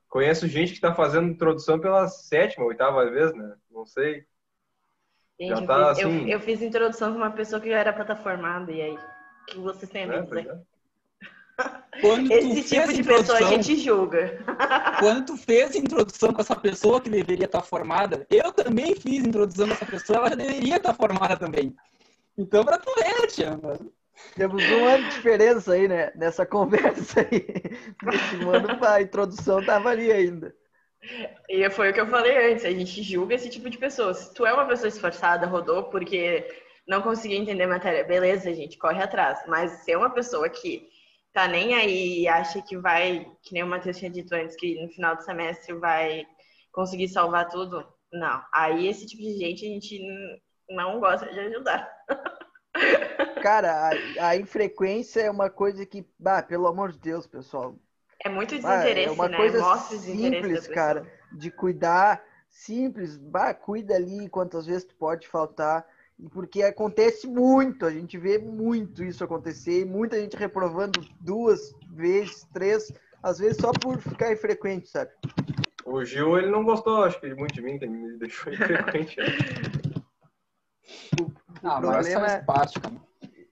Conheço 0.10 0.48
gente 0.48 0.74
que 0.74 0.80
tá 0.80 0.94
fazendo 0.94 1.30
introdução 1.30 1.80
pela 1.80 2.08
sétima, 2.08 2.66
oitava 2.66 3.10
vez, 3.10 3.34
né? 3.34 3.56
Não 3.72 3.86
sei. 3.86 4.26
Gente, 5.40 5.50
Já 5.50 5.62
eu, 5.62 5.66
tá 5.68 5.96
fiz, 5.96 6.04
eu- 6.04 6.08
assim. 6.10 6.30
eu 6.32 6.40
fiz 6.40 6.62
introdução 6.62 7.12
com 7.12 7.18
uma 7.18 7.32
pessoa 7.32 7.60
que 7.60 7.70
já 7.70 7.80
era 7.80 7.92
pra 7.92 8.04
estar 8.04 8.16
formada, 8.18 8.72
e 8.72 8.82
aí? 8.82 8.94
O 8.94 9.46
que 9.48 9.58
vocês 9.60 9.92
têm 9.92 10.04
a 10.04 10.08
me 10.08 10.22
dizer? 10.22 10.28
Pois 10.30 10.46
é. 10.46 10.74
Quando 12.02 12.30
tu 12.30 12.34
Esse 12.34 12.64
tipo 12.76 12.94
de 12.94 13.04
pessoa 13.04 13.38
a 13.40 13.42
gente 13.44 13.76
julga. 13.78 14.38
Quando 15.00 15.26
tu 15.26 15.38
fez 15.38 15.76
introdução 15.76 16.32
com 16.34 16.42
essa 16.42 16.56
pessoa 16.56 17.02
que 17.02 17.10
deveria 17.10 17.46
estar 17.46 17.62
formada, 17.62 18.26
eu 18.30 18.52
também 18.52 18.96
fiz 18.96 19.26
introdução 19.26 19.68
com 19.68 19.74
essa 19.74 19.86
pessoa, 19.86 20.18
ela 20.20 20.30
já 20.30 20.36
deveria 20.36 20.78
estar 20.78 20.94
formada 20.94 21.36
também. 21.38 21.76
Então, 22.38 22.64
pra 22.64 22.78
tu 22.78 22.94
ver, 22.96 23.28
tia, 23.28 23.58
mano. 23.58 23.92
Temos 24.36 24.64
um 24.64 24.86
ano 24.86 25.04
de 25.04 25.16
diferença 25.16 25.74
aí, 25.74 25.88
né? 25.88 26.12
Nessa 26.16 26.46
conversa 26.46 27.22
aí. 27.22 27.46
Nesse 28.04 28.36
ano 28.44 28.86
a 28.86 29.02
introdução 29.02 29.64
tava 29.66 29.90
ali 29.90 30.12
ainda. 30.12 30.56
E 31.50 31.70
foi 31.70 31.90
o 31.90 31.94
que 31.94 32.00
eu 32.00 32.08
falei 32.08 32.52
antes, 32.52 32.64
a 32.64 32.72
gente 32.72 33.04
julga 33.04 33.36
esse 33.36 33.50
tipo 33.50 33.70
de 33.70 33.78
pessoa. 33.78 34.14
Se 34.14 34.34
tu 34.34 34.46
é 34.46 34.54
uma 34.54 34.66
pessoa 34.66 34.88
esforçada, 34.88 35.48
rodou 35.48 35.84
porque 35.86 36.48
não 36.88 37.02
conseguiu 37.02 37.38
entender 37.38 37.66
matéria, 37.66 38.04
beleza, 38.04 38.54
gente, 38.54 38.78
corre 38.78 39.02
atrás. 39.02 39.40
Mas 39.48 39.72
se 39.84 39.92
é 39.92 39.98
uma 39.98 40.10
pessoa 40.10 40.50
que 40.50 40.88
tá 41.34 41.48
nem 41.48 41.74
aí 41.76 42.22
e 42.22 42.28
acha 42.28 42.62
que 42.62 42.78
vai, 42.78 43.28
que 43.42 43.54
nem 43.54 43.64
o 43.64 43.68
Matheus 43.68 43.98
tinha 43.98 44.12
dito 44.12 44.34
antes, 44.34 44.56
que 44.56 44.82
no 44.82 44.90
final 44.90 45.16
do 45.16 45.24
semestre 45.24 45.74
vai 45.74 46.26
conseguir 46.72 47.08
salvar 47.10 47.50
tudo, 47.50 47.86
não. 48.12 48.42
Aí 48.54 48.88
esse 48.88 49.06
tipo 49.06 49.22
de 49.22 49.38
gente 49.38 49.66
a 49.66 49.70
gente 49.70 50.00
não 50.70 51.00
gosta 51.00 51.32
de 51.32 51.40
ajudar. 51.40 51.90
Cara, 53.42 53.92
a, 54.20 54.28
a 54.30 54.38
infrequência 54.38 55.22
é 55.22 55.32
uma 55.32 55.50
coisa 55.50 55.86
que, 55.86 56.06
bah, 56.18 56.42
pelo 56.42 56.68
amor 56.68 56.92
de 56.92 57.00
Deus, 57.00 57.28
pessoal. 57.28 57.76
É 58.24 58.30
muito 58.30 58.60
bah, 58.62 58.78
desinteresse, 58.78 59.10
é 59.10 59.12
uma 59.12 59.28
né? 59.28 59.38
coisa 59.38 59.60
Mostra 59.60 59.98
simples, 59.98 60.68
cara, 60.68 61.06
de 61.32 61.52
cuidar, 61.52 62.24
simples, 62.48 63.18
bah, 63.18 63.54
cuida 63.54 63.96
ali 63.96 64.30
quantas 64.30 64.66
vezes 64.66 64.86
tu 64.86 64.96
pode 64.96 65.28
faltar 65.28 65.86
porque 66.32 66.64
acontece 66.64 67.28
muito, 67.28 67.86
a 67.86 67.92
gente 67.92 68.18
vê 68.18 68.38
muito 68.38 69.04
isso 69.04 69.24
acontecer, 69.24 69.82
e 69.82 69.86
muita 69.86 70.20
gente 70.20 70.38
reprovando 70.38 71.02
duas 71.20 71.76
vezes, 71.92 72.48
três, 72.54 72.92
às 73.22 73.40
vezes 73.40 73.58
só 73.58 73.72
por 73.72 74.00
ficar 74.00 74.32
infrequente, 74.32 74.88
sabe? 74.88 75.12
O 75.86 76.04
Gil, 76.06 76.38
ele 76.38 76.50
não 76.50 76.64
gostou, 76.64 77.04
acho 77.04 77.20
que 77.20 77.34
muito 77.34 77.54
de 77.54 77.62
mim, 77.62 77.78
que 77.78 77.86
ele 77.86 77.94
me 77.94 78.18
deixou 78.18 78.52
infrequente. 78.54 79.18
né? 81.64 81.70
O, 81.70 81.70
o 81.70 81.72
Ah, 81.72 81.82
mas 81.82 82.12
problema 82.12 82.12
faz 82.12 82.36
é, 82.36 82.46
parte, 82.46 82.80
cara. 82.80 82.96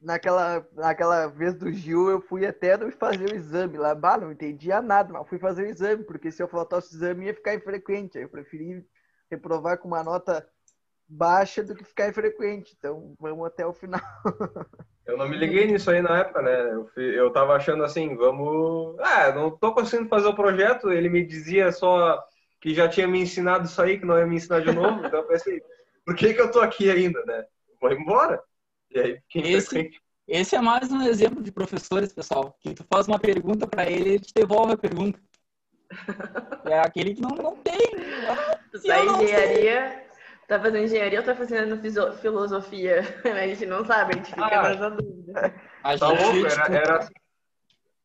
naquela, 0.02 0.68
naquela 0.74 1.28
vez 1.28 1.56
do 1.56 1.72
Gil, 1.72 2.10
eu 2.10 2.22
fui 2.22 2.46
até 2.46 2.78
não 2.78 2.92
fazer 2.92 3.32
o 3.32 3.36
exame 3.36 3.78
lá, 3.78 3.94
bah, 3.96 4.18
não 4.18 4.32
entendia 4.32 4.82
nada, 4.82 5.14
mas 5.14 5.28
fui 5.28 5.40
fazer 5.40 5.64
o 5.64 5.70
exame, 5.70 6.04
porque 6.04 6.32
se 6.32 6.42
eu 6.42 6.48
faltasse 6.48 6.94
o 6.94 6.98
exame 6.98 7.26
ia 7.26 7.34
ficar 7.36 7.54
infrequente, 7.56 8.18
aí 8.18 8.24
eu 8.24 8.30
preferi 8.30 8.86
reprovar 9.30 9.78
com 9.78 9.88
uma 9.88 10.04
nota 10.04 10.48
baixa 11.08 11.64
do 11.64 11.76
que 11.76 11.86
ficar 11.86 12.10
infrequente, 12.10 12.76
então 12.78 13.16
vamos 13.20 13.46
até 13.48 13.66
o 13.66 13.74
final. 13.74 14.02
Eu 15.06 15.18
não 15.18 15.28
me 15.28 15.36
liguei 15.38 15.66
nisso 15.68 15.90
aí 15.92 16.02
na 16.02 16.20
época, 16.20 16.42
né? 16.42 16.74
Eu, 16.74 16.88
fi- 16.90 17.02
eu 17.16 17.32
tava 17.32 17.56
achando 17.56 17.84
assim, 17.84 18.16
vamos. 18.16 18.98
Ah, 19.00 19.32
não 19.34 19.52
tô 19.58 19.74
conseguindo 19.74 20.10
fazer 20.10 20.28
o 20.28 20.36
projeto. 20.36 20.92
Ele 20.92 21.10
me 21.10 21.26
dizia 21.26 21.72
só 21.72 22.24
que 22.62 22.74
já 22.74 22.88
tinha 22.88 23.08
me 23.08 23.20
ensinado 23.20 23.66
isso 23.66 23.82
aí, 23.82 24.00
que 24.00 24.06
não 24.06 24.18
ia 24.18 24.26
me 24.28 24.36
ensinar 24.36 24.62
de 24.62 24.72
novo. 24.72 25.04
Então 25.04 25.20
eu 25.20 25.28
pensei, 25.28 25.62
por 26.06 26.16
que, 26.16 26.34
que 26.34 26.42
eu 26.42 26.52
tô 26.52 26.60
aqui 26.62 26.90
ainda, 26.90 27.24
né? 27.26 27.46
Vou 27.82 27.92
embora. 27.92 28.42
E 28.92 29.00
aí 29.00 29.22
fiquei 29.28 29.54
Esse-. 29.54 29.90
Esse 30.28 30.56
é 30.56 30.62
mais 30.62 30.92
um 30.92 31.02
exemplo 31.02 31.42
de 31.44 31.52
professores, 31.52 32.14
pessoal, 32.14 32.56
que 32.62 32.74
tu 32.76 32.86
faz 32.90 33.08
uma 33.08 33.20
pergunta 33.20 33.68
pra 33.68 33.90
ele, 33.90 34.12
ele 34.12 34.20
te 34.20 34.34
devolve 34.34 34.74
a 34.74 34.78
pergunta. 34.78 35.20
É 36.64 36.80
aquele 36.80 37.16
que 37.16 37.22
não, 37.22 37.30
não 37.30 37.56
tem. 37.58 37.76
Da 38.86 39.04
engenharia, 39.04 40.06
tá 40.48 40.60
fazendo 40.60 40.78
engenharia 40.84 41.20
ou 41.20 41.26
tá 41.26 41.36
fazendo 41.36 42.16
filosofia? 42.20 43.02
A 43.26 43.48
gente 43.48 43.66
não 43.66 43.84
sabe, 43.84 44.14
a 44.14 44.18
gente 44.18 44.30
fica 44.30 44.46
Ah. 44.46 44.70
nessa 44.70 44.92
dúvida. 44.92 45.56
A 45.84 45.98
Tá 45.98 46.08
louco? 46.10 46.34
tipo, 46.34 46.46
Era, 46.46 46.76
era, 46.78 47.10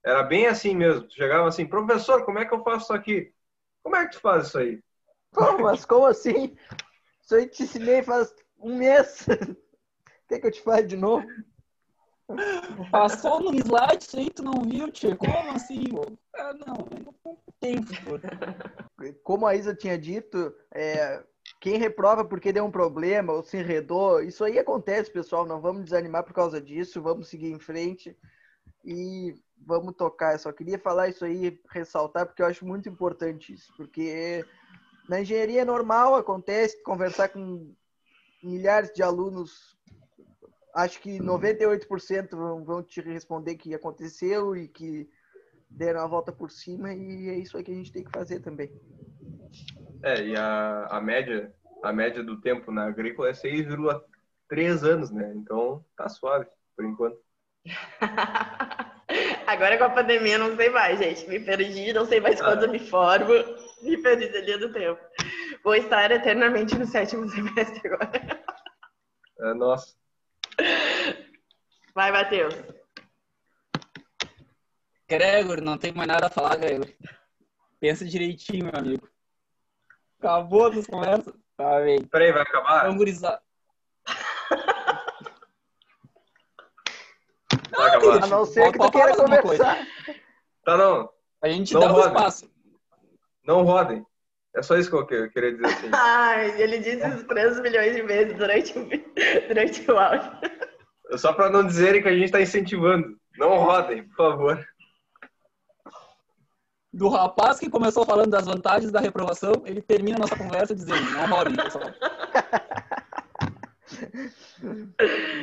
era 0.02 0.22
bem 0.22 0.46
assim 0.46 0.74
mesmo. 0.74 1.02
Tu 1.06 1.14
chegava 1.14 1.46
assim, 1.46 1.66
professor, 1.66 2.24
como 2.24 2.38
é 2.38 2.46
que 2.46 2.54
eu 2.54 2.64
faço 2.64 2.84
isso 2.84 2.92
aqui? 2.94 3.30
Como 3.82 3.94
é 3.94 4.06
que 4.06 4.12
tu 4.12 4.20
faz 4.20 4.46
isso 4.48 4.58
aí? 4.58 4.80
Pô, 5.32 5.58
mas 5.58 5.84
como 5.84 6.06
assim? 6.06 6.56
Isso 7.22 7.34
aí 7.34 7.46
te 7.46 7.62
ensinei 7.64 8.02
faz 8.02 8.34
um 8.58 8.78
mês. 8.78 9.26
Quer 10.28 10.40
que 10.40 10.46
eu 10.46 10.52
te 10.52 10.62
fale 10.62 10.86
de 10.86 10.96
novo? 10.96 11.26
Passou 12.90 13.40
no 13.40 13.54
slide, 13.54 14.02
isso 14.02 14.18
aí 14.18 14.30
tu 14.30 14.42
não 14.42 14.62
viu, 14.62 14.90
tio. 14.90 15.16
Como 15.16 15.52
assim, 15.52 15.84
mano? 15.92 16.18
Ah, 16.34 16.52
não, 16.54 16.76
eu 16.90 17.14
não 17.24 17.38
tem. 17.60 17.84
Como 19.22 19.46
a 19.46 19.54
Isa 19.54 19.74
tinha 19.74 19.96
dito, 19.96 20.52
é, 20.74 21.22
quem 21.60 21.78
reprova 21.78 22.24
porque 22.24 22.52
deu 22.52 22.64
um 22.64 22.70
problema 22.70 23.32
ou 23.32 23.42
se 23.42 23.56
enredou, 23.56 24.20
isso 24.20 24.44
aí 24.44 24.58
acontece, 24.58 25.10
pessoal. 25.10 25.46
Não 25.46 25.60
vamos 25.60 25.84
desanimar 25.84 26.24
por 26.24 26.32
causa 26.32 26.60
disso, 26.60 27.00
vamos 27.00 27.28
seguir 27.28 27.52
em 27.52 27.58
frente 27.58 28.16
e 28.84 29.34
vamos 29.64 29.94
tocar. 29.94 30.32
Eu 30.32 30.38
só 30.40 30.52
queria 30.52 30.78
falar 30.78 31.08
isso 31.08 31.24
aí, 31.24 31.60
ressaltar, 31.70 32.26
porque 32.26 32.42
eu 32.42 32.46
acho 32.46 32.66
muito 32.66 32.88
importante 32.88 33.54
isso. 33.54 33.72
Porque 33.76 34.44
na 35.08 35.20
engenharia 35.20 35.62
é 35.62 35.64
normal, 35.64 36.16
acontece, 36.16 36.82
conversar 36.82 37.28
com 37.28 37.72
milhares 38.42 38.92
de 38.92 39.02
alunos, 39.02 39.75
acho 40.76 41.00
que 41.00 41.18
98% 41.18 42.30
vão, 42.30 42.64
vão 42.64 42.82
te 42.82 43.00
responder 43.00 43.56
que 43.56 43.74
aconteceu 43.74 44.54
e 44.54 44.68
que 44.68 45.08
deram 45.70 46.00
a 46.00 46.06
volta 46.06 46.30
por 46.30 46.50
cima, 46.50 46.92
e 46.92 47.28
é 47.30 47.38
isso 47.38 47.56
aí 47.56 47.64
que 47.64 47.72
a 47.72 47.74
gente 47.74 47.90
tem 47.92 48.04
que 48.04 48.10
fazer 48.10 48.40
também. 48.40 48.70
É, 50.02 50.22
e 50.22 50.36
a, 50.36 50.86
a 50.90 51.00
média, 51.00 51.52
a 51.82 51.92
média 51.92 52.22
do 52.22 52.40
tempo 52.40 52.70
na 52.70 52.86
agrícola 52.86 53.30
é 53.30 53.32
6,3 53.32 54.82
anos, 54.84 55.10
né? 55.10 55.32
Então 55.34 55.84
tá 55.96 56.08
suave, 56.08 56.46
por 56.76 56.84
enquanto. 56.84 57.18
Agora 59.46 59.78
com 59.78 59.84
a 59.84 59.90
pandemia, 59.90 60.38
não 60.38 60.56
sei 60.56 60.68
mais, 60.68 60.98
gente. 60.98 61.28
Me 61.28 61.40
perdi, 61.40 61.92
não 61.92 62.04
sei 62.04 62.20
mais 62.20 62.40
quando 62.40 62.64
eu 62.64 62.70
me 62.70 62.78
formo. 62.78 63.32
Me 63.82 63.96
perdi 63.98 64.28
da 64.28 64.40
linha 64.40 64.58
do 64.58 64.72
tempo. 64.72 65.00
Vou 65.62 65.74
estar 65.74 66.10
eternamente 66.10 66.76
no 66.76 66.86
sétimo 66.86 67.28
semestre 67.28 67.80
agora. 67.86 68.44
É, 69.38 69.54
nossa. 69.54 69.95
Vai, 71.94 72.12
Matheus. 72.12 72.54
Gregor, 75.08 75.60
não 75.60 75.78
tem 75.78 75.92
mais 75.92 76.08
nada 76.08 76.26
a 76.26 76.30
falar, 76.30 76.56
Gregor. 76.56 76.88
Pensa 77.80 78.04
direitinho, 78.04 78.66
meu 78.66 78.74
amigo. 78.74 79.08
Acabou 80.18 80.66
as 80.66 80.86
conversas? 80.86 81.34
Tá 81.56 81.80
bem. 81.80 82.04
Peraí, 82.06 82.32
vai 82.32 82.42
acabar? 82.42 82.82
Vamos 82.82 82.96
gurizar. 82.98 83.40
Vai 87.70 87.88
acabar. 87.88 88.24
A 88.24 88.26
não 88.26 88.44
ser 88.44 88.72
que 88.72 88.78
tu 88.78 88.90
queira 88.90 89.16
conversar. 89.16 89.86
Tá, 90.64 90.76
não. 90.76 91.08
A 91.42 91.48
gente 91.48 91.72
Não 91.74 91.80
dá 91.80 91.86
o 91.86 91.92
roda. 91.92 92.08
espaço. 92.08 92.50
Não 93.44 93.62
rodem. 93.62 94.04
É 94.56 94.62
só 94.62 94.76
isso 94.76 94.88
que 94.88 94.96
eu 94.96 95.06
que- 95.06 95.14
eu 95.14 95.30
queria 95.30 95.52
dizer 95.52 95.66
assim. 95.66 95.90
Ai, 95.94 96.60
ele 96.62 96.78
disse 96.78 97.06
isso 97.06 97.24
3 97.26 97.60
milhões 97.60 97.94
de 97.94 98.02
vezes 98.02 98.34
durante 98.36 98.78
o, 98.78 98.88
durante 99.48 99.90
o 99.90 99.98
áudio. 99.98 100.30
Só 101.16 101.32
pra 101.32 101.50
não 101.50 101.64
dizerem 101.66 102.02
que 102.02 102.08
a 102.08 102.16
gente 102.16 102.32
tá 102.32 102.40
incentivando. 102.40 103.16
Não 103.38 103.58
rodem, 103.58 104.02
por 104.08 104.16
favor. 104.16 104.66
Do 106.92 107.08
rapaz 107.08 107.58
que 107.58 107.68
começou 107.68 108.06
falando 108.06 108.30
das 108.30 108.46
vantagens 108.46 108.90
da 108.90 108.98
reprovação, 108.98 109.52
ele 109.66 109.82
termina 109.82 110.16
a 110.16 110.20
nossa 110.20 110.36
conversa 110.36 110.74
dizendo, 110.74 111.02
não 111.10 111.26
rodem, 111.28 111.54
pessoal. 111.54 111.84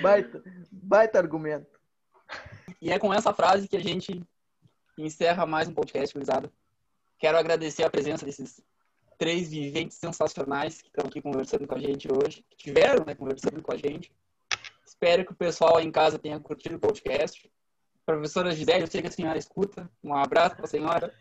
Baita, 0.01 0.43
baita 0.71 1.19
argumento. 1.19 1.79
E 2.81 2.91
é 2.91 2.97
com 2.97 3.13
essa 3.13 3.33
frase 3.33 3.67
que 3.67 3.77
a 3.77 3.81
gente 3.81 4.23
encerra 4.97 5.45
mais 5.45 5.67
um 5.69 5.73
podcast, 5.73 6.13
gurizada. 6.13 6.51
Quero 7.19 7.37
agradecer 7.37 7.83
a 7.83 7.89
presença 7.89 8.25
desses 8.25 8.59
três 9.17 9.49
viventes 9.49 9.97
sensacionais 9.97 10.81
que 10.81 10.87
estão 10.87 11.05
aqui 11.05 11.21
conversando 11.21 11.67
com 11.67 11.75
a 11.75 11.79
gente 11.79 12.07
hoje, 12.11 12.45
que 12.49 12.57
tiveram, 12.57 13.05
né, 13.05 13.15
conversando 13.15 13.61
com 13.61 13.73
a 13.73 13.77
gente. 13.77 14.11
Espero 14.85 15.25
que 15.25 15.31
o 15.31 15.35
pessoal 15.35 15.77
aí 15.77 15.85
em 15.85 15.91
casa 15.91 16.19
tenha 16.19 16.39
curtido 16.39 16.75
o 16.75 16.79
podcast. 16.79 17.49
Professora 18.05 18.51
Gisele, 18.51 18.83
eu 18.83 18.87
sei 18.87 19.01
que 19.01 19.07
a 19.07 19.11
senhora 19.11 19.37
escuta. 19.37 19.89
Um 20.03 20.13
abraço 20.13 20.55
para 20.55 20.65
a 20.65 20.69
senhora. 20.69 21.13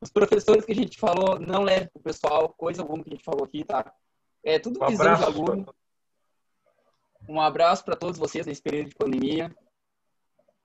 Os 0.00 0.10
professores 0.10 0.64
que 0.64 0.72
a 0.72 0.74
gente 0.74 0.98
falou, 0.98 1.38
não 1.38 1.62
leve 1.62 1.88
pro 1.88 2.02
pessoal, 2.02 2.48
coisa 2.50 2.82
alguma 2.82 3.02
que 3.02 3.10
a 3.10 3.12
gente 3.14 3.24
falou 3.24 3.44
aqui, 3.44 3.64
tá? 3.64 3.92
É 4.44 4.58
tudo 4.58 4.82
Um 4.82 4.86
visão 4.86 5.14
de 5.14 5.24
aluno. 5.24 5.74
Um 7.28 7.40
abraço 7.40 7.84
para 7.84 7.96
todos 7.96 8.18
vocês 8.18 8.46
nesse 8.46 8.62
período 8.62 8.90
de 8.90 8.94
pandemia. 8.94 9.54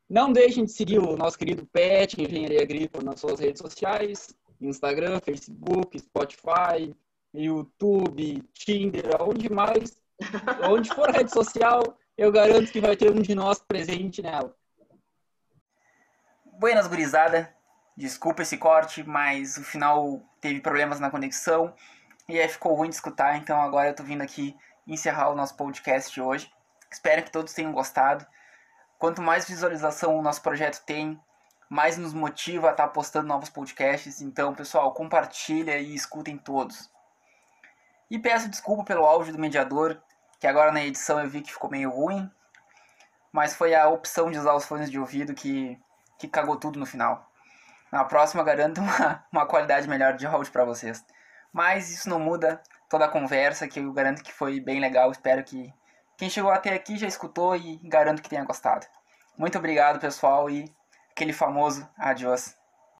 Não 0.10 0.32
deixem 0.32 0.66
de 0.66 0.72
seguir 0.72 1.00
o 1.00 1.18
nosso 1.18 1.38
querido 1.38 1.66
Pet, 1.66 2.22
Engenharia 2.22 2.62
Agrícola, 2.62 3.04
nas 3.04 3.20
suas 3.20 3.40
redes 3.40 3.62
sociais, 3.62 4.36
Instagram, 4.68 5.20
Facebook, 5.20 6.00
Spotify, 6.00 6.96
YouTube, 7.34 8.44
Tinder, 8.54 9.16
aonde 9.20 9.52
mais, 9.52 9.98
onde 10.70 10.90
for 10.94 11.10
rede 11.10 11.32
social, 11.32 11.98
eu 12.18 12.32
garanto 12.32 12.72
que 12.72 12.82
vai 12.82 12.96
ter 12.96 13.12
um 13.12 13.22
de 13.22 13.34
nós 13.34 13.60
presente 13.60 14.22
nela. 14.22 14.56
Buenas, 16.60 16.88
gurizada. 16.88 17.54
Desculpa 17.98 18.42
esse 18.42 18.58
corte, 18.58 19.04
mas 19.04 19.58
o 19.58 19.64
final 19.64 20.22
teve 20.42 20.62
problemas 20.62 21.00
na 21.00 21.12
conexão 21.12 21.74
e 22.28 22.40
aí 22.40 22.48
ficou 22.48 22.74
ruim 22.74 22.90
de 22.90 22.96
escutar, 22.96 23.38
então 23.38 23.62
agora 23.62 23.90
eu 23.90 23.96
tô 23.96 24.04
vindo 24.04 24.22
aqui 24.22 24.56
encerrar 24.88 25.30
o 25.30 25.36
nosso 25.36 25.56
podcast 25.56 26.12
de 26.12 26.22
hoje. 26.22 26.52
Espero 26.92 27.24
que 27.24 27.32
todos 27.32 27.54
tenham 27.54 27.72
gostado. 27.72 28.26
Quanto 28.98 29.22
mais 29.22 29.48
visualização 29.48 30.18
o 30.18 30.22
nosso 30.22 30.42
projeto 30.42 30.84
tem, 30.86 31.20
mais 31.74 31.98
nos 31.98 32.14
motiva 32.14 32.68
a 32.68 32.72
estar 32.72 32.88
postando 32.90 33.28
novos 33.28 33.50
podcasts. 33.50 34.22
Então, 34.22 34.54
pessoal, 34.54 34.94
compartilha 34.94 35.80
e 35.80 35.96
escutem 35.96 36.38
todos. 36.38 36.88
E 38.12 38.20
peço 38.20 38.48
desculpa 38.48 38.84
pelo 38.84 39.04
áudio 39.04 39.34
do 39.34 39.40
mediador, 39.40 40.00
que 40.40 40.46
agora 40.46 40.72
na 40.72 40.86
edição 40.86 41.20
eu 41.20 41.28
vi 41.28 41.42
que 41.42 41.52
ficou 41.52 41.72
meio 41.72 41.90
ruim, 41.90 42.30
mas 43.32 43.56
foi 43.56 43.74
a 43.74 43.88
opção 43.88 44.30
de 44.30 44.38
usar 44.38 44.54
os 44.54 44.66
fones 44.66 44.92
de 44.92 45.00
ouvido 45.00 45.34
que, 45.34 45.76
que 46.20 46.28
cagou 46.28 46.58
tudo 46.58 46.78
no 46.78 46.86
final. 46.86 47.28
Na 47.92 48.04
próxima 48.06 48.44
garanto 48.44 48.80
uma, 48.80 49.26
uma 49.34 49.46
qualidade 49.48 49.90
melhor 49.90 50.14
de 50.14 50.28
áudio 50.28 50.52
para 50.52 50.66
vocês. 50.66 51.04
Mas 51.52 51.90
isso 51.90 52.08
não 52.08 52.20
muda 52.20 52.62
toda 52.88 53.06
a 53.06 53.10
conversa, 53.10 53.68
que 53.68 53.80
eu 53.80 53.92
garanto 53.92 54.22
que 54.22 54.32
foi 54.32 54.60
bem 54.60 54.80
legal. 54.80 55.12
Espero 55.12 55.44
que 55.44 55.74
quem 56.18 56.30
chegou 56.30 56.52
até 56.52 56.72
aqui 56.72 57.00
já 57.00 57.08
escutou 57.08 57.56
e 57.56 57.78
garanto 57.84 58.22
que 58.22 58.30
tenha 58.30 58.44
gostado. 58.44 58.86
Muito 59.36 59.58
obrigado, 59.58 60.00
pessoal, 60.00 60.52
e 60.52 60.72
aquele 61.14 61.32
famoso 61.32 61.88
adiós. 61.98 62.56